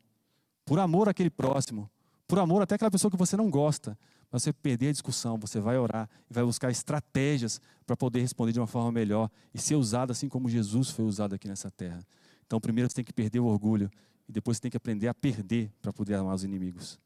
por 0.64 0.78
amor 0.78 1.08
àquele 1.08 1.28
próximo, 1.28 1.90
por 2.28 2.38
amor 2.38 2.62
até 2.62 2.76
aquela 2.76 2.90
pessoa 2.90 3.10
que 3.10 3.16
você 3.16 3.36
não 3.36 3.50
gosta, 3.50 3.98
mas 4.30 4.44
você 4.44 4.52
perder 4.52 4.90
a 4.90 4.92
discussão, 4.92 5.36
você 5.38 5.58
vai 5.58 5.76
orar 5.76 6.08
e 6.30 6.32
vai 6.32 6.44
buscar 6.44 6.70
estratégias 6.70 7.60
para 7.84 7.96
poder 7.96 8.20
responder 8.20 8.52
de 8.52 8.60
uma 8.60 8.68
forma 8.68 8.92
melhor 8.92 9.28
e 9.52 9.58
ser 9.58 9.74
usado 9.74 10.12
assim 10.12 10.28
como 10.28 10.48
Jesus 10.48 10.88
foi 10.88 11.04
usado 11.04 11.34
aqui 11.34 11.48
nessa 11.48 11.68
terra. 11.68 12.06
Então, 12.46 12.60
primeiro 12.60 12.88
você 12.88 12.94
tem 12.94 13.04
que 13.04 13.12
perder 13.12 13.40
o 13.40 13.46
orgulho 13.46 13.90
e 14.30 14.32
depois 14.32 14.56
você 14.56 14.62
tem 14.62 14.70
que 14.70 14.76
aprender 14.76 15.08
a 15.08 15.14
perder 15.14 15.72
para 15.82 15.92
poder 15.92 16.14
amar 16.14 16.36
os 16.36 16.44
inimigos. 16.44 17.00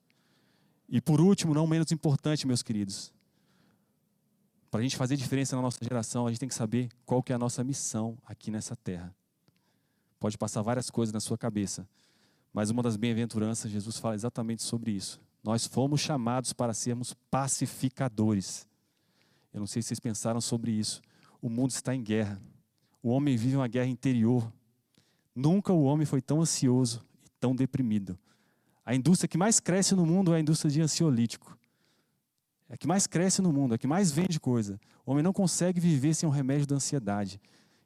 E 0.87 1.01
por 1.01 1.22
último, 1.22 1.55
não 1.55 1.66
menos 1.66 1.91
importante, 1.91 2.47
meus 2.47 2.62
queridos, 2.62 3.14
para 4.70 4.81
a 4.81 4.83
gente 4.83 4.95
fazer 4.95 5.16
diferença 5.16 5.57
na 5.57 5.62
nossa 5.62 5.79
geração, 5.83 6.27
a 6.27 6.31
gente 6.31 6.41
tem 6.41 6.49
que 6.49 6.55
saber 6.55 6.91
qual 7.07 7.22
que 7.22 7.33
é 7.33 7.35
a 7.35 7.39
nossa 7.39 7.64
missão 7.64 8.18
aqui 8.27 8.51
nessa 8.51 8.77
terra. 8.77 9.14
Pode 10.20 10.37
passar 10.37 10.61
várias 10.61 10.91
coisas 10.91 11.14
na 11.14 11.20
sua 11.20 11.39
cabeça, 11.39 11.89
mas 12.53 12.68
uma 12.68 12.83
das 12.83 12.95
bem-aventuranças, 12.95 13.70
Jesus 13.70 13.97
fala 13.97 14.14
exatamente 14.14 14.62
sobre 14.62 14.91
isso. 14.93 15.18
Nós 15.43 15.66
fomos 15.66 16.03
chamados 16.03 16.53
para 16.53 16.75
sermos 16.75 17.14
pacificadores. 17.31 18.68
Eu 19.51 19.61
não 19.61 19.66
sei 19.66 19.81
se 19.81 19.89
vocês 19.89 20.01
pensaram 20.01 20.43
sobre 20.43 20.72
isso. 20.72 21.01
O 21.41 21.49
mundo 21.49 21.70
está 21.70 21.95
em 21.95 22.03
guerra. 22.03 22.39
O 23.03 23.09
homem 23.09 23.35
vive 23.35 23.57
uma 23.57 23.68
guerra 23.68 23.89
interior. 23.89 24.53
Nunca 25.35 25.72
o 25.72 25.85
homem 25.85 26.05
foi 26.05 26.20
tão 26.20 26.43
ansioso 26.43 27.03
tão 27.45 27.55
deprimido. 27.55 28.19
A 28.87 28.95
indústria 28.95 29.29
que 29.29 29.37
mais 29.37 29.61
cresce 29.61 29.95
no 29.95 30.07
mundo 30.07 30.33
é 30.33 30.39
a 30.39 30.41
indústria 30.41 30.71
de 30.71 30.81
ansiolítico. 30.81 31.59
É 32.71 32.73
a 32.73 32.77
que 32.79 32.87
mais 32.87 33.07
cresce 33.07 33.43
no 33.43 33.53
mundo, 33.53 33.73
é 33.73 33.75
a 33.75 33.79
que 33.79 33.87
mais 33.87 34.11
vende 34.11 34.41
coisa. 34.41 34.81
O 35.05 35.11
homem 35.11 35.23
não 35.23 35.31
consegue 35.31 35.79
viver 35.79 36.15
sem 36.15 36.27
um 36.27 36.33
remédio 36.33 36.67
da 36.67 36.77
ansiedade. 36.77 37.39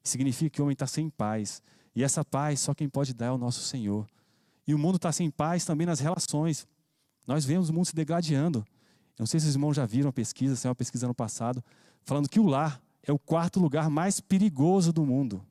significa 0.04 0.48
que 0.48 0.60
o 0.60 0.64
homem 0.64 0.74
está 0.74 0.86
sem 0.86 1.10
paz. 1.10 1.60
E 1.92 2.04
essa 2.04 2.24
paz 2.24 2.60
só 2.60 2.72
quem 2.72 2.88
pode 2.88 3.12
dar 3.12 3.26
é 3.26 3.30
o 3.32 3.36
nosso 3.36 3.62
Senhor. 3.62 4.06
E 4.64 4.72
o 4.72 4.78
mundo 4.78 4.94
está 4.94 5.10
sem 5.10 5.28
paz 5.28 5.64
também 5.64 5.88
nas 5.88 5.98
relações. 5.98 6.64
Nós 7.26 7.44
vemos 7.44 7.68
o 7.68 7.74
mundo 7.74 7.86
se 7.86 7.96
degradando. 7.96 8.60
Eu 8.60 9.22
não 9.22 9.26
sei 9.26 9.40
se 9.40 9.48
os 9.48 9.56
irmãos 9.56 9.74
já 9.74 9.84
viram 9.84 10.10
a 10.10 10.12
pesquisa, 10.12 10.54
saiu 10.54 10.70
uma 10.70 10.76
pesquisa 10.76 11.04
ano 11.04 11.14
passado, 11.14 11.64
falando 12.04 12.28
que 12.28 12.38
o 12.38 12.46
lar 12.46 12.80
é 13.02 13.12
o 13.12 13.18
quarto 13.18 13.58
lugar 13.58 13.90
mais 13.90 14.20
perigoso 14.20 14.92
do 14.92 15.04
mundo. 15.04 15.44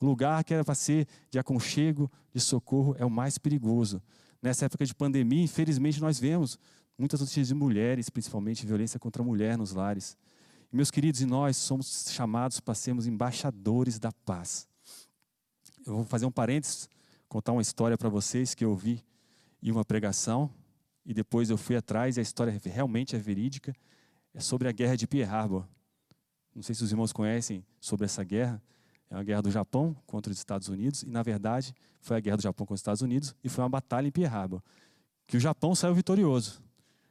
O 0.00 0.06
lugar 0.06 0.42
que 0.42 0.54
era 0.54 0.64
para 0.64 0.74
ser 0.74 1.06
de 1.30 1.38
aconchego, 1.38 2.10
de 2.32 2.40
socorro, 2.40 2.96
é 2.98 3.04
o 3.04 3.10
mais 3.10 3.36
perigoso. 3.36 4.02
Nessa 4.40 4.64
época 4.64 4.86
de 4.86 4.94
pandemia, 4.94 5.42
infelizmente, 5.42 6.00
nós 6.00 6.18
vemos 6.18 6.58
muitas 6.96 7.20
notícias 7.20 7.48
de 7.48 7.54
mulheres, 7.54 8.08
principalmente 8.08 8.66
violência 8.66 8.98
contra 8.98 9.22
a 9.22 9.24
mulher 9.24 9.58
nos 9.58 9.72
lares. 9.72 10.16
E, 10.72 10.76
meus 10.76 10.90
queridos, 10.90 11.20
e 11.20 11.26
nós 11.26 11.56
somos 11.58 12.06
chamados 12.10 12.60
para 12.60 12.74
sermos 12.74 13.06
embaixadores 13.06 13.98
da 13.98 14.10
paz. 14.10 14.66
Eu 15.86 15.96
vou 15.96 16.04
fazer 16.04 16.24
um 16.24 16.30
parênteses, 16.30 16.88
contar 17.28 17.52
uma 17.52 17.62
história 17.62 17.98
para 17.98 18.08
vocês 18.08 18.54
que 18.54 18.64
eu 18.64 18.70
ouvi 18.70 19.04
em 19.62 19.70
uma 19.70 19.84
pregação, 19.84 20.50
e 21.04 21.12
depois 21.12 21.50
eu 21.50 21.58
fui 21.58 21.76
atrás, 21.76 22.16
e 22.16 22.20
a 22.20 22.22
história 22.22 22.58
realmente 22.64 23.14
é 23.14 23.18
verídica. 23.18 23.74
É 24.32 24.40
sobre 24.40 24.68
a 24.68 24.72
guerra 24.72 24.96
de 24.96 25.06
Pearl 25.06 25.30
Harbor. 25.30 25.66
Não 26.54 26.62
sei 26.62 26.74
se 26.74 26.84
os 26.84 26.90
irmãos 26.90 27.12
conhecem 27.12 27.64
sobre 27.80 28.04
essa 28.04 28.22
guerra. 28.22 28.62
É 29.10 29.16
uma 29.16 29.24
guerra 29.24 29.42
do 29.42 29.50
Japão 29.50 29.96
contra 30.06 30.30
os 30.30 30.38
Estados 30.38 30.68
Unidos, 30.68 31.02
e 31.02 31.10
na 31.10 31.22
verdade 31.22 31.74
foi 32.00 32.16
a 32.16 32.20
guerra 32.20 32.36
do 32.36 32.42
Japão 32.42 32.64
contra 32.64 32.74
os 32.74 32.80
Estados 32.80 33.02
Unidos, 33.02 33.34
e 33.42 33.48
foi 33.48 33.64
uma 33.64 33.68
batalha 33.68 34.06
em 34.06 34.10
Pearl 34.10 34.32
Harbor, 34.32 34.62
que 35.26 35.36
o 35.36 35.40
Japão 35.40 35.74
saiu 35.74 35.94
vitorioso. 35.94 36.62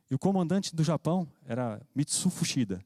E 0.09 0.15
o 0.15 0.19
comandante 0.19 0.75
do 0.75 0.83
Japão 0.83 1.27
era 1.45 1.81
Mitsu 1.93 2.29
Fushida. 2.29 2.83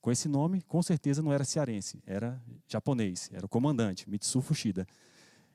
Com 0.00 0.10
esse 0.10 0.28
nome, 0.28 0.60
com 0.62 0.82
certeza 0.82 1.22
não 1.22 1.32
era 1.32 1.44
cearense, 1.44 2.02
era 2.04 2.40
japonês, 2.66 3.30
era 3.32 3.46
o 3.46 3.48
comandante, 3.48 4.08
Mitsu 4.08 4.40
Fushida. 4.40 4.86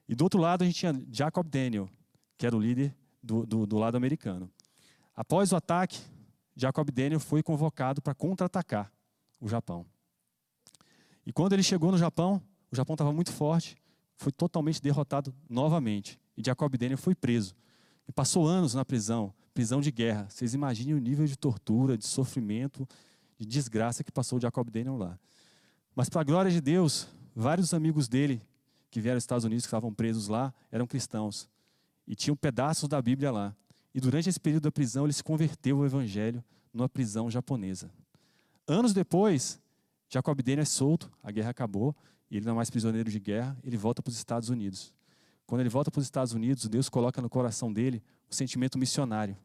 E 0.08 0.16
do 0.16 0.24
outro 0.24 0.40
lado 0.40 0.64
a 0.64 0.66
gente 0.66 0.76
tinha 0.76 0.94
Jacob 1.12 1.48
Daniel, 1.48 1.90
que 2.38 2.46
era 2.46 2.56
o 2.56 2.60
líder 2.60 2.96
do, 3.22 3.46
do, 3.46 3.66
do 3.66 3.78
lado 3.78 3.96
americano. 3.96 4.50
Após 5.16 5.52
o 5.52 5.56
ataque, 5.56 6.00
Jacob 6.56 6.90
Daniel 6.90 7.20
foi 7.20 7.44
convocado 7.44 8.02
para 8.02 8.14
contra-atacar 8.14 8.92
o 9.40 9.48
Japão. 9.48 9.86
E 11.26 11.32
quando 11.32 11.54
ele 11.54 11.64
chegou 11.64 11.92
no 11.92 11.98
Japão, 11.98 12.42
o 12.74 12.76
Japão 12.76 12.96
estava 12.96 13.14
muito 13.14 13.32
forte, 13.32 13.78
foi 14.18 14.32
totalmente 14.32 14.82
derrotado 14.82 15.34
novamente. 15.48 16.20
E 16.36 16.44
Jacob 16.44 16.76
Daniel 16.76 16.98
foi 16.98 17.14
preso. 17.14 17.56
E 18.08 18.12
passou 18.12 18.48
anos 18.48 18.74
na 18.74 18.84
prisão, 18.84 19.32
prisão 19.54 19.80
de 19.80 19.92
guerra. 19.92 20.26
Vocês 20.28 20.56
imaginem 20.56 20.96
o 20.96 21.00
nível 21.00 21.28
de 21.28 21.38
tortura, 21.38 21.96
de 21.96 22.08
sofrimento, 22.08 22.88
de 23.38 23.46
desgraça 23.46 24.04
que 24.04 24.12
passou 24.12 24.40
Jacob 24.40 24.70
Daniel 24.72 24.98
lá. 24.98 25.20
Mas, 25.96 26.10
para 26.10 26.22
a 26.22 26.24
glória 26.24 26.50
de 26.50 26.60
Deus, 26.60 27.08
vários 27.36 27.76
amigos 27.76 28.08
dele 28.08 28.42
que 28.90 29.00
vieram 29.00 29.18
dos 29.18 29.24
Estados 29.24 29.46
Unidos, 29.46 29.66
que 29.66 29.68
estavam 29.68 29.94
presos 29.94 30.28
lá, 30.28 30.52
eram 30.72 30.88
cristãos. 30.88 31.48
E 32.08 32.16
tinham 32.16 32.36
pedaços 32.36 32.90
da 32.90 33.00
Bíblia 33.00 33.32
lá. 33.32 33.56
E 33.94 34.00
durante 34.00 34.30
esse 34.30 34.40
período 34.40 34.64
da 34.64 34.72
prisão, 34.72 35.06
ele 35.06 35.14
se 35.14 35.24
converteu 35.24 35.78
ao 35.78 35.86
evangelho 35.86 36.44
numa 36.74 36.90
prisão 36.90 37.30
japonesa. 37.30 37.92
Anos 38.68 38.94
depois, 38.94 39.62
Jacob 40.10 40.42
Daniel 40.42 40.64
é 40.64 40.66
solto, 40.66 41.12
a 41.22 41.32
guerra 41.32 41.52
acabou, 41.52 41.96
e 42.34 42.38
ele 42.38 42.46
não 42.48 42.54
é 42.54 42.56
mais 42.56 42.70
prisioneiro 42.72 43.12
de 43.12 43.20
guerra, 43.20 43.56
ele 43.64 43.78
volta 43.78 44.02
para 44.02 44.10
os 44.10 44.18
Estados 44.18 44.50
Unidos. 44.50 44.92
Quando 45.46 45.62
ele 45.62 45.70
volta 45.70 45.92
para 45.92 46.00
os 46.00 46.06
Estados 46.06 46.34
Unidos, 46.34 46.68
Deus 46.68 46.90
coloca 46.90 47.22
no 47.22 47.30
coração 47.30 47.72
dele 47.72 48.02
um 48.28 48.34
sentimento 48.34 48.76
missionário, 48.76 49.38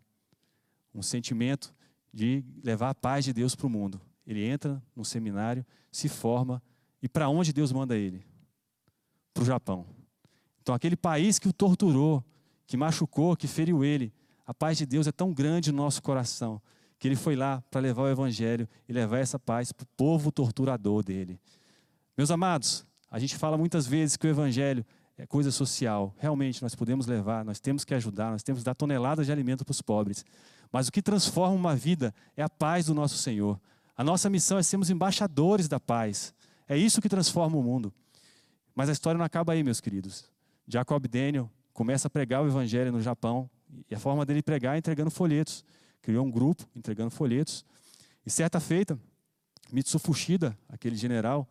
um 0.95 1.03
sentimento 1.03 1.75
de 2.15 2.43
levar 2.65 2.89
a 2.89 2.95
paz 2.95 3.27
de 3.27 3.35
Deus 3.35 3.55
para 3.55 3.67
o 3.67 3.71
mundo. 3.71 4.01
Ele 4.27 4.43
entra 4.43 4.83
no 4.97 5.05
seminário, 5.05 5.67
se 5.93 6.09
forma, 6.09 6.63
e 7.03 7.09
para 7.11 7.29
onde 7.29 7.53
Deus 7.53 7.73
manda 7.73 7.95
ele? 7.95 8.25
Para 9.35 9.43
o 9.43 9.47
Japão. 9.47 9.85
Então, 10.63 10.75
aquele 10.75 10.97
país 10.97 11.39
que 11.39 11.47
o 11.47 11.53
torturou, 11.53 12.25
que 12.67 12.75
machucou, 12.75 13.37
que 13.37 13.47
feriu 13.47 13.85
ele, 13.85 14.15
a 14.47 14.55
paz 14.55 14.79
de 14.79 14.87
Deus 14.87 15.07
é 15.07 15.13
tão 15.13 15.31
grande 15.35 15.71
no 15.71 15.77
nosso 15.77 16.03
coração 16.03 16.59
que 16.99 17.07
ele 17.07 17.17
foi 17.17 17.37
lá 17.37 17.63
para 17.71 17.83
levar 17.83 18.05
o 18.05 18.09
evangelho 18.09 18.67
e 18.89 18.93
levar 18.95 19.19
essa 19.19 19.39
paz 19.39 19.73
para 19.73 19.85
o 19.85 19.89
povo 19.97 20.33
torturador 20.33 21.05
dele. 21.05 21.39
Meus 22.19 22.33
amados, 22.33 22.85
a 23.09 23.17
gente 23.21 23.37
fala 23.37 23.57
muitas 23.57 23.87
vezes 23.87 24.17
que 24.17 24.27
o 24.27 24.31
evangelho 24.31 24.85
é 25.17 25.25
coisa 25.25 25.53
social. 25.53 26.13
Realmente, 26.19 26.61
nós 26.61 26.75
podemos 26.75 27.07
levar, 27.07 27.45
nós 27.45 27.61
temos 27.61 27.85
que 27.85 27.95
ajudar, 27.95 28.33
nós 28.33 28.43
temos 28.43 28.63
que 28.63 28.65
dar 28.65 28.75
toneladas 28.75 29.27
de 29.27 29.31
alimento 29.31 29.65
para 29.65 29.71
os 29.71 29.81
pobres. 29.81 30.25
Mas 30.73 30.89
o 30.89 30.93
que 30.93 31.01
transforma 31.01 31.55
uma 31.55 31.77
vida 31.77 32.13
é 32.37 32.43
a 32.43 32.49
paz 32.49 32.87
do 32.87 32.95
nosso 32.95 33.17
Senhor. 33.19 33.61
A 33.97 34.03
nossa 34.03 34.29
missão 34.29 34.59
é 34.59 34.65
sermos 34.65 34.91
embaixadores 34.91 35.69
da 35.69 35.79
paz. 35.79 36.35
É 36.69 36.77
isso 36.77 37.01
que 37.01 37.09
transforma 37.09 37.57
o 37.57 37.63
mundo. 37.63 37.95
Mas 38.75 38.89
a 38.89 38.93
história 38.93 39.17
não 39.17 39.25
acaba 39.25 39.53
aí, 39.53 39.63
meus 39.63 39.81
queridos. 39.81 40.29
Jacob 40.67 41.07
Daniel 41.07 41.49
começa 41.73 42.09
a 42.09 42.11
pregar 42.11 42.43
o 42.43 42.49
evangelho 42.49 42.91
no 42.91 43.01
Japão, 43.01 43.49
e 43.89 43.95
a 43.95 43.99
forma 43.99 44.27
dele 44.27 44.43
pregar 44.43 44.75
é 44.75 44.79
entregando 44.79 45.13
folhetos. 45.13 45.65
Criou 46.03 46.27
um 46.27 46.31
grupo 46.33 46.69
entregando 46.75 47.13
folhetos. 47.13 47.65
E 48.27 48.31
certa 48.31 48.59
feita, 48.59 48.99
Mitsu 49.71 50.01
Fushida, 50.01 50.59
aquele 50.69 50.97
general 50.97 51.49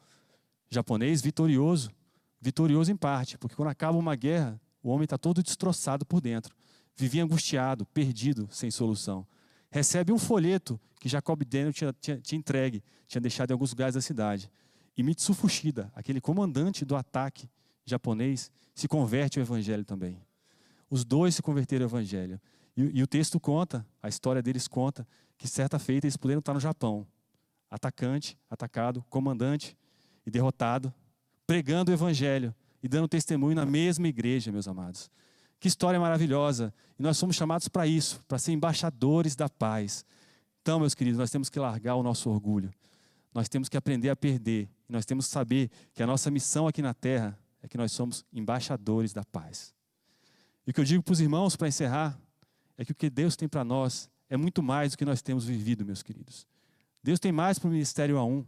japonês 0.69 1.21
vitorioso, 1.21 1.91
vitorioso 2.39 2.91
em 2.91 2.95
parte, 2.95 3.37
porque 3.37 3.55
quando 3.55 3.69
acaba 3.69 3.97
uma 3.97 4.15
guerra, 4.15 4.59
o 4.81 4.89
homem 4.89 5.03
está 5.05 5.17
todo 5.17 5.43
destroçado 5.43 6.05
por 6.05 6.21
dentro. 6.21 6.55
Vivia 6.95 7.23
angustiado, 7.23 7.85
perdido, 7.87 8.47
sem 8.51 8.71
solução. 8.71 9.25
Recebe 9.69 10.11
um 10.11 10.17
folheto 10.17 10.79
que 10.99 11.09
Jacob 11.09 11.43
Daniel 11.43 11.73
tinha, 11.73 11.93
tinha, 11.99 12.17
tinha 12.19 12.39
entregue, 12.39 12.83
tinha 13.07 13.21
deixado 13.21 13.51
em 13.51 13.53
alguns 13.53 13.71
lugares 13.71 13.95
da 13.95 14.01
cidade. 14.01 14.49
E 14.95 15.03
Mitsu 15.03 15.33
Fushida, 15.33 15.91
aquele 15.93 16.19
comandante 16.19 16.83
do 16.83 16.95
ataque 16.95 17.49
japonês, 17.85 18.51
se 18.73 18.87
converte 18.87 19.39
ao 19.39 19.43
evangelho 19.43 19.85
também. 19.85 20.19
Os 20.89 21.05
dois 21.05 21.35
se 21.35 21.41
converteram 21.41 21.85
ao 21.85 21.89
evangelho. 21.89 22.41
E, 22.75 22.99
e, 22.99 23.03
o 23.03 23.07
texto 23.07 23.39
conta, 23.39 23.85
a 24.01 24.07
história 24.07 24.41
deles 24.41 24.67
conta, 24.67 25.07
que 25.37 25.47
certa 25.47 25.77
feita 25.77 26.07
eles 26.07 26.17
puderam 26.17 26.39
estar 26.39 26.53
no 26.53 26.59
Japão. 26.59 27.05
Atacante, 27.69 28.37
atacado, 28.49 29.05
comandante 29.09 29.75
e 30.27 30.29
derrotado, 30.29 30.93
pregando 31.47 31.89
o 31.89 31.93
evangelho 31.93 32.53
e 32.83 32.87
dando 32.89 33.07
testemunho 33.07 33.55
na 33.55 33.65
mesma 33.65 34.09
igreja, 34.09 34.51
meus 34.51 34.67
amados. 34.67 35.09
Que 35.57 35.69
história 35.69 35.97
maravilhosa! 35.97 36.73
E 36.99 37.01
nós 37.01 37.17
somos 37.17 37.37
chamados 37.37 37.69
para 37.69 37.87
isso, 37.87 38.21
para 38.27 38.37
ser 38.37 38.51
embaixadores 38.51 39.37
da 39.37 39.47
paz. 39.47 40.05
Então, 40.61 40.81
meus 40.81 40.93
queridos, 40.93 41.17
nós 41.17 41.31
temos 41.31 41.49
que 41.49 41.57
largar 41.57 41.95
o 41.95 42.03
nosso 42.03 42.29
orgulho. 42.29 42.69
Nós 43.33 43.47
temos 43.47 43.69
que 43.69 43.77
aprender 43.77 44.09
a 44.09 44.17
perder. 44.17 44.69
Nós 44.89 45.05
temos 45.05 45.27
que 45.27 45.31
saber 45.31 45.71
que 45.93 46.03
a 46.03 46.07
nossa 46.07 46.29
missão 46.29 46.67
aqui 46.67 46.81
na 46.81 46.93
terra 46.93 47.39
é 47.63 47.67
que 47.67 47.77
nós 47.77 47.93
somos 47.93 48.25
embaixadores 48.33 49.13
da 49.13 49.23
paz. 49.23 49.73
E 50.67 50.71
o 50.71 50.73
que 50.73 50.81
eu 50.81 50.83
digo 50.83 51.01
para 51.01 51.13
os 51.13 51.21
irmãos, 51.21 51.55
para 51.55 51.69
encerrar, 51.69 52.19
é 52.77 52.83
que 52.83 52.91
o 52.91 52.95
que 52.95 53.09
Deus 53.09 53.37
tem 53.37 53.47
para 53.47 53.63
nós 53.63 54.09
é 54.29 54.35
muito 54.35 54.61
mais 54.61 54.91
do 54.91 54.97
que 54.97 55.05
nós 55.05 55.21
temos 55.21 55.45
vivido, 55.45 55.85
meus 55.85 56.03
queridos. 56.03 56.45
Deus 57.01 57.17
tem 57.17 57.31
mais 57.31 57.57
para 57.57 57.69
o 57.69 57.71
Ministério 57.71 58.17
A1. 58.17 58.45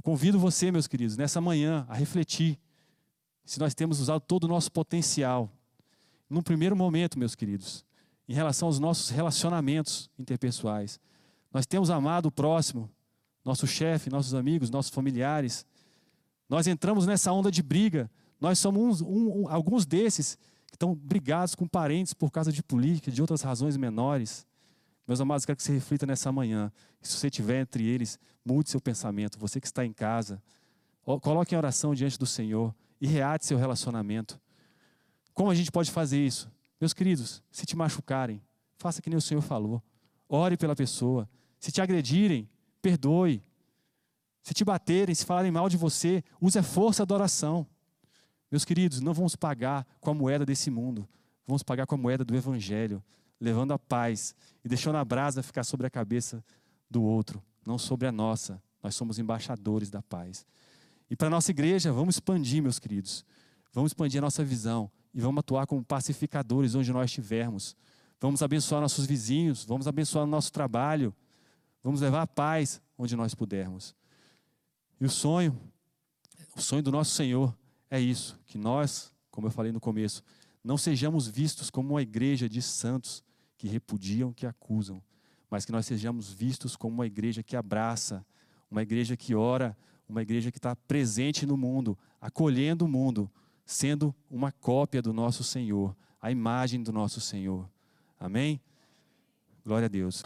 Eu 0.00 0.02
convido 0.02 0.38
você, 0.38 0.72
meus 0.72 0.86
queridos, 0.86 1.14
nessa 1.14 1.42
manhã 1.42 1.84
a 1.86 1.94
refletir 1.94 2.58
se 3.44 3.60
nós 3.60 3.74
temos 3.74 4.00
usado 4.00 4.22
todo 4.22 4.44
o 4.44 4.48
nosso 4.48 4.72
potencial. 4.72 5.52
Num 6.26 6.40
primeiro 6.40 6.74
momento, 6.74 7.18
meus 7.18 7.34
queridos, 7.34 7.84
em 8.26 8.32
relação 8.32 8.68
aos 8.68 8.78
nossos 8.78 9.10
relacionamentos 9.10 10.08
interpessoais, 10.18 10.98
Nós 11.52 11.66
temos 11.66 11.90
amado 11.90 12.26
o 12.26 12.32
próximo, 12.32 12.90
nosso 13.44 13.66
chefe, 13.66 14.08
nossos 14.08 14.32
amigos, 14.32 14.70
nossos 14.70 14.90
familiares. 14.90 15.66
Nós 16.48 16.66
entramos 16.66 17.06
nessa 17.06 17.30
onda 17.30 17.50
de 17.50 17.62
briga. 17.62 18.10
Nós 18.40 18.58
somos 18.58 19.02
um, 19.02 19.42
um, 19.42 19.48
alguns 19.50 19.84
desses 19.84 20.38
que 20.68 20.76
estão 20.76 20.94
brigados 20.94 21.54
com 21.54 21.68
parentes 21.68 22.14
por 22.14 22.30
causa 22.30 22.50
de 22.50 22.62
política, 22.62 23.10
de 23.10 23.20
outras 23.20 23.42
razões 23.42 23.76
menores. 23.76 24.46
Meus 25.10 25.20
amados, 25.20 25.44
quero 25.44 25.56
que 25.56 25.64
você 25.64 25.72
reflita 25.72 26.06
nessa 26.06 26.30
manhã. 26.30 26.70
E 27.02 27.08
se 27.08 27.16
você 27.16 27.26
estiver 27.26 27.60
entre 27.60 27.84
eles, 27.84 28.16
mude 28.44 28.70
seu 28.70 28.80
pensamento. 28.80 29.40
Você 29.40 29.60
que 29.60 29.66
está 29.66 29.84
em 29.84 29.92
casa, 29.92 30.40
coloque 31.20 31.52
em 31.52 31.58
oração 31.58 31.96
diante 31.96 32.16
do 32.16 32.26
Senhor 32.26 32.72
e 33.00 33.08
reate 33.08 33.44
seu 33.44 33.58
relacionamento. 33.58 34.40
Como 35.34 35.50
a 35.50 35.54
gente 35.56 35.72
pode 35.72 35.90
fazer 35.90 36.24
isso? 36.24 36.48
Meus 36.80 36.92
queridos, 36.92 37.42
se 37.50 37.66
te 37.66 37.74
machucarem, 37.74 38.40
faça 38.78 39.02
que 39.02 39.10
nem 39.10 39.16
o 39.16 39.20
Senhor 39.20 39.40
falou. 39.40 39.82
Ore 40.28 40.56
pela 40.56 40.76
pessoa. 40.76 41.28
Se 41.58 41.72
te 41.72 41.80
agredirem, 41.80 42.48
perdoe. 42.80 43.42
Se 44.44 44.54
te 44.54 44.64
baterem, 44.64 45.12
se 45.12 45.24
falarem 45.24 45.50
mal 45.50 45.68
de 45.68 45.76
você, 45.76 46.22
use 46.40 46.56
a 46.56 46.62
força 46.62 47.04
da 47.04 47.16
oração. 47.16 47.66
Meus 48.48 48.64
queridos, 48.64 49.00
não 49.00 49.12
vamos 49.12 49.34
pagar 49.34 49.84
com 50.00 50.10
a 50.12 50.14
moeda 50.14 50.46
desse 50.46 50.70
mundo, 50.70 51.08
vamos 51.44 51.64
pagar 51.64 51.84
com 51.84 51.96
a 51.96 51.98
moeda 51.98 52.24
do 52.24 52.36
Evangelho, 52.36 53.02
levando 53.40 53.72
a 53.72 53.78
paz 53.78 54.34
e 54.64 54.68
deixando 54.68 54.96
a 54.96 55.04
brasa 55.04 55.42
ficar 55.42 55.64
sobre 55.64 55.86
a 55.86 55.90
cabeça 55.90 56.44
do 56.90 57.02
outro, 57.02 57.42
não 57.66 57.78
sobre 57.78 58.06
a 58.06 58.12
nossa. 58.12 58.62
Nós 58.82 58.94
somos 58.94 59.18
embaixadores 59.18 59.90
da 59.90 60.02
paz. 60.02 60.46
E 61.08 61.16
para 61.16 61.28
a 61.28 61.30
nossa 61.30 61.50
igreja, 61.50 61.92
vamos 61.92 62.16
expandir, 62.16 62.62
meus 62.62 62.78
queridos. 62.78 63.24
Vamos 63.72 63.90
expandir 63.90 64.18
a 64.18 64.22
nossa 64.22 64.44
visão 64.44 64.90
e 65.14 65.20
vamos 65.20 65.40
atuar 65.40 65.66
como 65.66 65.84
pacificadores 65.84 66.74
onde 66.74 66.92
nós 66.92 67.10
estivermos. 67.10 67.76
Vamos 68.20 68.42
abençoar 68.42 68.80
nossos 68.80 69.06
vizinhos, 69.06 69.64
vamos 69.64 69.88
abençoar 69.88 70.24
o 70.24 70.26
nosso 70.26 70.52
trabalho, 70.52 71.14
vamos 71.82 72.00
levar 72.00 72.22
a 72.22 72.26
paz 72.26 72.82
onde 72.98 73.16
nós 73.16 73.34
pudermos. 73.34 73.94
E 75.00 75.04
o 75.04 75.10
sonho, 75.10 75.58
o 76.54 76.60
sonho 76.60 76.82
do 76.82 76.92
nosso 76.92 77.12
Senhor 77.12 77.56
é 77.90 77.98
isso, 77.98 78.38
que 78.44 78.58
nós, 78.58 79.12
como 79.30 79.46
eu 79.46 79.50
falei 79.50 79.72
no 79.72 79.80
começo, 79.80 80.22
não 80.62 80.76
sejamos 80.76 81.26
vistos 81.26 81.70
como 81.70 81.94
uma 81.94 82.02
igreja 82.02 82.48
de 82.48 82.60
santos 82.60 83.24
que 83.60 83.68
repudiam, 83.68 84.32
que 84.32 84.46
acusam, 84.46 85.02
mas 85.50 85.66
que 85.66 85.72
nós 85.72 85.84
sejamos 85.84 86.32
vistos 86.32 86.76
como 86.76 86.94
uma 86.94 87.06
igreja 87.06 87.42
que 87.42 87.54
abraça, 87.54 88.24
uma 88.70 88.80
igreja 88.80 89.18
que 89.18 89.34
ora, 89.34 89.76
uma 90.08 90.22
igreja 90.22 90.50
que 90.50 90.56
está 90.56 90.74
presente 90.74 91.44
no 91.44 91.58
mundo, 91.58 91.98
acolhendo 92.18 92.86
o 92.86 92.88
mundo, 92.88 93.30
sendo 93.66 94.14
uma 94.30 94.50
cópia 94.50 95.02
do 95.02 95.12
nosso 95.12 95.44
Senhor, 95.44 95.94
a 96.22 96.30
imagem 96.30 96.82
do 96.82 96.90
nosso 96.90 97.20
Senhor. 97.20 97.68
Amém? 98.18 98.58
Glória 99.62 99.84
a 99.84 99.90
Deus. 99.90 100.22